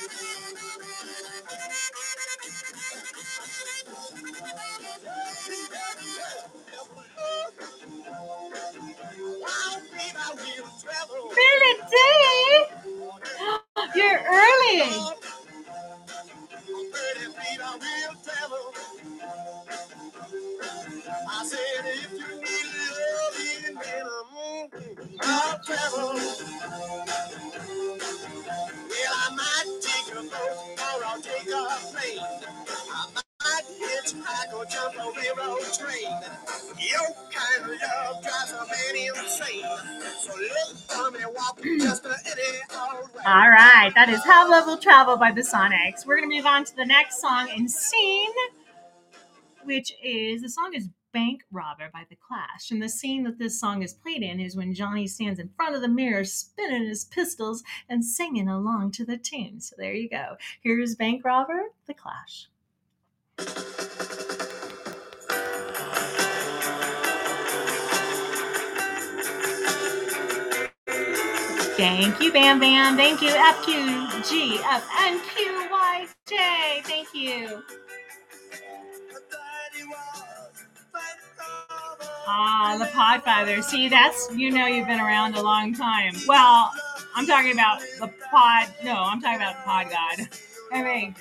D, 0.00 0.06
you're 13.96 14.20
early. 14.26 14.82
I 17.62 17.78
will 17.78 18.16
travel. 18.24 18.74
I 21.28 21.44
said, 21.46 21.86
if 21.86 22.12
you 22.12 22.18
need 22.42 22.68
love 23.18 23.38
in 23.68 23.74
minute, 23.74 25.18
I'll 25.22 25.58
travel. 25.64 26.14
Well, 28.88 29.14
I 29.14 29.36
might 29.36 29.80
take 29.82 30.14
a 30.14 30.22
boat 30.22 30.78
or 30.78 31.04
I'll 31.06 31.20
take 31.22 31.48
a 31.48 31.68
plane. 31.92 32.20
I 32.20 33.10
might 33.14 33.29
All 43.26 43.50
right, 43.50 43.92
that 43.94 44.08
is 44.08 44.22
Have 44.24 44.50
Level 44.50 44.76
Travel 44.76 45.16
by 45.16 45.32
the 45.32 45.40
Sonics. 45.40 46.04
We're 46.06 46.18
going 46.18 46.28
to 46.28 46.36
move 46.36 46.46
on 46.46 46.64
to 46.64 46.76
the 46.76 46.84
next 46.84 47.20
song 47.20 47.48
and 47.50 47.70
scene, 47.70 48.30
which 49.64 49.94
is 50.02 50.42
the 50.42 50.50
song 50.50 50.72
is 50.74 50.88
Bank 51.12 51.42
Robber 51.50 51.88
by 51.92 52.04
The 52.10 52.16
Clash. 52.16 52.70
And 52.70 52.82
the 52.82 52.88
scene 52.90 53.24
that 53.24 53.38
this 53.38 53.58
song 53.58 53.82
is 53.82 53.94
played 53.94 54.22
in 54.22 54.38
is 54.38 54.54
when 54.54 54.74
Johnny 54.74 55.06
stands 55.06 55.40
in 55.40 55.48
front 55.56 55.74
of 55.74 55.80
the 55.80 55.88
mirror 55.88 56.24
spinning 56.24 56.86
his 56.86 57.06
pistols 57.06 57.62
and 57.88 58.04
singing 58.04 58.48
along 58.48 58.92
to 58.92 59.04
the 59.04 59.16
tune. 59.16 59.60
So 59.60 59.76
there 59.78 59.94
you 59.94 60.10
go. 60.10 60.36
Here's 60.60 60.94
Bank 60.94 61.24
Robber, 61.24 61.70
The 61.86 61.94
Clash. 61.94 62.49
Thank 71.76 72.20
you, 72.20 72.30
Bam 72.32 72.60
Bam. 72.60 72.96
Thank 72.96 73.22
you, 73.22 73.30
FQ, 73.30 74.28
G, 74.28 74.60
F, 74.62 74.86
N, 75.00 75.18
Q, 75.34 75.68
Y, 75.70 76.06
J. 76.26 76.82
Thank 76.84 77.08
you. 77.14 77.62
Ah, 82.26 82.76
the 82.78 82.84
Podfather. 82.84 83.64
See, 83.64 83.88
that's, 83.88 84.28
you 84.34 84.50
know, 84.50 84.66
you've 84.66 84.86
been 84.86 85.00
around 85.00 85.36
a 85.36 85.42
long 85.42 85.74
time. 85.74 86.14
Well, 86.28 86.70
I'm 87.16 87.26
talking 87.26 87.52
about 87.52 87.80
the 87.98 88.10
pod. 88.30 88.68
No, 88.84 88.94
I'm 88.94 89.20
talking 89.20 89.36
about 89.40 89.56
the 89.56 89.62
pod 89.64 89.86
god. 89.90 90.28
I 90.72 90.82
mean, 90.82 91.14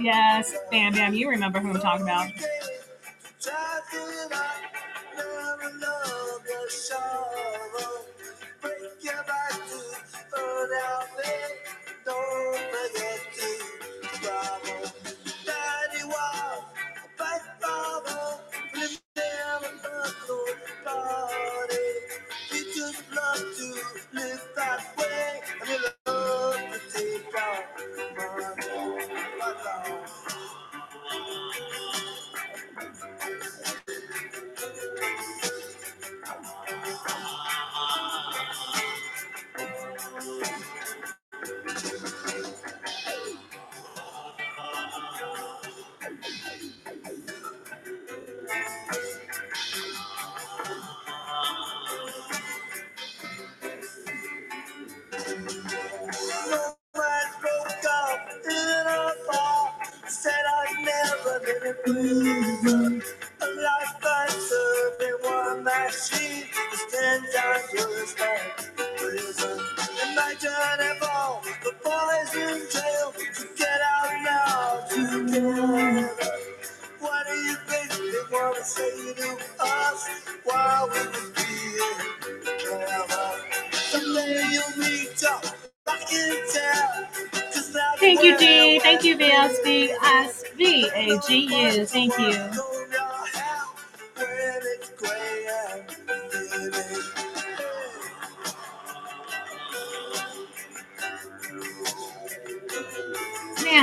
yes, 0.00 0.54
Bam 0.70 0.92
Bam, 0.92 1.14
you 1.14 1.28
remember 1.30 1.60
who 1.60 1.70
I'm 1.70 1.80
talking 1.80 2.02
about. 2.02 2.28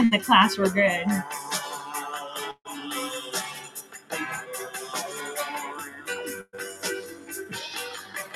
Man, 0.02 0.10
the 0.10 0.20
Clash 0.20 0.58
were 0.58 0.70
good. 0.70 1.06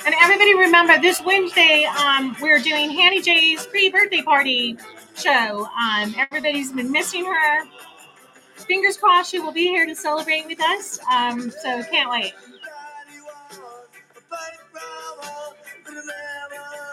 And 0.04 0.14
everybody 0.22 0.54
remember 0.54 1.00
this 1.00 1.20
Wednesday, 1.24 1.84
um, 1.98 2.36
we're 2.40 2.60
doing 2.60 2.90
Hanny 2.90 3.20
J's 3.20 3.66
pre-birthday 3.66 4.22
party 4.22 4.76
show. 5.16 5.66
Um, 5.66 6.14
everybody's 6.16 6.72
been 6.72 6.92
missing 6.92 7.24
her. 7.24 7.64
Fingers 8.68 8.96
crossed 8.96 9.32
she 9.32 9.40
will 9.40 9.52
be 9.52 9.66
here 9.66 9.86
to 9.86 9.96
celebrate 9.96 10.46
with 10.46 10.60
us. 10.60 11.00
Um, 11.12 11.50
so 11.50 11.82
can't 11.90 12.10
wait. 12.10 12.32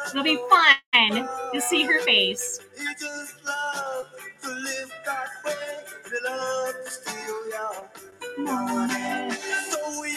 It'll 0.10 0.24
be 0.24 0.40
fun 0.50 1.30
to 1.54 1.62
see 1.62 1.84
her 1.84 2.02
face. 2.02 2.60
He 2.94 3.00
just 3.00 3.44
loved 3.44 4.10
to 4.44 4.50
live 4.50 4.94
that 5.04 5.30
way. 5.44 5.84
He 6.06 6.30
loved 6.30 6.78
to 6.86 6.92
steal 6.92 7.48
your 7.50 8.46
money. 8.46 9.32
So 9.72 10.00
we 10.00 10.14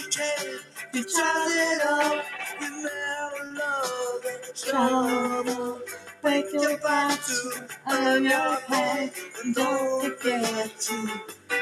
to 0.92 1.00
jazz 1.00 1.52
it 1.56 1.82
up. 1.86 2.24
We 2.60 2.68
never 2.68 3.44
loved 3.54 4.26
any 4.26 4.52
trouble. 4.54 5.80
Wake 6.22 6.52
Get 6.52 6.82
back 6.82 7.18
to 7.24 7.66
earn 7.92 8.24
your 8.24 8.56
pay. 8.68 9.10
And 9.42 9.54
don't 9.54 10.18
forget 10.20 10.78
to 10.78 11.08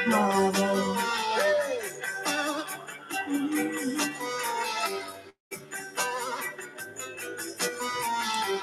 marvel. 0.09 0.97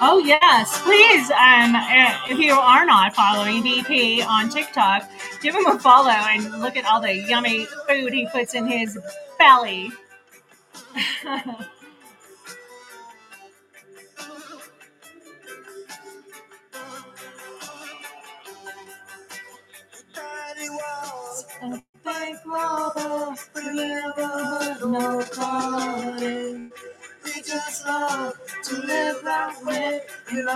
Oh 0.05 0.19
yes, 0.19 0.83
please. 0.83 1.31
Um, 1.31 1.77
uh, 1.77 2.19
if 2.29 2.37
you 2.37 2.55
are 2.55 2.85
not 2.85 3.15
following 3.15 3.63
BP 3.63 4.27
on 4.27 4.51
TikTok, 4.51 5.09
give 5.41 5.55
him 5.55 5.65
a 5.67 5.79
follow 5.79 6.11
and 6.11 6.61
look 6.61 6.77
at 6.77 6.85
all 6.87 7.01
the 7.01 7.15
yummy 7.15 7.67
food 7.87 8.13
he 8.13 8.27
puts 8.27 8.55
in 8.55 8.67
his 8.67 8.99
belly. 9.39 9.93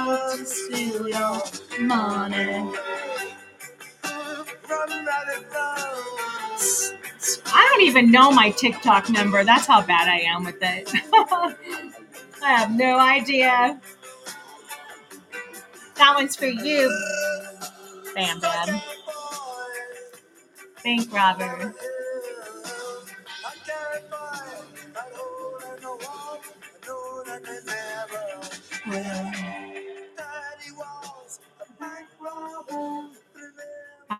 loved 0.04 0.38
to 0.38 0.46
steal 0.46 1.08
your 1.08 1.42
money. 1.80 2.72
I 7.46 7.68
don't 7.70 7.82
even 7.82 8.10
know 8.10 8.30
my 8.30 8.50
TikTok 8.50 9.10
number. 9.10 9.44
That's 9.44 9.66
how 9.66 9.82
bad 9.82 10.08
I 10.08 10.20
am 10.20 10.44
with 10.44 10.58
it. 10.60 10.90
I 12.42 12.52
have 12.52 12.76
no 12.76 12.98
idea. 12.98 13.80
That 15.96 16.14
one's 16.14 16.36
for 16.36 16.46
you, 16.46 16.90
Bam 18.14 18.40
Bam. 18.40 18.80
Bank 20.84 21.12
robber. 21.12 21.74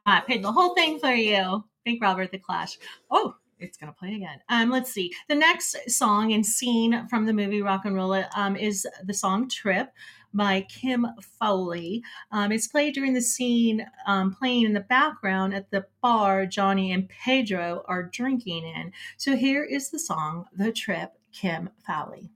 I 0.06 0.20
paid 0.20 0.42
the 0.42 0.52
whole 0.52 0.74
thing 0.74 0.98
for 0.98 1.12
you. 1.12 1.64
Bank 1.84 2.02
Robber 2.02 2.26
the 2.26 2.38
Clash. 2.38 2.78
Oh, 3.10 3.34
it's 3.58 3.76
gonna 3.76 3.92
play 3.92 4.14
again. 4.14 4.38
Um, 4.48 4.70
let's 4.70 4.92
see. 4.92 5.12
The 5.28 5.34
next 5.34 5.76
song 5.88 6.32
and 6.32 6.44
scene 6.44 7.06
from 7.08 7.26
the 7.26 7.32
movie 7.32 7.62
Rock 7.62 7.84
and 7.84 7.94
Roll 7.94 8.22
um, 8.34 8.56
is 8.56 8.86
the 9.04 9.14
song 9.14 9.48
"Trip" 9.48 9.88
by 10.32 10.66
Kim 10.68 11.06
Fowley. 11.20 12.02
Um, 12.30 12.52
it's 12.52 12.68
played 12.68 12.94
during 12.94 13.14
the 13.14 13.20
scene 13.20 13.86
um, 14.06 14.34
playing 14.34 14.64
in 14.64 14.74
the 14.74 14.80
background 14.80 15.54
at 15.54 15.70
the 15.70 15.86
bar 16.02 16.46
Johnny 16.46 16.92
and 16.92 17.08
Pedro 17.08 17.82
are 17.86 18.04
drinking 18.04 18.64
in. 18.64 18.92
So 19.16 19.36
here 19.36 19.64
is 19.64 19.90
the 19.90 19.98
song 19.98 20.46
"The 20.56 20.72
Trip." 20.72 21.12
Kim 21.32 21.68
Fowley. 21.86 22.30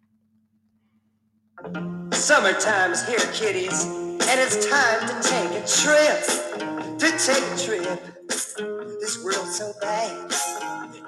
Summertime's 2.12 3.06
here, 3.06 3.18
kiddies, 3.32 3.84
and 3.86 4.40
it's 4.40 4.66
time 4.68 5.08
to 5.08 5.28
take 5.28 5.50
a 5.52 5.66
trip. 5.66 6.89
To 7.00 7.10
take 7.12 7.42
a 7.42 7.56
trip. 7.58 8.26
This 8.28 9.24
world's 9.24 9.56
so 9.58 9.72
bad. 9.80 10.30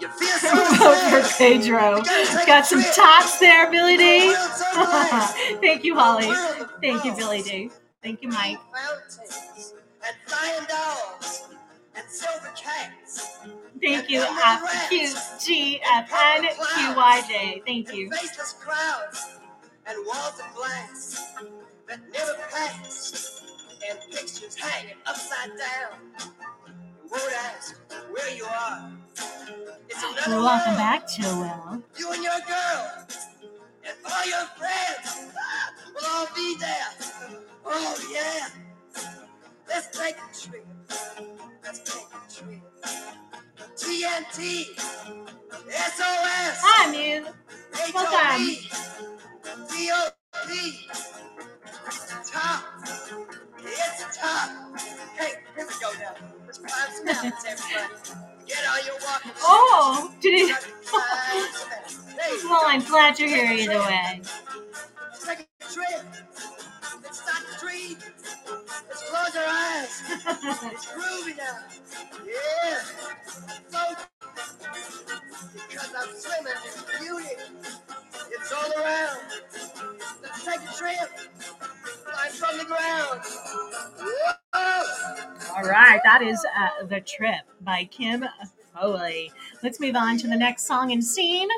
You 0.00 0.08
feel 0.08 0.38
so 0.38 0.54
Vote 0.76 1.22
for. 1.22 1.38
Pedro. 1.38 2.02
Got 2.46 2.66
some 2.66 2.82
tops 2.94 3.38
there, 3.38 3.70
Billy 3.70 3.98
D. 3.98 4.34
Thank 5.60 5.84
you, 5.84 5.94
Holly. 5.94 6.32
Thank 6.80 7.04
you, 7.04 7.14
Billy 7.14 7.42
D. 7.42 7.70
Thank 8.02 8.22
you, 8.22 8.28
Mike. 8.30 8.58
And 10.04 10.16
flying 10.26 10.64
dogs 10.68 11.44
and 11.94 12.08
silver 12.08 12.50
cats. 12.56 13.38
Thank 13.82 14.08
you, 14.10 14.22
F 14.22 14.88
Q 14.88 15.14
G 15.44 15.80
F 15.84 16.10
N 16.12 16.42
Q 16.44 16.96
Y 16.96 17.22
J. 17.28 17.62
Thank 17.66 17.92
you. 17.94 18.10
Faceless 18.10 18.54
crowds 18.54 19.38
and 19.86 19.98
walls 20.06 20.40
of 20.40 20.54
glass 20.56 21.32
that 21.86 22.00
never 22.12 22.34
pass. 22.50 23.51
And 23.88 23.98
pictures 24.10 24.56
hanging 24.56 24.96
upside 25.06 25.50
down. 25.50 26.00
You 27.04 27.10
won't 27.10 27.32
ask 27.34 27.76
where 28.10 28.34
you 28.36 28.44
are. 28.44 28.92
It's 29.88 30.02
another 30.02 30.42
Welcome 30.42 30.72
world. 30.72 30.78
back, 30.78 31.08
Joel. 31.08 31.82
You 31.98 32.12
and 32.12 32.22
your 32.22 32.38
girl 32.46 33.06
and 33.84 33.94
all 34.10 34.26
your 34.26 34.46
friends 34.56 35.30
ah, 35.36 35.72
will 35.94 36.10
all 36.10 36.26
be 36.34 36.56
there. 36.58 37.38
Oh 37.64 38.10
yeah. 38.12 38.48
Let's 39.68 39.96
take 39.98 40.16
a 40.16 40.38
trip. 40.38 40.66
Let's 41.64 41.80
take 41.80 42.06
a 42.12 42.32
trip. 42.32 42.60
TNT. 43.76 44.64
SOS. 45.68 46.58
Hi, 46.62 46.92
Mew. 46.92 47.26
Welcome. 47.94 48.56
T-O-P. 50.34 50.88
It's 51.86 52.30
top. 52.30 52.64
Here 55.56 55.66
we 55.66 55.74
go 55.80 55.92
now. 56.00 56.16
Oh, 59.42 60.14
did 60.20 60.50
it? 60.50 60.66
Well, 62.44 62.62
I'm 62.66 62.82
glad 62.84 63.18
you're 63.18 63.28
here 63.28 63.52
either 63.52 63.78
way. 63.78 64.22
A 67.40 67.60
dream. 67.60 67.96
Close 68.92 69.36
our 69.36 69.46
eyes. 69.48 70.02
It's 70.72 70.86
groovy 70.86 71.36
now. 71.38 71.58
Yeah. 72.26 72.80
That 86.12 86.20
is 86.20 86.44
uh, 86.44 86.84
The 86.90 87.00
Trip 87.00 87.40
by 87.62 87.84
Kim 87.84 88.22
Fowley. 88.74 89.32
Let's 89.62 89.80
move 89.80 89.96
on 89.96 90.18
to 90.18 90.28
the 90.28 90.36
next 90.36 90.66
song 90.66 90.92
and 90.92 91.02
scene 91.02 91.48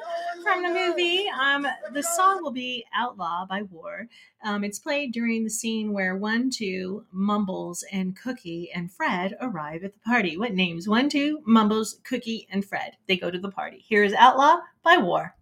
from 0.44 0.62
the 0.62 0.68
movie. 0.68 1.26
Um, 1.28 1.66
the 1.92 2.04
song 2.04 2.40
will 2.40 2.52
be 2.52 2.84
Outlaw 2.94 3.46
by 3.46 3.62
War. 3.62 4.06
Um, 4.44 4.62
it's 4.62 4.78
played 4.78 5.12
during 5.12 5.42
the 5.42 5.50
scene 5.50 5.92
where 5.92 6.16
One, 6.16 6.50
Two, 6.50 7.04
Mumbles, 7.10 7.84
and 7.90 8.16
Cookie 8.16 8.70
and 8.72 8.92
Fred 8.92 9.36
arrive 9.40 9.82
at 9.82 9.92
the 9.92 9.98
party. 9.98 10.36
What 10.36 10.54
names? 10.54 10.86
One, 10.86 11.08
Two, 11.08 11.42
Mumbles, 11.44 11.98
Cookie, 12.04 12.46
and 12.48 12.64
Fred. 12.64 12.92
They 13.08 13.16
go 13.16 13.32
to 13.32 13.40
the 13.40 13.50
party. 13.50 13.78
Here 13.78 14.04
is 14.04 14.14
Outlaw 14.14 14.58
by 14.84 14.98
War. 14.98 15.34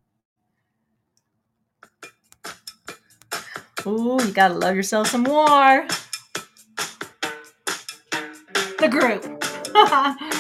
Ooh, 3.87 4.19
you 4.25 4.33
gotta 4.33 4.55
love 4.55 4.75
yourself 4.75 5.09
some 5.09 5.25
war. 5.25 5.87
The 8.83 8.89
group. 8.89 9.23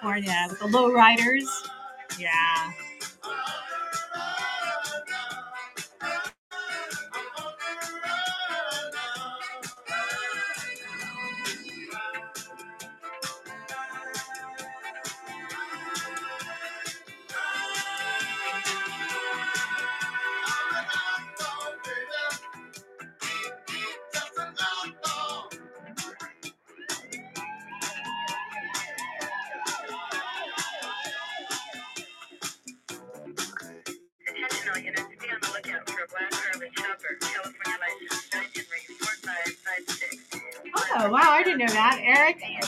California 0.00 0.46
with 0.48 0.58
the 0.58 0.66
Low 0.66 0.90
Riders. 0.92 1.46
Yeah. 2.18 2.72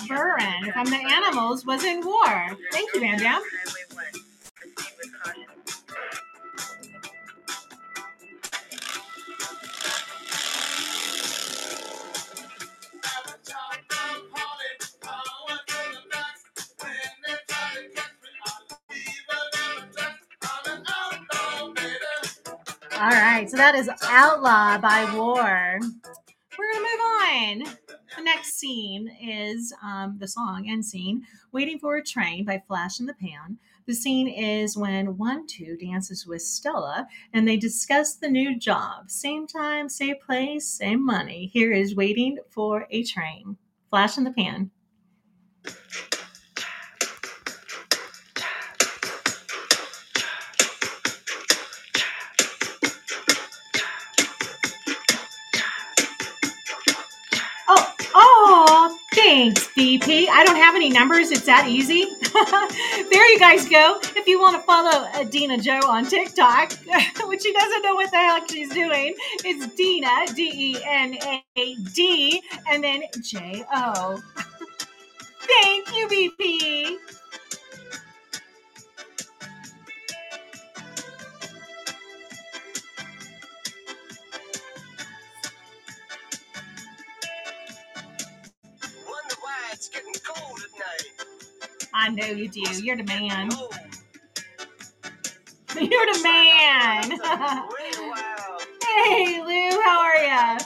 From 0.06 0.86
the 0.86 1.00
Animals 1.10 1.64
was 1.64 1.82
in 1.84 2.04
War. 2.04 2.56
Thank 2.72 2.92
you, 2.94 3.00
Van 3.00 3.18
Dam. 3.18 3.40
Highway 3.40 3.80
1. 3.94 4.04
Proceed 4.54 4.92
with 4.98 5.22
caution. 5.22 5.44
All 22.96 23.10
right, 23.10 23.50
so 23.50 23.56
that 23.56 23.74
is 23.74 23.90
Outlaw 24.04 24.78
by 24.78 25.04
War. 25.14 25.78
We're 26.58 26.72
going 26.72 26.76
to 26.76 26.80
move 26.80 27.00
on. 27.68 27.83
Next 28.34 28.58
scene 28.58 29.08
is 29.22 29.72
um, 29.80 30.16
the 30.18 30.26
song 30.26 30.68
and 30.68 30.84
scene 30.84 31.24
Waiting 31.52 31.78
for 31.78 31.96
a 31.96 32.02
Train 32.02 32.44
by 32.44 32.60
Flash 32.66 32.98
in 32.98 33.06
the 33.06 33.14
Pan. 33.14 33.58
The 33.86 33.94
scene 33.94 34.26
is 34.26 34.76
when 34.76 35.16
One 35.16 35.46
Two 35.46 35.76
dances 35.76 36.26
with 36.26 36.42
Stella 36.42 37.06
and 37.32 37.46
they 37.46 37.56
discuss 37.56 38.16
the 38.16 38.28
new 38.28 38.58
job. 38.58 39.08
Same 39.08 39.46
time, 39.46 39.88
same 39.88 40.16
place, 40.26 40.66
same 40.66 41.06
money. 41.06 41.48
Here 41.52 41.72
is 41.72 41.94
Waiting 41.94 42.38
for 42.50 42.88
a 42.90 43.04
Train. 43.04 43.56
Flash 43.88 44.18
in 44.18 44.24
the 44.24 44.32
Pan. 44.32 44.72
Thanks, 59.34 59.66
BP. 59.76 60.28
I 60.28 60.44
don't 60.44 60.54
have 60.54 60.76
any 60.76 60.90
numbers. 60.90 61.32
It's 61.32 61.46
that 61.46 61.66
easy. 61.68 62.04
there 63.10 63.32
you 63.32 63.40
guys 63.40 63.68
go. 63.68 63.98
If 64.14 64.28
you 64.28 64.40
want 64.40 64.54
to 64.54 64.62
follow 64.62 65.08
uh, 65.12 65.24
Dena 65.24 65.58
Jo 65.58 65.80
on 65.88 66.06
TikTok, 66.06 66.72
which 67.26 67.42
she 67.42 67.52
doesn't 67.52 67.82
know 67.82 67.96
what 67.96 68.12
the 68.12 68.16
heck 68.16 68.48
she's 68.48 68.72
doing, 68.72 69.12
it's 69.44 69.66
Dena, 69.74 70.32
D 70.36 70.76
E 70.76 70.82
N 70.86 71.18
A 71.56 71.74
D, 71.94 72.42
and 72.70 72.84
then 72.84 73.02
J 73.22 73.64
O. 73.74 74.22
Thank 75.40 75.96
you, 75.96 76.06
BP. 76.06 77.23
I 92.04 92.10
know 92.10 92.26
you 92.26 92.48
do. 92.48 92.60
You're 92.82 92.98
the 92.98 93.04
man. 93.04 93.48
You're 95.74 96.12
the 96.12 96.20
man. 96.22 97.10
hey, 99.06 99.40
Lou, 99.42 99.80
how 99.80 100.00
are 100.02 100.16
ya? 100.22 100.58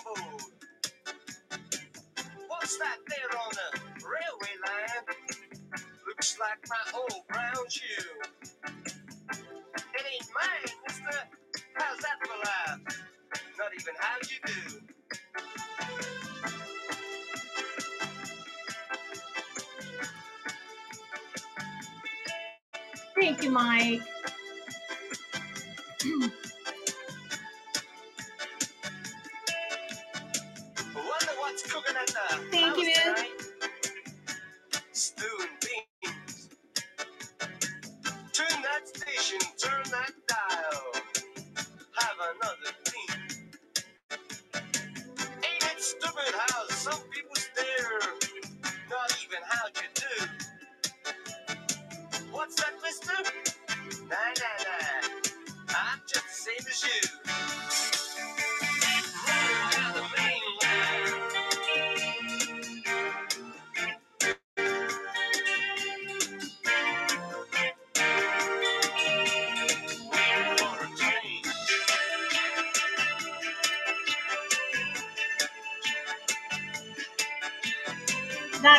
Thank 23.54 24.07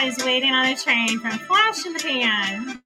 is 0.03 0.23
waiting 0.23 0.51
on 0.51 0.65
a 0.65 0.75
train 0.75 1.19
from 1.19 1.31
Flash 1.31 1.85
in 1.85 1.93
the 1.93 1.99
Pan. 1.99 2.81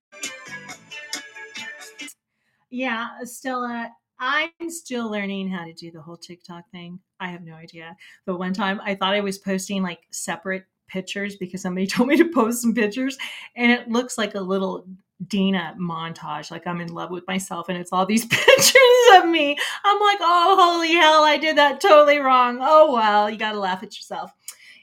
Yeah, 2.71 3.07
Stella, 3.23 3.91
I'm 4.19 4.49
still 4.69 5.11
learning 5.11 5.49
how 5.49 5.63
to 5.63 5.73
do 5.73 5.91
the 5.91 6.01
whole 6.01 6.17
TikTok 6.17 6.69
thing. 6.71 6.99
I 7.19 7.29
have 7.29 7.43
no 7.43 7.53
idea. 7.53 7.95
But 8.25 8.39
one 8.39 8.53
time 8.53 8.81
I 8.83 8.95
thought 8.95 9.13
I 9.13 9.19
was 9.19 9.37
posting 9.37 9.83
like 9.83 9.99
separate 10.11 10.65
pictures 10.87 11.35
because 11.35 11.61
somebody 11.61 11.85
told 11.89 12.09
me 12.09 12.17
to 12.17 12.29
post 12.29 12.61
some 12.63 12.73
pictures 12.73 13.17
and 13.55 13.71
it 13.71 13.89
looks 13.89 14.17
like 14.17 14.33
a 14.33 14.41
little 14.41 14.87
Dena 15.27 15.75
montage. 15.79 16.49
Like 16.49 16.65
I'm 16.65 16.81
in 16.81 16.93
love 16.93 17.11
with 17.11 17.27
myself 17.27 17.69
and 17.69 17.77
it's 17.77 17.93
all 17.93 18.07
these 18.07 18.25
pictures 18.27 18.75
of 19.17 19.27
me. 19.29 19.55
I'm 19.85 19.99
like, 19.99 20.17
oh, 20.19 20.55
holy 20.59 20.93
hell, 20.93 21.23
I 21.23 21.37
did 21.37 21.57
that 21.57 21.79
totally 21.79 22.17
wrong. 22.17 22.57
Oh, 22.59 22.91
well, 22.91 23.29
you 23.29 23.37
got 23.37 23.51
to 23.51 23.59
laugh 23.59 23.83
at 23.83 23.95
yourself. 23.95 24.31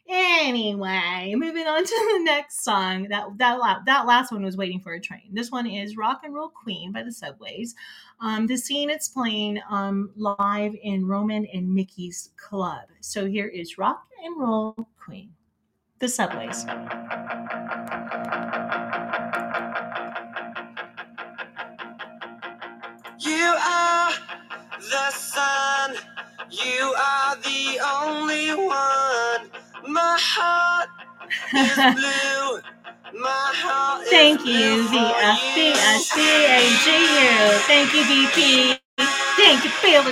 Anyway, 0.09 1.35
moving 1.37 1.67
on 1.67 1.85
to 1.85 1.91
the 2.19 2.25
next 2.25 2.65
song. 2.65 3.09
That 3.09 3.27
that 3.39 3.59
that 3.87 4.07
last 4.07 4.33
one 4.33 4.43
was 4.45 4.57
"Waiting 4.57 4.81
for 4.81 4.95
a 4.95 5.01
Train." 5.01 5.31
This 5.33 5.51
one 5.51 5.67
is 5.67 5.97
"Rock 5.97 6.23
and 6.25 6.35
Roll 6.35 6.49
Queen" 6.49 6.93
by 6.93 7.03
the 7.03 7.13
Subways. 7.13 7.75
Um, 8.21 8.47
the 8.47 8.57
scene 8.57 8.91
it's 8.91 9.09
playing 9.09 9.61
um, 9.71 10.11
live 10.17 10.75
in 10.83 11.07
Roman 11.07 11.47
and 11.47 11.73
Mickey's 11.73 12.31
club. 12.37 12.87
So 13.01 13.27
here 13.27 13.47
is 13.47 13.79
"Rock 13.79 14.03
and 14.25 14.41
Roll 14.41 14.75
Queen," 14.99 15.31
the 15.99 16.09
Subways. 16.09 16.65
You 23.21 23.57
are 23.65 24.13
the 24.79 25.11
sun. 25.11 25.95
You 26.51 26.95
are 26.99 27.37
the 27.37 27.79
only 27.85 28.51
one. 28.55 29.60
My 29.89 30.19
heart 30.21 30.91
is 31.55 31.77
blue. 31.97 32.61
My 33.21 33.53
heart 33.57 34.07
Thank 34.09 34.47
you. 34.47 34.87
VFBSCAGU. 34.89 37.59
Thank 37.67 37.93
you, 37.95 38.05
VP. 38.05 38.79
Thank 39.37 39.65
you, 39.65 39.71
Feel 39.71 40.03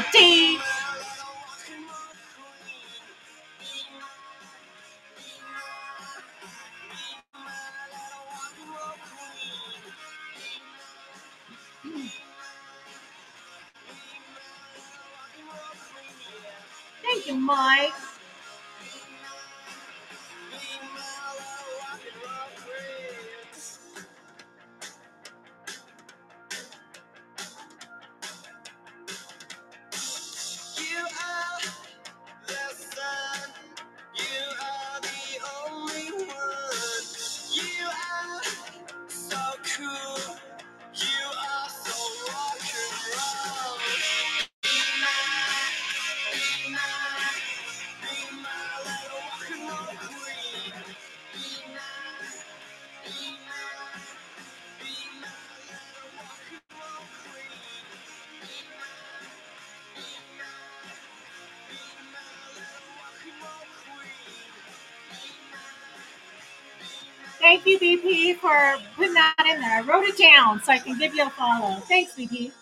you, 67.68 67.78
VP, 67.80 68.34
for 68.34 68.76
putting 68.96 69.14
that 69.14 69.34
in 69.52 69.60
there. 69.60 69.78
I 69.78 69.82
wrote 69.82 70.04
it 70.04 70.18
down 70.18 70.62
so 70.62 70.72
I 70.72 70.78
can 70.78 70.98
give 70.98 71.14
you 71.14 71.26
a 71.26 71.30
follow. 71.30 71.76
Thanks, 71.82 72.14
VP. 72.14 72.52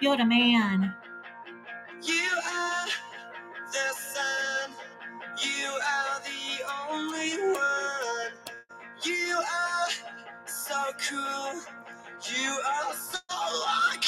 You're 0.00 0.16
the 0.18 0.24
man. 0.26 0.94
You 2.02 2.30
are 2.46 2.86
the 3.72 3.94
sun. 3.96 4.70
You 5.42 5.68
are 5.68 6.20
the 6.20 6.90
only 6.90 7.52
one. 7.52 8.32
You 9.04 9.38
are 9.38 9.88
so 10.46 10.76
cool. 11.08 11.60
You 12.30 12.50
are 12.66 12.94
so 12.94 13.18
rock 13.30 14.04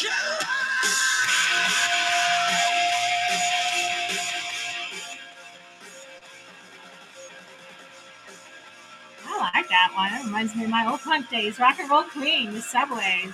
that 9.87 9.95
one. 9.95 10.20
It 10.20 10.24
reminds 10.24 10.55
me 10.55 10.64
of 10.64 10.70
my 10.70 10.87
old 10.91 11.01
punk 11.01 11.28
days. 11.28 11.59
Rock 11.59 11.78
and 11.78 11.91
roll 11.91 12.05
queen, 12.05 12.53
the 12.53 12.61
subway. 12.61 13.26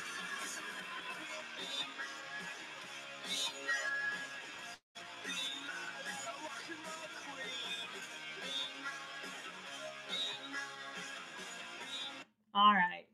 All 12.54 12.74
right. 12.74 13.04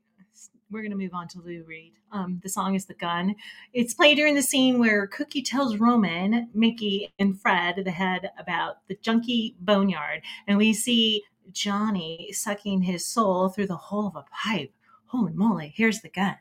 We're 0.71 0.81
going 0.81 0.91
to 0.91 0.97
move 0.97 1.15
on 1.15 1.27
to 1.29 1.39
Lou 1.39 1.63
Reed. 1.63 1.93
Um, 2.11 2.39
the 2.43 2.49
song 2.49 2.75
is 2.75 2.85
The 2.85 2.93
Gun. 2.93 3.35
It's 3.73 3.95
played 3.95 4.15
during 4.15 4.35
the 4.35 4.43
scene 4.43 4.77
where 4.77 5.07
Cookie 5.07 5.41
tells 5.41 5.77
Roman, 5.77 6.49
Mickey, 6.53 7.11
and 7.17 7.39
Fred, 7.41 7.81
the 7.83 7.89
head, 7.91 8.29
about 8.37 8.87
the 8.87 8.95
junkie 9.01 9.55
boneyard. 9.59 10.21
And 10.47 10.59
we 10.59 10.73
see 10.73 11.23
Johnny 11.53 12.31
sucking 12.31 12.83
his 12.83 13.05
soul 13.05 13.49
through 13.49 13.67
the 13.67 13.75
hole 13.75 14.07
of 14.07 14.15
a 14.15 14.25
pipe. 14.31 14.73
Holy 15.07 15.33
moly, 15.33 15.73
here's 15.75 16.01
the 16.01 16.09
gun. 16.09 16.37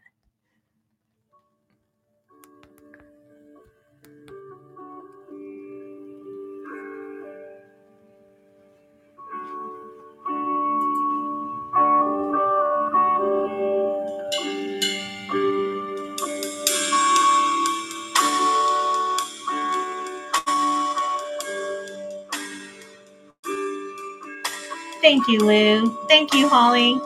Thank 25.08 25.26
you, 25.26 25.38
Lou. 25.38 25.88
Thank 26.06 26.34
you, 26.34 26.50
Holly. 26.50 27.00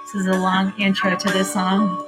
This 0.00 0.14
is 0.14 0.26
a 0.28 0.32
long 0.32 0.72
intro 0.78 1.14
to 1.14 1.28
this 1.28 1.52
song. 1.52 2.02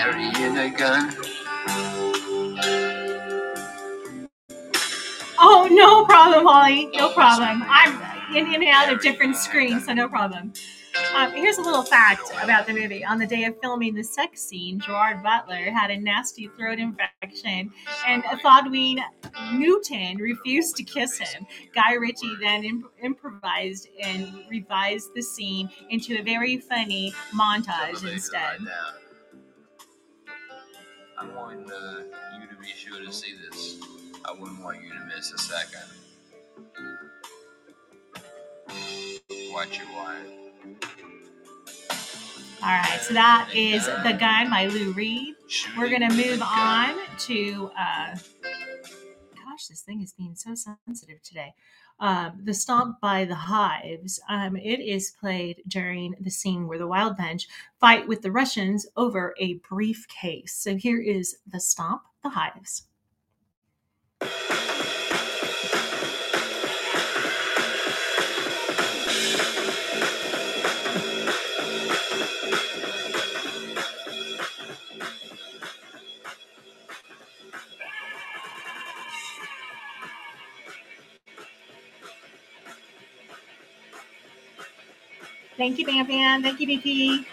Carrying 0.00 0.56
a 0.56 0.70
gun. 0.70 1.14
Oh, 5.38 5.68
no 5.70 6.06
problem, 6.06 6.46
Holly. 6.46 6.86
No 6.94 7.12
problem. 7.12 7.62
I'm 7.68 8.00
in 8.34 8.54
and 8.54 8.64
out 8.64 8.90
of 8.90 9.02
different 9.02 9.36
screens, 9.36 9.84
so 9.84 9.92
no 9.92 10.08
problem. 10.08 10.54
Um, 11.14 11.32
here's 11.32 11.58
a 11.58 11.60
little 11.60 11.82
fact 11.82 12.30
about 12.42 12.66
the 12.66 12.72
movie. 12.72 13.04
On 13.04 13.18
the 13.18 13.26
day 13.26 13.44
of 13.44 13.60
filming 13.60 13.94
the 13.94 14.02
sex 14.02 14.40
scene, 14.40 14.80
Gerard 14.80 15.22
Butler 15.22 15.70
had 15.70 15.90
a 15.90 15.98
nasty 15.98 16.48
throat 16.56 16.78
infection, 16.78 17.70
and 18.06 18.24
Thandiwe 18.24 19.02
Newton 19.52 20.16
refused 20.16 20.76
to 20.76 20.82
kiss 20.82 21.18
him. 21.18 21.46
Guy 21.74 21.92
Ritchie 21.92 22.36
then 22.40 22.64
imp- 22.64 22.90
improvised 23.02 23.88
and 24.02 24.32
revised 24.48 25.10
the 25.14 25.20
scene 25.20 25.68
into 25.90 26.18
a 26.18 26.22
very 26.22 26.56
funny 26.56 27.12
montage 27.34 28.10
instead. 28.10 28.60
Could 31.20 31.34
write 31.34 31.36
down. 31.36 31.36
I 31.36 31.36
want 31.36 31.70
uh, 31.70 32.00
you 32.40 32.48
to 32.48 32.56
be 32.60 32.68
sure 32.68 33.04
to 33.04 33.12
see 33.12 33.34
this. 33.50 33.78
I 34.24 34.32
wouldn't 34.32 34.62
want 34.62 34.82
you 34.82 34.90
to 34.90 35.04
miss 35.14 35.32
a 35.32 35.38
second. 35.38 35.82
Watch 39.52 39.78
your 39.78 39.88
wife. 39.96 40.26
All 42.62 42.68
right, 42.68 43.00
so 43.00 43.14
that 43.14 43.50
is 43.54 43.86
The 43.86 44.12
Gun 44.18 44.50
by 44.50 44.66
Lou 44.66 44.92
Reed. 44.92 45.34
We're 45.78 45.88
going 45.88 46.08
to 46.08 46.14
move 46.14 46.42
on 46.42 46.94
to, 47.20 47.70
uh, 47.78 48.16
gosh, 49.34 49.66
this 49.68 49.80
thing 49.80 50.02
is 50.02 50.12
being 50.12 50.34
so 50.34 50.54
sensitive 50.54 51.22
today. 51.22 51.54
Um, 52.00 52.40
the 52.42 52.54
Stomp 52.54 52.98
by 53.00 53.26
the 53.26 53.34
Hives. 53.34 54.18
Um, 54.28 54.56
it 54.56 54.80
is 54.80 55.10
played 55.10 55.62
during 55.68 56.14
the 56.18 56.30
scene 56.30 56.66
where 56.66 56.78
the 56.78 56.86
Wild 56.86 57.16
Bunch 57.18 57.46
fight 57.78 58.08
with 58.08 58.22
the 58.22 58.32
Russians 58.32 58.86
over 58.96 59.34
a 59.38 59.54
briefcase. 59.68 60.54
So 60.54 60.76
here 60.76 61.00
is 61.00 61.36
The 61.46 61.60
Stomp 61.60 62.02
the 62.22 62.30
Hives. 62.30 62.84
Thank 85.60 85.78
you, 85.78 85.84
Bam 85.84 86.06
Bam. 86.06 86.42
Thank 86.42 86.58
you, 86.58 86.66
Vicky. 86.66 87.26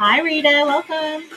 Hi, 0.00 0.20
Rita. 0.20 0.64
Welcome. 0.66 1.30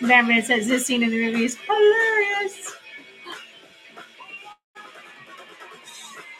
Bam 0.00 0.40
says 0.40 0.66
this 0.66 0.86
scene 0.86 1.02
in 1.02 1.10
the 1.10 1.26
movie 1.26 1.44
is 1.44 1.56
hilarious. 1.56 2.15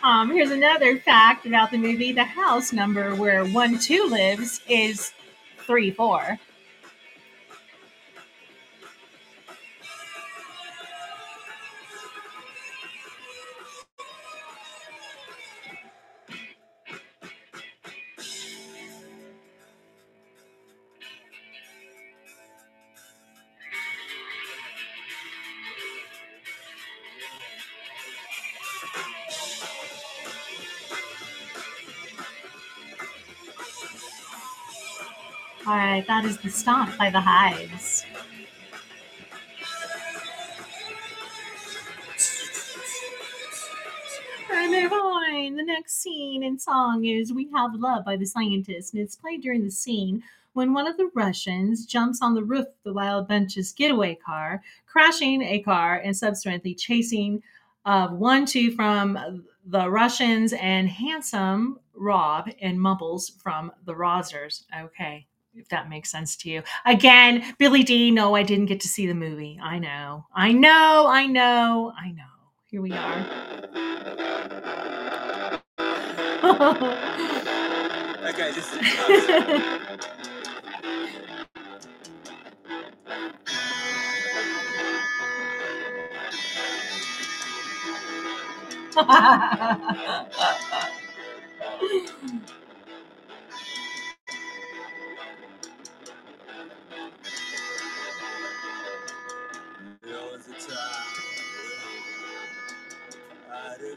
Um, 0.07 0.31
here's 0.31 0.53
another 0.53 0.99
fact 0.99 1.47
about 1.47 1.73
the 1.73 1.79
movie. 1.79 2.13
The 2.13 2.23
house 2.23 2.73
number 2.73 3.17
where 3.17 3.45
one 3.45 3.77
two 3.81 4.07
lives 4.07 4.61
is 4.69 5.13
three 5.67 5.91
four. 5.91 6.39
That 36.07 36.25
is 36.25 36.39
the 36.39 36.51
stomp 36.51 36.97
by 36.97 37.11
the 37.11 37.21
hives. 37.21 38.05
And 44.53 44.71
move 44.71 44.93
on. 44.93 45.57
The 45.57 45.65
next 45.65 46.01
scene 46.01 46.45
and 46.45 46.61
song 46.61 47.05
is 47.05 47.33
We 47.33 47.49
Have 47.53 47.75
Love 47.75 48.05
by 48.05 48.17
the 48.17 48.25
Scientists, 48.25 48.93
and 48.93 49.03
it's 49.03 49.17
played 49.17 49.43
during 49.43 49.65
the 49.65 49.71
scene 49.71 50.23
when 50.53 50.73
one 50.73 50.87
of 50.87 50.97
the 50.97 51.11
Russians 51.15 51.85
jumps 51.85 52.23
on 52.23 52.35
the 52.35 52.43
roof 52.43 52.67
of 52.67 52.75
the 52.85 52.93
Wild 52.93 53.29
Bunch's 53.29 53.73
getaway 53.73 54.15
car, 54.15 54.63
crashing 54.87 55.43
a 55.43 55.59
car 55.59 55.97
and 55.97 56.17
subsequently 56.17 56.75
chasing 56.75 57.43
uh, 57.85 58.09
one 58.09 58.47
two 58.47 58.71
from 58.71 59.45
the 59.67 59.91
Russians 59.91 60.55
and 60.55 60.89
handsome 60.89 61.79
Rob 61.95 62.49
and 62.63 62.81
Mumbles 62.81 63.33
from 63.43 63.73
the 63.85 63.95
Rosers. 63.95 64.65
Okay, 64.81 65.27
if 65.57 65.69
that 65.71 65.89
makes 65.89 66.11
sense 66.11 66.37
to 66.37 66.51
you. 66.51 66.63
Again, 66.85 67.55
Billy 67.59 67.83
D. 67.83 68.11
No, 68.11 68.35
I 68.35 68.43
didn't 68.43 68.67
get 68.67 68.81
to 68.81 68.89
see 68.89 69.07
the 69.07 69.15
movie. 69.15 69.59
I 69.63 69.79
know, 69.79 70.27
I 70.35 70.53
know, 70.53 71.07
I 71.09 71.27
know, 71.27 71.93
I 71.99 72.11
know. 72.13 72.25
Here 72.67 72.83
we 72.83 72.93
are. 72.93 73.27
Okay, 78.29 78.53
this 78.53 78.73
is. 78.73 78.81
There 88.97 90.56
Now 103.79 103.93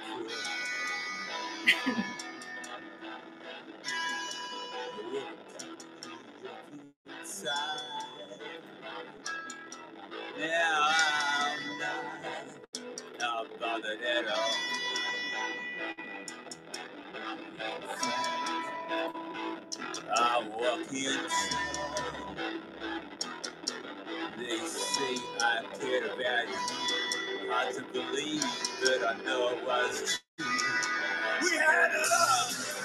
I'm 10.90 11.80
not, 11.80 12.06
not 13.20 13.60
bothered 13.60 14.00
at 14.02 14.28
all. 14.28 14.56
I 20.16 20.50
walk 20.60 20.94
inside. 20.94 21.70
They 24.38 24.60
say 24.60 25.18
I 25.42 25.64
care 25.80 26.06
about 26.06 26.50
you. 26.50 27.09
Hard 27.50 27.76
to 27.76 27.84
believe, 27.94 28.44
but 28.84 29.08
I 29.08 29.18
know 29.26 29.50
it 29.52 29.66
was 29.68 30.20
true. 30.38 30.48
We 31.42 31.58
had 31.58 31.92
love. 31.94 32.76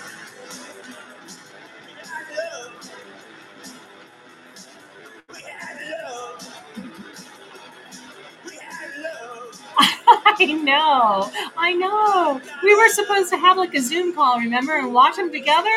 Love. 9.02 9.62
I 9.78 10.46
know, 10.64 11.30
I 11.56 11.74
know. 11.74 12.40
We 12.62 12.76
were 12.76 12.88
supposed 12.90 13.30
to 13.30 13.38
have 13.38 13.56
like 13.58 13.74
a 13.74 13.80
Zoom 13.80 14.14
call, 14.14 14.38
remember, 14.40 14.78
and 14.78 14.94
watch 14.94 15.16
them 15.16 15.32
together. 15.32 15.70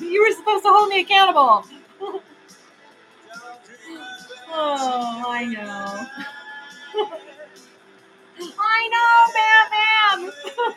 You 0.00 0.22
were 0.22 0.34
supposed 0.36 0.64
to 0.64 0.70
hold 0.70 0.90
me 0.90 1.00
accountable. 1.02 1.64
Oh, 4.54 5.24
I 5.28 5.44
know. 5.46 6.06
I 8.40 8.88
know, 8.92 9.32
Bam 9.34 10.30
Bam. 10.30 10.74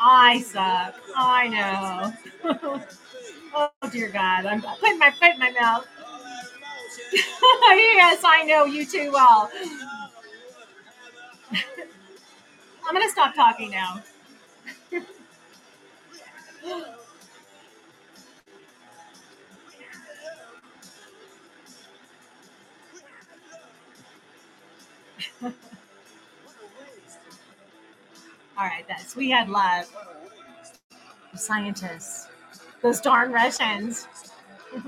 I 0.00 0.40
suck. 0.42 0.94
I 1.16 1.48
know. 1.48 2.12
oh 3.54 3.70
dear 3.90 4.10
God, 4.10 4.46
I'm 4.46 4.62
putting 4.62 4.98
my 4.98 5.10
foot 5.12 5.32
in 5.34 5.40
my 5.40 5.52
mouth. 5.52 5.86
yes, 7.12 8.22
I 8.24 8.44
know 8.46 8.66
you 8.66 8.86
too 8.86 9.10
well. 9.12 9.50
I'm 12.86 12.94
gonna 12.94 13.10
stop 13.10 13.34
talking 13.34 13.70
now. 13.70 14.02
All 25.42 25.52
right, 28.58 28.84
that's 28.86 29.16
we 29.16 29.30
had 29.30 29.48
love. 29.48 29.90
The 31.32 31.38
scientists, 31.38 32.28
those 32.82 33.00
darn 33.00 33.32
Russians. 33.32 34.06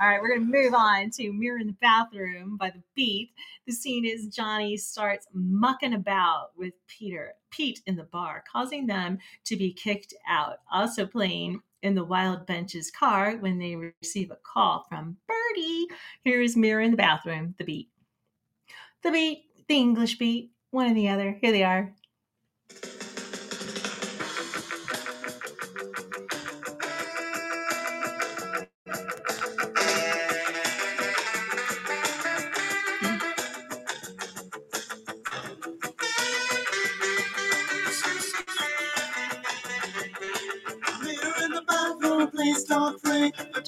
All 0.00 0.06
right, 0.06 0.20
we're 0.20 0.28
going 0.28 0.46
to 0.46 0.62
move 0.62 0.74
on 0.74 1.10
to 1.10 1.32
Mirror 1.32 1.58
in 1.58 1.66
the 1.68 1.76
Bathroom 1.80 2.56
by 2.56 2.70
the 2.70 2.82
Beat. 2.94 3.30
The 3.66 3.72
scene 3.72 4.04
is 4.04 4.28
Johnny 4.28 4.76
starts 4.76 5.26
mucking 5.32 5.94
about 5.94 6.50
with 6.56 6.74
Peter, 6.86 7.32
Pete 7.50 7.80
in 7.86 7.96
the 7.96 8.04
bar, 8.04 8.44
causing 8.50 8.86
them 8.86 9.18
to 9.44 9.56
be 9.56 9.72
kicked 9.72 10.14
out. 10.28 10.58
Also 10.72 11.06
playing 11.06 11.60
in 11.82 11.94
the 11.94 12.04
Wild 12.04 12.46
Bunch's 12.46 12.90
car 12.90 13.36
when 13.38 13.58
they 13.58 13.76
receive 13.76 14.30
a 14.30 14.38
call 14.42 14.84
from 14.88 15.16
Birdie. 15.26 15.86
Here 16.24 16.42
is 16.42 16.56
Mirror 16.56 16.82
in 16.82 16.90
the 16.92 16.96
Bathroom, 16.96 17.54
the 17.58 17.64
Beat. 17.64 17.88
The 19.02 19.10
Beat, 19.10 19.44
the 19.68 19.76
English 19.76 20.18
Beat, 20.18 20.52
one 20.70 20.90
or 20.90 20.94
the 20.94 21.08
other. 21.08 21.38
Here 21.40 21.52
they 21.52 21.64
are. 21.64 21.94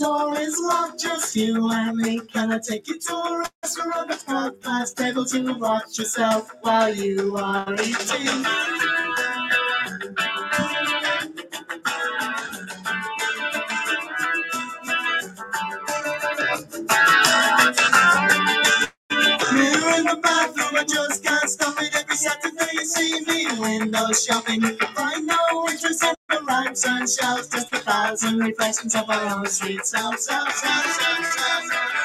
Door 0.00 0.34
is 0.40 0.58
locked, 0.58 0.98
just 1.00 1.36
you 1.36 1.70
and 1.70 1.96
me. 1.98 2.20
Can 2.32 2.52
I 2.52 2.58
take 2.58 2.88
you 2.88 2.98
to 2.98 3.14
a 3.14 3.44
restaurant 3.62 4.08
that's 4.08 4.24
got 4.24 4.60
past 4.62 4.96
table 4.96 5.26
to 5.26 5.54
watch 5.58 5.98
yourself 5.98 6.50
while 6.62 6.94
you 6.94 7.36
are 7.36 7.74
eating? 7.74 8.42
Mirror 19.52 19.94
in 19.98 20.06
the 20.06 20.20
bathroom, 20.22 20.76
I 20.76 20.84
just 20.88 21.24
can't 21.24 21.50
stop 21.50 21.76
it. 21.82 21.94
Every 21.94 22.16
Saturday 22.16 22.70
you 22.74 22.86
see 22.86 23.20
me 23.26 23.60
window 23.60 24.12
shopping. 24.12 24.62
Find 24.62 25.26
no 25.26 25.68
interest 25.70 26.04
in 26.04 26.14
the 26.30 26.40
rhymes 26.46 26.84
and 26.86 27.08
shouts. 27.08 27.48
Just 27.48 27.72
a 27.72 27.78
thousand 27.78 28.38
reflections 28.38 28.94
of 28.94 29.08
our 29.10 29.38
own 29.38 29.46
sweet 29.46 29.84
self, 29.84 30.18
self, 30.18 30.50
self, 30.54 30.86
self, 30.86 31.24
self, 31.24 31.64
self. 31.64 31.99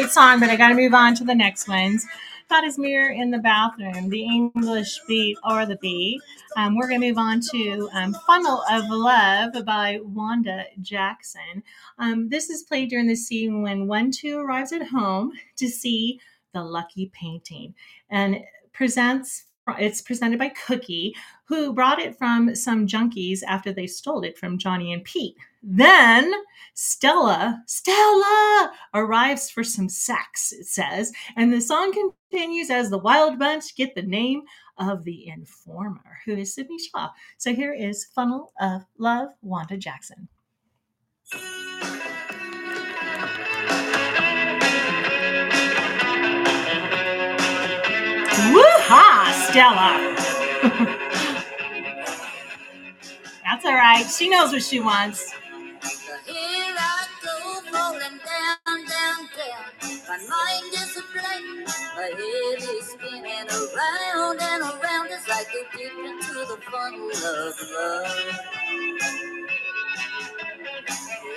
Great 0.00 0.10
song, 0.10 0.40
but 0.40 0.48
I 0.48 0.56
got 0.56 0.70
to 0.70 0.74
move 0.74 0.94
on 0.94 1.14
to 1.16 1.24
the 1.24 1.34
next 1.34 1.68
ones. 1.68 2.06
That 2.48 2.64
is 2.64 2.78
Mirror 2.78 3.10
in 3.10 3.30
the 3.30 3.38
Bathroom, 3.38 4.08
the 4.08 4.22
English 4.22 4.98
beat 5.06 5.36
or 5.46 5.66
the 5.66 5.76
beat. 5.76 6.22
Um, 6.56 6.74
we're 6.74 6.88
going 6.88 7.02
to 7.02 7.06
move 7.06 7.18
on 7.18 7.42
to 7.52 7.90
um, 7.92 8.16
Funnel 8.26 8.62
of 8.70 8.88
Love 8.88 9.52
by 9.66 10.00
Wanda 10.02 10.64
Jackson. 10.80 11.62
Um, 11.98 12.30
this 12.30 12.48
is 12.48 12.62
played 12.62 12.88
during 12.88 13.08
the 13.08 13.14
scene 13.14 13.60
when 13.60 13.88
One 13.88 14.10
Two 14.10 14.38
arrives 14.38 14.72
at 14.72 14.88
home 14.88 15.32
to 15.56 15.68
see 15.68 16.18
the 16.54 16.62
lucky 16.62 17.10
painting 17.12 17.74
and 18.08 18.38
presents. 18.72 19.44
It's 19.78 20.00
presented 20.00 20.38
by 20.38 20.52
Cookie, 20.66 21.14
who 21.44 21.74
brought 21.74 22.00
it 22.00 22.16
from 22.16 22.54
some 22.54 22.86
junkies 22.86 23.42
after 23.46 23.70
they 23.70 23.86
stole 23.86 24.24
it 24.24 24.38
from 24.38 24.56
Johnny 24.56 24.94
and 24.94 25.04
Pete. 25.04 25.36
Then 25.62 26.32
Stella, 26.74 27.62
Stella 27.66 28.72
arrives 28.94 29.50
for 29.50 29.62
some 29.62 29.90
sex, 29.90 30.52
it 30.52 30.66
says, 30.66 31.12
and 31.36 31.52
the 31.52 31.60
song 31.60 31.92
continues 31.92 32.70
as 32.70 32.88
the 32.88 32.98
Wild 32.98 33.38
Bunch 33.38 33.76
get 33.76 33.94
the 33.94 34.02
name 34.02 34.42
of 34.78 35.04
the 35.04 35.28
informer, 35.28 36.18
who 36.24 36.34
is 36.36 36.54
Sydney 36.54 36.78
Shaw. 36.78 37.10
So 37.36 37.54
here 37.54 37.74
is 37.74 38.06
Funnel 38.14 38.52
of 38.60 38.86
Love, 38.96 39.28
Wanda 39.42 39.76
Jackson. 39.76 40.28
Woo-ha, 48.52 49.46
Stella! 49.50 50.16
That's 53.44 53.66
all 53.66 53.74
right. 53.74 54.06
She 54.06 54.30
knows 54.30 54.52
what 54.52 54.62
she 54.62 54.80
wants. 54.80 55.34
My 62.00 62.06
head 62.06 62.62
is 62.76 62.86
spinning 62.92 63.48
around 63.60 64.40
and 64.40 64.62
around. 64.62 65.08
It's 65.10 65.28
like 65.28 65.48
a 65.48 65.76
dip 65.76 65.92
into 66.08 66.34
the 66.48 66.58
funnel 66.70 67.10
of 67.10 67.54
love. 67.76 68.40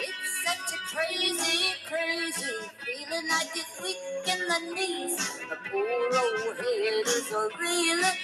It's 0.07 0.31
such 0.45 0.69
a 0.72 0.80
crazy, 0.95 1.76
crazy 1.85 2.56
feeling. 2.80 3.27
I 3.30 3.44
get 3.53 3.68
weak 3.84 3.98
in 4.31 4.40
the 4.48 4.73
knees. 4.73 5.18
The 5.49 5.57
poor 5.69 6.06
old 6.23 6.57
head 6.57 7.07
is 7.07 7.31
a 7.34 7.49
reeling 7.60 8.19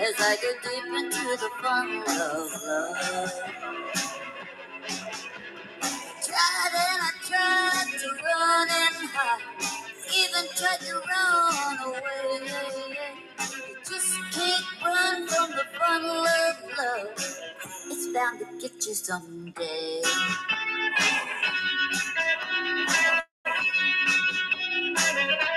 as 0.00 0.16
I 0.18 0.36
go 0.42 0.50
deep 0.64 0.86
into 1.04 1.36
the 1.38 1.50
funnel 1.62 2.02
of 2.02 2.50
love. 2.66 3.32
Tried 6.26 6.74
and 6.90 7.02
I 7.08 7.12
tried 7.28 7.98
to 8.00 8.08
run 8.26 8.68
and 8.70 9.10
hide, 9.14 9.85
even 10.16 10.46
tried 10.56 10.80
to 10.80 10.94
run 10.96 11.78
away. 11.88 12.48
You 13.58 13.76
just 13.88 14.14
can't 14.32 14.64
run 14.84 15.28
from 15.28 15.50
the 15.52 15.64
funnel 15.78 16.26
of 16.26 16.56
love. 16.78 17.10
It's 17.90 18.08
bound 18.14 18.40
to 18.40 18.46
get 18.60 18.86
you 18.86 18.94
someday. 18.94 20.02
It's 24.82 25.55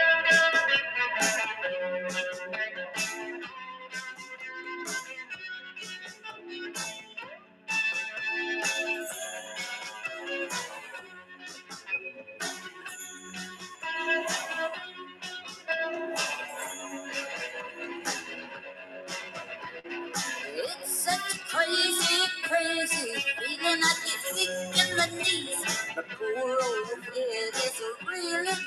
I 23.71 23.93
get 24.03 24.21
weak 24.33 24.49
in 24.81 24.97
the 24.97 25.05
knees. 25.17 25.61
The 25.95 26.03
poor 26.17 26.41
old 26.41 27.03
head 27.05 27.53
is 27.53 27.77
a 27.79 27.89
reeling 28.09 28.65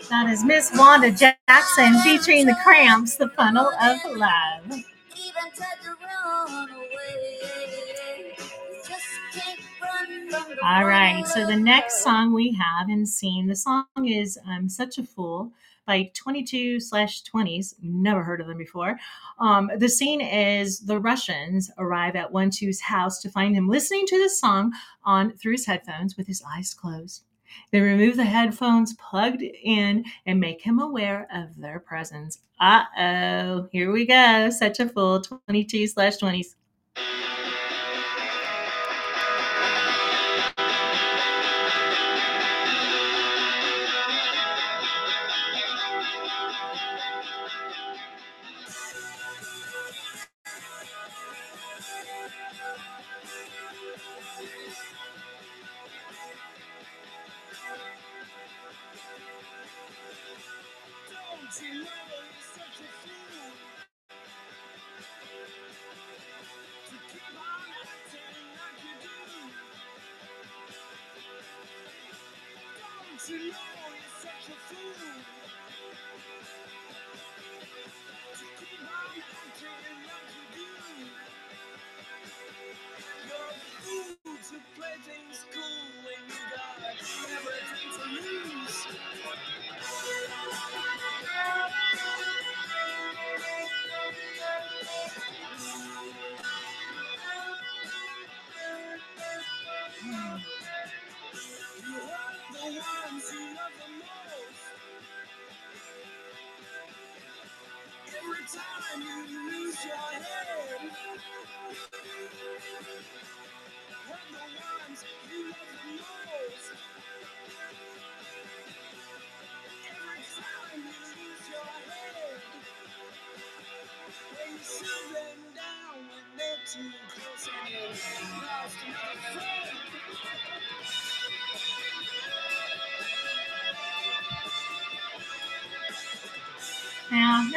That 0.10 0.30
is 0.31 0.43
Miss 0.43 0.72
Wanda 0.76 1.11
Jackson 1.11 1.99
featuring 2.01 2.47
the 2.47 2.57
Cramps, 2.64 3.18
The 3.18 3.30
Funnel 3.30 3.69
of 3.80 3.97
Love. 4.18 4.65
Even 4.65 5.51
tried 5.56 5.77
to 5.84 5.95
run 6.01 6.69
away. 6.72 8.35
Just 8.88 9.06
can't 9.31 9.60
run 9.80 10.31
from 10.31 10.56
the 10.56 10.65
All 10.65 10.85
right, 10.85 11.27
so 11.27 11.45
the 11.45 11.56
next 11.56 12.03
song 12.03 12.34
we 12.34 12.51
have 12.53 12.89
in 12.89 13.06
scene, 13.06 13.45
the 13.45 13.56
song 13.56 13.85
is 14.03 14.39
um, 14.47 14.68
Such 14.68 14.97
a 14.97 15.03
Fool 15.03 15.51
by 15.89 16.11
22 16.13 16.79
slash 16.79 17.23
20s. 17.23 17.73
Never 17.81 18.21
heard 18.21 18.41
of 18.41 18.45
them 18.45 18.59
before. 18.59 18.95
Um, 19.39 19.71
the 19.75 19.89
scene 19.89 20.21
is 20.21 20.81
the 20.81 20.99
Russians 20.99 21.71
arrive 21.79 22.15
at 22.15 22.31
One 22.31 22.51
Two's 22.51 22.79
house 22.79 23.19
to 23.21 23.29
find 23.31 23.55
him 23.55 23.67
listening 23.67 24.05
to 24.05 24.21
the 24.21 24.29
song 24.29 24.71
on 25.03 25.31
through 25.31 25.53
his 25.53 25.65
headphones 25.65 26.15
with 26.15 26.27
his 26.27 26.43
eyes 26.55 26.75
closed. 26.75 27.23
They 27.71 27.81
remove 27.81 28.17
the 28.17 28.23
headphones 28.25 28.93
plugged 28.99 29.41
in 29.41 30.05
and 30.27 30.39
make 30.39 30.61
him 30.61 30.77
aware 30.77 31.27
of 31.33 31.57
their 31.57 31.79
presence. 31.79 32.37
Uh 32.59 32.83
oh, 32.95 33.67
here 33.71 33.91
we 33.91 34.05
go. 34.05 34.51
Such 34.51 34.79
a 34.79 34.87
fool, 34.87 35.21
22 35.21 35.87
slash 35.87 36.17
20s. 36.17 36.53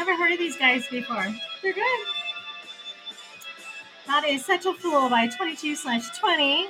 Never 0.05 0.20
heard 0.20 0.33
of 0.33 0.39
these 0.41 0.57
guys 0.57 0.85
before. 0.89 1.33
They're 1.62 1.73
good. 1.73 2.01
That 4.09 4.24
is 4.27 4.45
Such 4.45 4.66
a 4.66 4.74
Fool 4.74 5.09
by 5.09 5.29
22 5.29 5.77
slash 5.77 6.19
20. 6.19 6.66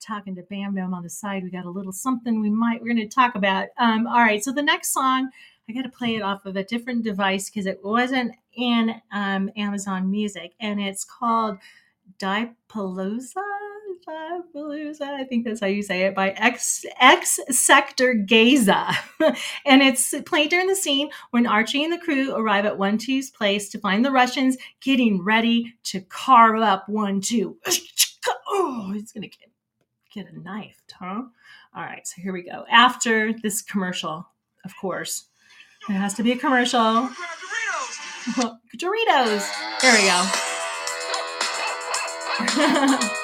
Talking 0.00 0.34
to 0.36 0.42
Bam 0.48 0.74
Bam 0.74 0.94
on 0.94 1.02
the 1.02 1.10
side, 1.10 1.42
we 1.42 1.50
got 1.50 1.66
a 1.66 1.70
little 1.70 1.92
something 1.92 2.40
we 2.40 2.48
might, 2.48 2.80
we're 2.80 2.94
going 2.94 3.06
to 3.06 3.14
talk 3.14 3.34
about. 3.34 3.68
Um, 3.76 4.06
all 4.06 4.20
right, 4.20 4.42
so 4.42 4.50
the 4.50 4.62
next 4.62 4.94
song, 4.94 5.28
I 5.68 5.74
got 5.74 5.82
to 5.82 5.90
play 5.90 6.16
it 6.16 6.22
off 6.22 6.46
of 6.46 6.56
a 6.56 6.64
different 6.64 7.04
device 7.04 7.50
because 7.50 7.66
it 7.66 7.80
wasn't 7.84 8.32
in 8.54 8.94
um, 9.12 9.50
Amazon 9.58 10.10
Music, 10.10 10.52
and 10.58 10.80
it's 10.80 11.04
called 11.04 11.58
Dipalooza. 12.18 13.34
I 15.00 15.24
think 15.24 15.44
that's 15.44 15.60
how 15.60 15.66
you 15.66 15.82
say 15.82 16.02
it, 16.02 16.14
by 16.14 16.30
X 16.30 16.84
X 17.00 17.40
Sector 17.50 18.14
Gaza. 18.14 18.92
and 19.64 19.82
it's 19.82 20.14
played 20.26 20.50
during 20.50 20.66
the 20.66 20.76
scene 20.76 21.10
when 21.30 21.46
Archie 21.46 21.84
and 21.84 21.92
the 21.92 21.98
crew 21.98 22.34
arrive 22.34 22.66
at 22.66 22.78
One 22.78 22.98
Two's 22.98 23.30
place 23.30 23.68
to 23.70 23.78
find 23.78 24.04
the 24.04 24.10
Russians 24.10 24.56
getting 24.80 25.22
ready 25.22 25.74
to 25.84 26.00
carve 26.02 26.60
up 26.60 26.88
One 26.88 27.20
Two. 27.20 27.58
Oh, 28.56 28.92
he's 28.94 29.10
gonna 29.10 29.26
get 29.26 29.50
get 30.14 30.32
a 30.32 30.38
knife, 30.38 30.80
huh? 30.92 31.24
All 31.74 31.82
right, 31.82 32.06
so 32.06 32.22
here 32.22 32.32
we 32.32 32.42
go. 32.42 32.64
After 32.70 33.32
this 33.32 33.62
commercial, 33.62 34.28
of 34.64 34.76
course, 34.80 35.24
there 35.88 35.98
has 35.98 36.14
to 36.14 36.22
be 36.22 36.30
a 36.32 36.36
commercial. 36.36 36.80
Doritos. 38.78 39.50
There 39.80 39.92
we 39.92 40.06
go. 43.08 43.20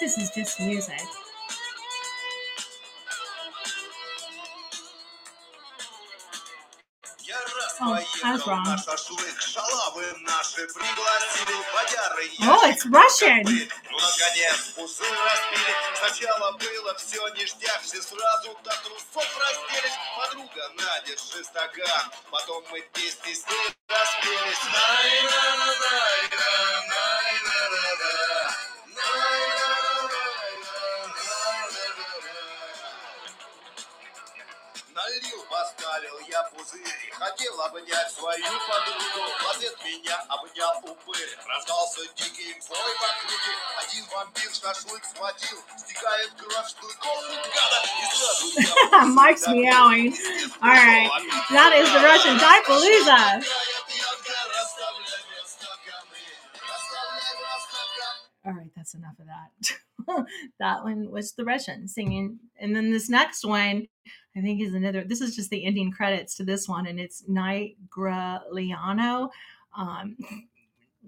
this 0.00 0.18
is 0.18 0.30
just 0.30 0.60
music. 0.60 1.00
Oh, 7.80 7.98
Oh, 12.42 12.70
it's 12.70 12.86
Russian. 12.86 13.44
пузырь 36.55 37.11
Хотел 37.11 37.61
обнять 37.61 38.11
свою 38.11 38.45
подругу 38.67 39.23
В 39.41 39.51
ответ 39.51 39.75
меня 39.83 40.17
обнял 40.29 40.77
упырь 40.83 41.37
Раздался 41.47 42.01
дикий 42.15 42.53
бой 42.69 42.77
в 42.77 43.03
округе 43.03 43.53
Один 43.81 44.05
вампир 44.13 44.51
шашлык 44.53 45.03
схватил 45.05 45.57
Стекает 45.77 46.31
кровь 46.37 46.67
штыков 46.67 47.23
у 47.23 47.35
гада 47.35 47.79
И 48.01 48.05
сразу 48.15 48.45
я 48.59 49.05
Mike's 49.05 49.47
meowing. 49.47 50.13
All 50.61 50.69
right, 50.69 51.09
that 51.51 51.73
is 51.77 51.91
the 51.91 51.99
Russian 51.99 52.37
Dipalooza. 52.37 53.43
All 58.43 58.53
right, 58.53 58.71
that's 58.75 58.93
enough 58.95 59.19
of 59.19 59.27
that. 59.27 59.77
that 60.59 60.83
one 60.83 61.11
was 61.11 61.33
the 61.33 61.45
Russian 61.45 61.87
singing. 61.87 62.39
And 62.59 62.75
then 62.75 62.91
this 62.91 63.09
next 63.09 63.45
one, 63.45 63.87
I 64.36 64.42
think 64.42 64.60
is 64.60 64.74
another, 64.74 65.02
this 65.02 65.22
is 65.22 65.34
just 65.34 65.50
the 65.50 65.64
ending 65.64 65.90
credits 65.90 66.36
to 66.36 66.44
this 66.44 66.68
one, 66.68 66.86
and 66.86 67.00
it's 67.00 67.26
Night 67.26 67.76
Graliano. 67.88 69.30
Um, 69.76 70.16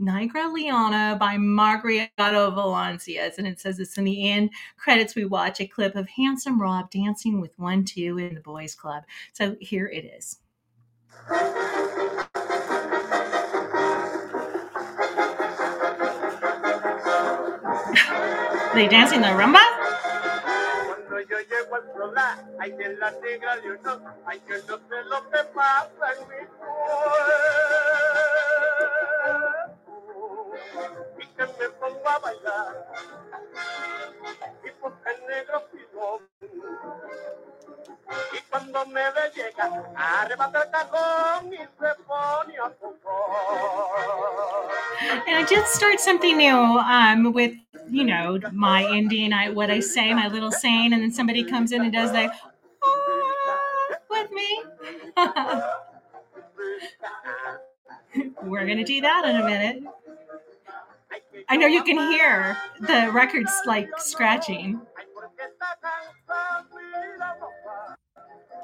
Nigra 0.00 0.52
Leona 0.52 1.16
by 1.18 1.36
Margaretto 1.36 2.54
Valencias. 2.54 3.38
And 3.38 3.46
it 3.46 3.60
says 3.60 3.78
this 3.78 3.96
in 3.98 4.04
the 4.04 4.30
end 4.30 4.50
credits. 4.76 5.16
We 5.16 5.24
watch 5.24 5.60
a 5.60 5.66
clip 5.66 5.96
of 5.96 6.08
Handsome 6.08 6.60
Rob 6.60 6.90
dancing 6.90 7.40
with 7.40 7.58
one, 7.58 7.84
two 7.84 8.18
in 8.18 8.34
the 8.34 8.40
boys' 8.40 8.76
club. 8.76 9.02
So 9.32 9.56
here 9.60 9.88
it 9.88 10.04
is. 10.04 10.38
they 18.74 18.86
dancing 18.86 19.20
the 19.20 19.28
rumba? 19.28 19.77
Yo 21.28 21.38
llego 21.40 21.74
al 21.76 21.92
solar, 21.94 22.38
que 22.76 22.88
la 22.88 23.10
negra 23.10 23.56
que 24.40 24.58
no 24.66 24.76
sé 24.78 25.04
lo 25.04 25.30
que 25.30 25.44
pasa 25.54 26.12
en 26.12 26.28
mi 26.28 26.46
cuerpo. 26.46 27.12
Y 31.18 31.26
que 31.26 31.46
me 31.46 31.68
pongo 31.80 32.08
a 32.08 32.18
bailar. 32.18 32.86
Y 34.64 34.70
porque 34.80 35.10
el 35.10 35.26
negro. 35.26 35.68
Y 38.32 38.40
cuando 38.50 38.86
me 38.86 39.10
ve 39.10 39.30
llega, 39.34 39.92
arrebata 39.96 40.62
el 40.62 40.70
cajón 40.70 41.52
y 41.52 41.58
se 41.58 41.94
pone 42.06 42.58
a. 42.58 42.72
And 45.26 45.36
I 45.36 45.44
just 45.44 45.74
start 45.74 46.00
something 46.00 46.36
new 46.38 46.56
um, 46.56 47.32
with, 47.32 47.52
you 47.90 48.04
know, 48.04 48.38
my 48.52 48.84
Indian, 48.90 49.32
I, 49.32 49.50
what 49.50 49.70
I 49.70 49.80
say, 49.80 50.12
my 50.14 50.28
little 50.28 50.52
saying, 50.52 50.92
and 50.92 51.02
then 51.02 51.12
somebody 51.12 51.44
comes 51.44 51.72
in 51.72 51.82
and 51.82 51.92
does 51.92 52.12
like, 52.12 52.30
"Ah," 52.84 53.96
with 54.10 54.30
me. 54.32 54.62
We're 58.42 58.66
to 58.66 58.84
do 58.84 59.00
that 59.02 59.24
in 59.26 59.36
a 59.36 59.44
minute. 59.44 59.82
I 61.48 61.56
know 61.56 61.66
you 61.66 61.82
can 61.82 61.98
hear 61.98 62.56
the 62.80 63.10
records 63.12 63.52
like 63.66 63.88
scratching. 63.98 64.80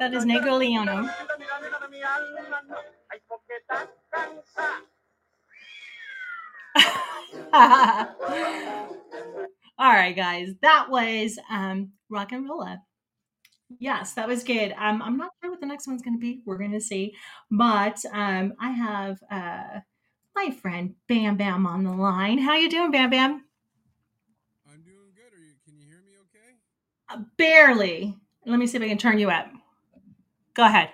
That 0.01 0.15
is 0.15 0.25
Negro 0.25 0.59
Leono. 0.59 1.09
All 9.85 9.93
right, 9.93 10.17
guys, 10.17 10.49
that 10.63 10.87
was 10.89 11.39
um, 11.51 11.93
RocknRolla. 12.11 12.79
Yes, 13.79 14.15
that 14.15 14.27
was 14.27 14.43
good. 14.43 14.73
Um, 14.79 15.03
I'm 15.03 15.19
not 15.19 15.33
sure 15.43 15.51
what 15.51 15.61
the 15.61 15.67
next 15.67 15.87
one's 15.87 16.01
going 16.01 16.17
to 16.17 16.19
be. 16.19 16.41
We're 16.47 16.57
going 16.57 16.73
to 16.73 16.81
see. 16.81 17.15
But 17.51 18.03
um, 18.11 18.55
I 18.59 18.71
have 18.71 19.19
uh, 19.31 19.81
my 20.35 20.53
friend 20.63 20.95
Bam 21.07 21.37
Bam 21.37 21.67
on 21.67 21.85
the 21.85 21.93
line. 21.93 22.39
How 22.39 22.55
you 22.55 22.71
doing, 22.71 22.93
Bam 22.93 23.11
Bam? 23.11 23.45
I'm 24.67 24.81
doing 24.81 25.13
good. 25.15 25.39
Are 25.39 25.43
you? 25.43 25.53
Can 25.67 25.77
you 25.77 25.85
hear 25.87 26.01
me? 26.01 26.13
Okay. 26.31 26.57
Uh, 27.11 27.25
barely. 27.37 28.17
Let 28.47 28.59
me 28.59 28.67
see 28.67 28.79
if 28.79 28.83
I 28.83 28.89
can 28.89 28.97
turn 28.97 29.19
you 29.19 29.29
up. 29.29 29.49
Go 30.55 30.65
ahead. 30.65 30.89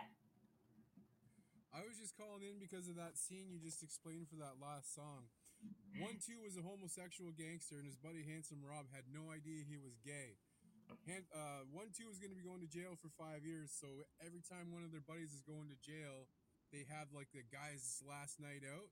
I 1.72 1.78
was 1.86 1.96
just 1.96 2.16
calling 2.18 2.42
in 2.42 2.58
because 2.58 2.88
of 2.88 2.96
that 2.96 3.16
scene 3.16 3.46
you 3.52 3.60
just 3.60 3.84
explained 3.84 4.26
for 4.28 4.34
that 4.38 4.54
last 4.60 4.96
song. 4.96 5.26
One 6.00 6.16
two 6.16 6.40
was 6.40 6.56
a 6.56 6.64
homosexual 6.64 7.30
gangster, 7.36 7.76
and 7.76 7.84
his 7.84 7.98
buddy 8.00 8.24
Handsome 8.24 8.64
Rob 8.64 8.88
had 8.94 9.04
no 9.12 9.28
idea 9.28 9.66
he 9.68 9.76
was 9.76 10.00
gay. 10.00 10.40
Uh, 11.30 11.62
one 11.70 11.92
two 11.94 12.08
was 12.08 12.18
going 12.18 12.32
to 12.32 12.38
be 12.38 12.42
going 12.42 12.62
to 12.64 12.70
jail 12.70 12.98
for 12.98 13.12
five 13.14 13.44
years, 13.46 13.70
so 13.70 13.86
every 14.24 14.42
time 14.42 14.72
one 14.74 14.82
of 14.82 14.90
their 14.90 15.04
buddies 15.04 15.30
is 15.30 15.44
going 15.44 15.68
to 15.70 15.78
jail, 15.84 16.26
they 16.72 16.86
have 16.88 17.12
like 17.14 17.30
the 17.30 17.44
guy's 17.52 18.02
last 18.06 18.40
night 18.40 18.64
out. 18.66 18.90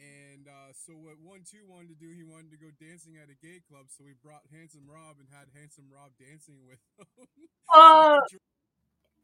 And 0.00 0.48
uh, 0.48 0.72
so 0.72 0.96
what 0.96 1.20
one 1.20 1.44
two 1.44 1.60
wanted 1.68 1.92
to 1.92 1.98
do, 2.00 2.08
he 2.08 2.24
wanted 2.24 2.50
to 2.56 2.60
go 2.60 2.72
dancing 2.80 3.20
at 3.20 3.28
a 3.28 3.36
gay 3.36 3.60
club, 3.60 3.92
so 3.92 4.08
he 4.08 4.16
brought 4.16 4.48
Handsome 4.48 4.88
Rob 4.88 5.20
and 5.20 5.28
had 5.28 5.52
Handsome 5.52 5.92
Rob 5.92 6.16
dancing 6.16 6.64
with 6.64 6.80
him. 6.98 7.28
Oh. 7.72 8.18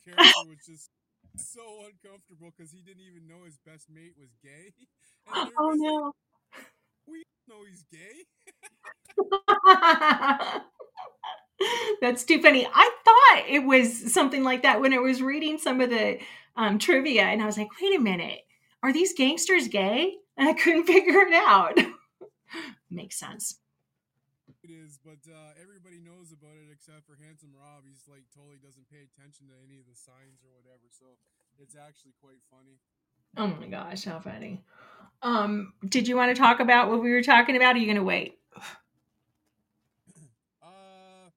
Character 0.04 0.46
was 0.46 0.62
just 0.66 0.90
so 1.36 1.64
uncomfortable 1.88 2.52
because 2.54 2.70
he 2.72 2.82
didn't 2.82 3.02
even 3.04 3.26
know 3.26 3.44
his 3.44 3.58
best 3.64 3.88
mate 3.90 4.14
was 4.18 4.30
gay. 4.42 4.72
Oh 5.58 5.72
no. 5.74 6.12
like, 6.12 6.25
we 7.06 7.22
know 7.48 7.64
he's 7.68 7.84
gay. 7.90 8.26
That's 12.00 12.24
too 12.24 12.40
funny. 12.42 12.66
I 12.72 12.90
thought 13.04 13.44
it 13.48 13.64
was 13.64 14.12
something 14.12 14.42
like 14.44 14.62
that 14.62 14.80
when 14.80 14.92
I 14.92 14.98
was 14.98 15.22
reading 15.22 15.58
some 15.58 15.80
of 15.80 15.90
the 15.90 16.18
um, 16.56 16.78
trivia, 16.78 17.22
and 17.22 17.42
I 17.42 17.46
was 17.46 17.58
like, 17.58 17.68
wait 17.80 17.96
a 17.96 18.00
minute, 18.02 18.40
are 18.82 18.92
these 18.92 19.14
gangsters 19.14 19.68
gay? 19.68 20.14
And 20.36 20.48
I 20.48 20.52
couldn't 20.52 20.84
figure 20.90 21.20
it 21.20 21.34
out. 21.34 21.78
Makes 22.90 23.18
sense. 23.18 23.58
It 24.62 24.70
is, 24.70 24.98
but 24.98 25.22
uh, 25.30 25.54
everybody 25.62 26.02
knows 26.02 26.34
about 26.34 26.58
it 26.58 26.74
except 26.74 27.06
for 27.06 27.14
Handsome 27.22 27.54
Rob. 27.54 27.86
He's 27.86 28.02
like 28.10 28.26
totally 28.34 28.58
doesn't 28.58 28.90
pay 28.90 29.06
attention 29.06 29.46
to 29.46 29.56
any 29.62 29.78
of 29.78 29.86
the 29.86 29.94
signs 29.94 30.42
or 30.42 30.50
whatever, 30.58 30.90
so 30.90 31.06
it's 31.58 31.78
actually 31.78 32.18
quite 32.18 32.42
funny. 32.50 32.82
Oh 33.36 33.46
my 33.46 33.66
gosh, 33.66 34.04
how 34.04 34.18
funny. 34.18 34.62
Um, 35.22 35.72
did 35.88 36.08
you 36.08 36.16
want 36.16 36.34
to 36.34 36.40
talk 36.40 36.60
about 36.60 36.88
what 36.88 37.02
we 37.02 37.10
were 37.10 37.22
talking 37.22 37.56
about? 37.56 37.74
Or 37.74 37.78
are 37.78 37.80
you 37.80 37.86
going 37.86 37.96
to 37.96 38.02
wait? 38.02 38.38
Uh, 40.62 41.28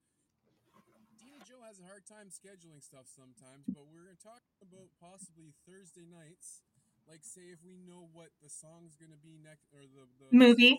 Dena 1.19 1.43
Jo 1.43 1.59
has 1.67 1.79
a 1.79 1.83
hard 1.83 2.05
time 2.07 2.31
scheduling 2.31 2.81
stuff 2.81 3.07
sometimes, 3.11 3.67
but 3.67 3.83
we're 3.91 4.05
going 4.05 4.15
to 4.15 4.23
talk 4.23 4.41
about 4.61 4.87
possibly 5.01 5.51
Thursday 5.67 6.07
nights. 6.07 6.61
Like, 7.09 7.25
say 7.25 7.49
if 7.49 7.65
we 7.65 7.73
know 7.73 8.05
what 8.13 8.29
the 8.37 8.53
song's 8.53 8.93
gonna 8.93 9.17
be 9.17 9.41
next, 9.41 9.65
or 9.73 9.81
the 9.81 10.05
the 10.21 10.29
Movie. 10.29 10.77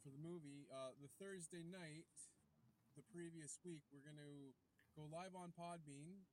for 0.00 0.08
the 0.08 0.16
movie. 0.16 0.64
Uh, 0.72 0.96
the 0.96 1.12
Thursday 1.20 1.60
night, 1.60 2.08
the 2.96 3.04
previous 3.12 3.60
week, 3.68 3.84
we're 3.92 4.00
gonna 4.00 4.48
go 4.96 5.04
live 5.12 5.36
on 5.36 5.52
Podbean. 5.52 6.24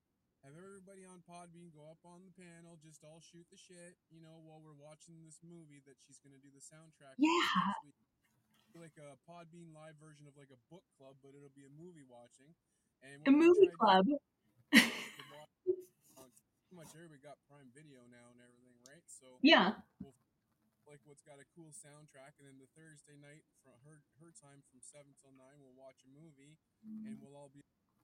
Have 0.42 0.58
everybody 0.58 1.06
on 1.06 1.22
Podbean 1.22 1.70
go 1.70 1.86
up 1.86 2.02
on 2.02 2.26
the 2.26 2.34
panel, 2.34 2.74
just 2.82 3.06
all 3.06 3.22
shoot 3.22 3.46
the 3.54 3.62
shit, 3.62 3.94
you 4.10 4.18
know, 4.18 4.42
while 4.42 4.58
we're 4.58 4.78
watching 4.78 5.22
this 5.22 5.38
movie 5.46 5.86
that 5.86 6.02
she's 6.02 6.18
gonna 6.18 6.42
do 6.42 6.50
the 6.50 6.66
soundtrack. 6.66 7.14
Yeah. 7.22 7.30
like 8.74 8.98
a 8.98 9.20
Podbean 9.30 9.70
live 9.70 10.02
version 10.02 10.26
of 10.26 10.34
like 10.34 10.50
a 10.50 10.58
book 10.74 10.82
club, 10.98 11.22
but 11.22 11.38
it'll 11.38 11.54
be 11.54 11.70
a 11.70 11.74
movie 11.78 12.08
watching. 12.10 12.58
And 13.06 13.22
The 13.22 13.38
movie 13.38 13.70
club. 13.78 14.10
pretty 16.72 16.88
much 16.88 16.96
everybody 16.96 17.20
got 17.20 17.36
Prime 17.52 17.68
Video 17.76 18.08
now 18.08 18.32
and 18.32 18.40
everything, 18.40 18.80
right? 18.88 19.04
So 19.06 19.38
Yeah. 19.44 19.78
we'll 20.00 20.16
like 20.88 21.04
what's 21.06 21.22
got 21.22 21.38
a 21.38 21.46
cool 21.54 21.70
soundtrack, 21.70 22.40
and 22.42 22.50
then 22.50 22.58
the 22.58 22.72
Thursday 22.74 23.20
night 23.20 23.46
from 23.62 23.78
her 23.86 24.02
her 24.18 24.34
time 24.34 24.66
from 24.66 24.82
seven 24.82 25.14
till 25.22 25.36
nine, 25.38 25.62
we'll 25.62 25.78
watch 25.78 26.02
a 26.02 26.10
movie, 26.10 26.58
and 27.06 27.16
mm. 27.16 27.22
we'll 27.22 27.38
all 27.38 27.54
be 27.54 27.62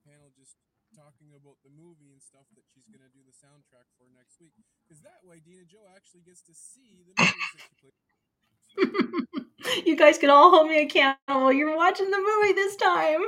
panel 0.07 0.31
just 0.31 0.55
talking 0.95 1.35
about 1.35 1.59
the 1.67 1.73
movie 1.75 2.15
and 2.15 2.23
stuff 2.23 2.47
that 2.55 2.63
she's 2.71 2.87
gonna 2.87 3.11
do 3.11 3.19
the 3.27 3.35
soundtrack 3.35 3.91
for 3.99 4.07
next 4.15 4.39
week. 4.39 4.55
Because 4.87 5.03
that 5.03 5.19
way, 5.27 5.43
Dena 5.43 5.67
Jo 5.67 5.83
actually 5.91 6.23
gets 6.23 6.39
to 6.47 6.55
see 6.55 7.03
the 7.03 7.11
movies 7.11 7.51
that 7.59 7.67
she 7.75 7.91
you 9.85 9.95
guys 9.95 10.17
can 10.17 10.29
all 10.29 10.49
hold 10.51 10.69
me 10.69 10.81
accountable. 10.81 11.51
You're 11.51 11.75
watching 11.75 12.09
the 12.09 12.17
movie 12.17 12.53
this 12.53 12.75
time. 12.75 13.21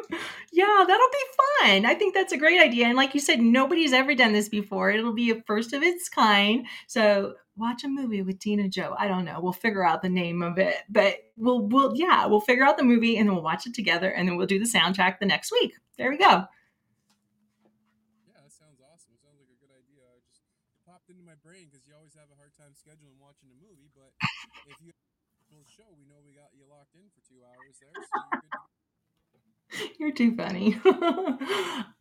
Yeah, 0.52 0.86
that'll 0.88 1.10
be 1.12 1.26
fun. 1.62 1.86
I 1.86 1.96
think 1.96 2.14
that's 2.14 2.34
a 2.34 2.38
great 2.38 2.62
idea. 2.62 2.88
And 2.88 2.98
like 2.98 3.14
you 3.14 3.20
said, 3.20 3.40
nobody's 3.40 3.94
ever 3.94 4.16
done 4.16 4.34
this 4.34 4.50
before. 4.50 4.92
It'll 4.92 5.14
be 5.14 5.32
a 5.32 5.42
first 5.44 5.74
of 5.74 5.84
its 5.84 6.10
kind. 6.10 6.66
So 6.88 7.36
watch 7.56 7.84
a 7.84 7.88
movie 7.88 8.22
with 8.22 8.40
Dena 8.40 8.70
Jo. 8.70 8.96
I 8.98 9.08
don't 9.08 9.26
know. 9.26 9.40
We'll 9.42 9.54
figure 9.54 9.86
out 9.86 10.02
the 10.02 10.10
name 10.10 10.42
of 10.42 10.58
it, 10.58 10.76
but 10.90 11.18
we'll 11.38 11.68
we'll 11.68 11.96
yeah, 11.96 12.26
we'll 12.26 12.42
figure 12.42 12.66
out 12.66 12.78
the 12.78 12.84
movie 12.84 13.18
and 13.18 13.28
then 13.28 13.36
we'll 13.36 13.44
watch 13.44 13.68
it 13.68 13.74
together 13.74 14.10
and 14.10 14.28
then 14.28 14.38
we'll 14.38 14.48
do 14.48 14.60
the 14.60 14.66
soundtrack 14.66 15.20
the 15.20 15.26
next 15.26 15.52
week. 15.52 15.74
There 15.98 16.10
we 16.10 16.18
go. 16.18 16.26
Yeah, 18.28 18.40
that 18.42 18.52
sounds 18.52 18.80
awesome. 18.82 19.14
It 19.14 19.22
sounds 19.22 19.40
like 19.40 19.52
a 19.52 19.60
good 19.60 19.74
idea. 19.76 20.04
I 20.08 20.20
just 20.28 20.42
it 20.74 20.82
popped 20.86 21.10
into 21.10 21.24
my 21.24 21.36
brain 21.60 21.68
because 21.69 21.86
you 21.88 21.94
always 21.95 22.15
have 22.15 22.31
a 22.31 22.38
hard 22.40 22.56
time 22.56 22.72
scheduling 22.72 23.19
watching 23.19 23.52
a 23.52 23.57
movie, 23.60 23.91
but 23.91 24.15
if 24.65 24.80
you 24.80 24.91
show, 25.68 25.84
we 25.98 26.06
know 26.07 26.15
we 26.26 26.31
got 26.31 26.48
you 26.56 26.64
locked 26.69 26.95
in 26.95 27.03
for 27.11 27.19
two 27.27 27.44
hours 27.44 27.77
there, 27.81 27.99
so 28.02 28.15
you're. 28.31 28.52
You're 29.99 30.11
too 30.11 30.36
funny. 30.36 30.80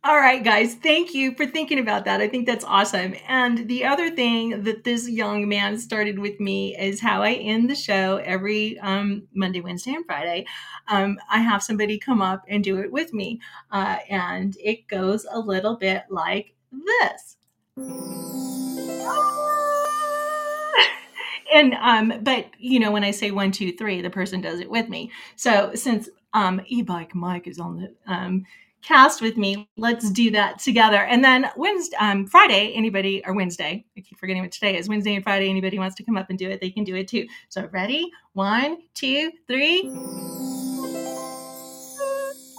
All 0.03 0.17
right, 0.17 0.43
guys, 0.43 0.73
thank 0.75 1.13
you 1.13 1.35
for 1.35 1.45
thinking 1.45 1.77
about 1.77 2.05
that. 2.05 2.19
I 2.19 2.27
think 2.27 2.47
that's 2.47 2.65
awesome. 2.65 3.13
And 3.27 3.67
the 3.67 3.85
other 3.85 4.09
thing 4.09 4.63
that 4.63 4.83
this 4.85 5.07
young 5.07 5.47
man 5.47 5.77
started 5.77 6.17
with 6.17 6.39
me 6.39 6.75
is 6.75 6.99
how 6.99 7.21
I 7.21 7.33
end 7.33 7.69
the 7.69 7.75
show 7.75 8.17
every 8.17 8.79
um, 8.79 9.27
Monday, 9.35 9.61
Wednesday, 9.61 9.93
and 9.93 10.05
Friday. 10.05 10.47
Um, 10.87 11.19
I 11.29 11.41
have 11.41 11.61
somebody 11.61 11.99
come 11.99 12.21
up 12.23 12.43
and 12.47 12.63
do 12.63 12.79
it 12.79 12.91
with 12.91 13.13
me. 13.13 13.39
Uh, 13.71 13.97
and 14.09 14.57
it 14.59 14.87
goes 14.87 15.27
a 15.29 15.39
little 15.39 15.75
bit 15.77 16.05
like 16.09 16.55
this. 16.71 17.37
and 21.53 21.73
um 21.75 22.13
but 22.23 22.47
you 22.57 22.79
know 22.79 22.91
when 22.91 23.03
i 23.03 23.11
say 23.11 23.31
one 23.31 23.51
two 23.51 23.71
three 23.73 24.01
the 24.01 24.09
person 24.09 24.41
does 24.41 24.59
it 24.59 24.69
with 24.69 24.89
me 24.89 25.11
so 25.35 25.71
since 25.75 26.09
um 26.33 26.61
e-bike 26.67 27.13
mike 27.15 27.47
is 27.47 27.59
on 27.59 27.77
the 27.77 27.93
um 28.11 28.43
cast 28.81 29.21
with 29.21 29.37
me. 29.37 29.67
Let's 29.77 30.09
do 30.09 30.31
that 30.31 30.59
together. 30.59 30.97
And 30.97 31.23
then 31.23 31.49
Wednesday, 31.55 31.97
um, 31.97 32.25
Friday, 32.25 32.73
anybody 32.73 33.21
or 33.25 33.33
Wednesday, 33.33 33.85
I 33.97 34.01
keep 34.01 34.19
forgetting 34.19 34.41
what 34.41 34.51
today 34.51 34.77
is. 34.77 34.89
Wednesday 34.89 35.15
and 35.15 35.23
Friday, 35.23 35.49
anybody 35.49 35.79
wants 35.79 35.95
to 35.97 36.03
come 36.03 36.17
up 36.17 36.29
and 36.29 36.37
do 36.37 36.49
it, 36.49 36.61
they 36.61 36.69
can 36.69 36.83
do 36.83 36.95
it 36.95 37.07
too. 37.07 37.27
So 37.49 37.67
ready? 37.71 38.09
One, 38.33 38.77
two, 38.93 39.31
three. 39.47 39.91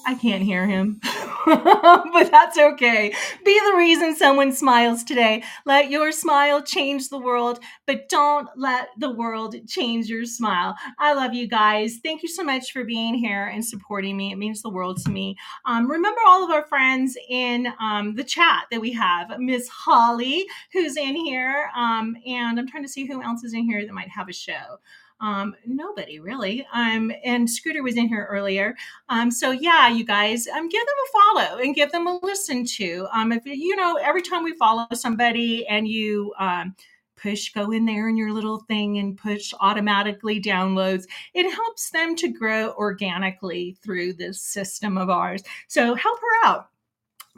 I 0.07 0.15
can't 0.15 0.43
hear 0.43 0.67
him, 0.67 1.01
but 1.47 2.31
that's 2.31 2.59
okay. 2.59 3.15
Be 3.45 3.61
the 3.61 3.77
reason 3.77 4.15
someone 4.15 4.53
smiles 4.53 5.05
today. 5.05 5.43
Let 5.65 5.91
your 5.91 6.13
smile 6.13 6.63
change 6.63 7.09
the 7.09 7.19
world, 7.19 7.61
but 7.87 8.09
don't 8.09 8.49
let 8.57 8.89
the 8.99 9.11
world 9.11 9.57
change 9.67 10.09
your 10.09 10.25
smile. 10.27 10.77
I 10.99 11.15
love 11.15 11.35
you 11.35 11.49
guys. 11.49 11.99
Thank 12.03 12.23
you 12.23 12.29
so 12.29 12.43
much 12.43 12.73
for 12.73 12.85
being 12.85 13.15
here 13.15 13.47
and 13.47 13.65
supporting 13.65 14.17
me. 14.17 14.33
It 14.33 14.37
means 14.39 14.63
the 14.63 14.71
world 14.71 14.99
to 15.05 15.11
me. 15.11 15.37
Um, 15.65 15.91
remember 15.91 16.21
all 16.27 16.45
of 16.45 16.51
our 16.51 16.67
friends 16.67 17.17
in 17.29 17.69
um, 17.81 18.15
the 18.15 18.25
chat 18.25 18.65
that 18.71 18.81
we 18.81 18.93
have 18.93 19.39
Miss 19.39 19.69
Holly, 19.69 20.47
who's 20.73 20.97
in 20.97 21.17
here, 21.17 21.71
um, 21.77 22.17
and 22.27 22.59
I'm 22.59 22.69
trying 22.69 22.83
to 22.85 22.89
see 22.89 23.07
who 23.07 23.23
else 23.23 23.45
is 23.45 23.55
in 23.55 23.65
here 23.65 23.85
that 23.85 23.93
might 23.93 24.11
have 24.11 24.29
a 24.29 24.33
show. 24.33 24.79
Um, 25.21 25.55
nobody 25.67 26.19
really. 26.19 26.67
Um, 26.73 27.13
and 27.25 27.49
Scooter 27.49 27.83
was 27.83 27.97
in 27.97 28.09
here 28.09 28.27
earlier. 28.31 28.75
Um, 29.09 29.31
so 29.31 29.51
yeah, 29.51 29.89
you 29.89 30.05
guys, 30.05 30.47
um, 30.47 30.69
give 30.69 30.83
them 30.87 30.95
a 31.05 31.13
follow 31.13 31.63
and 31.63 31.75
give 31.75 31.93
them 31.93 32.07
a 32.07 32.19
listen 32.23 32.65
to. 32.65 33.07
Um, 33.13 33.33
if 33.33 33.45
you 33.45 33.77
know, 33.77 33.97
every 33.97 34.23
time 34.23 34.43
we 34.45 34.55
follow 34.55 34.87
somebody 34.93 35.67
and 35.67 35.87
you 35.87 36.33
um, 36.39 36.75
push 37.17 37.53
go 37.53 37.71
in 37.71 37.85
there 37.85 38.09
in 38.09 38.17
your 38.17 38.33
little 38.33 38.61
thing 38.61 38.99
and 38.99 39.17
push 39.17 39.53
automatically 39.61 40.41
downloads, 40.41 41.05
it 41.35 41.51
helps 41.51 41.91
them 41.91 42.17
to 42.17 42.29
grow 42.29 42.73
organically 42.73 43.77
through 43.83 44.15
this 44.15 44.41
system 44.41 44.97
of 44.97 45.11
ours. 45.11 45.43
So 45.69 45.95
help 45.95 46.19
her 46.21 46.49
out 46.49 46.71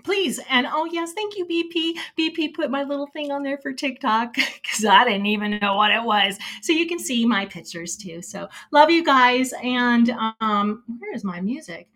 please 0.04 0.40
and 0.50 0.66
oh 0.70 0.84
yes 0.86 1.12
thank 1.12 1.36
you 1.36 1.46
bp 1.46 1.92
bp 2.18 2.54
put 2.54 2.70
my 2.70 2.82
little 2.82 3.06
thing 3.08 3.30
on 3.30 3.42
there 3.42 3.58
for 3.58 3.72
tiktok 3.72 4.34
because 4.62 4.84
i 4.84 5.04
didn't 5.04 5.26
even 5.26 5.58
know 5.60 5.76
what 5.76 5.90
it 5.90 6.02
was. 6.02 6.38
So 6.62 6.72
you 6.72 6.86
can 6.88 6.98
see 6.98 7.24
my 7.26 7.46
pictures 7.46 7.96
too. 7.96 8.20
So 8.22 8.48
love 8.72 8.90
you 8.90 9.04
guys 9.04 9.52
and 9.62 10.10
um 10.40 10.82
where 10.98 11.14
is 11.14 11.24
my 11.24 11.40
music? 11.40 11.88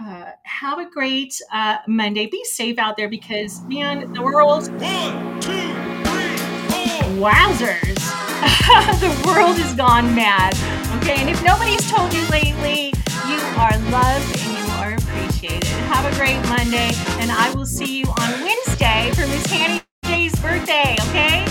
Uh, 0.00 0.30
have 0.44 0.78
a 0.78 0.88
great 0.88 1.34
uh, 1.52 1.78
monday. 1.88 2.26
Be 2.26 2.44
safe 2.44 2.78
out 2.78 2.96
there 2.96 3.08
because 3.08 3.60
man 3.62 4.12
the 4.12 4.22
world 4.22 4.68
One, 4.70 5.40
two, 5.40 5.50
three, 6.04 6.36
four. 6.68 7.02
wowzers! 7.18 7.96
The 9.00 9.08
world 9.26 9.56
has 9.58 9.74
gone 9.74 10.14
mad. 10.14 10.54
Okay 11.02 11.16
and 11.20 11.28
if 11.28 11.42
nobody's 11.42 11.90
told 11.90 12.12
you 12.14 12.22
lately 12.28 12.92
you 13.26 13.38
are 13.58 13.76
loved 13.90 14.57
have 15.88 16.04
a 16.12 16.16
great 16.16 16.36
monday 16.50 16.90
and 17.18 17.32
i 17.32 17.50
will 17.54 17.64
see 17.64 18.00
you 18.00 18.06
on 18.06 18.42
wednesday 18.42 19.10
for 19.14 19.26
miss 19.28 19.46
hanny 19.46 19.80
jay's 20.04 20.34
birthday 20.40 20.94
okay 21.08 21.47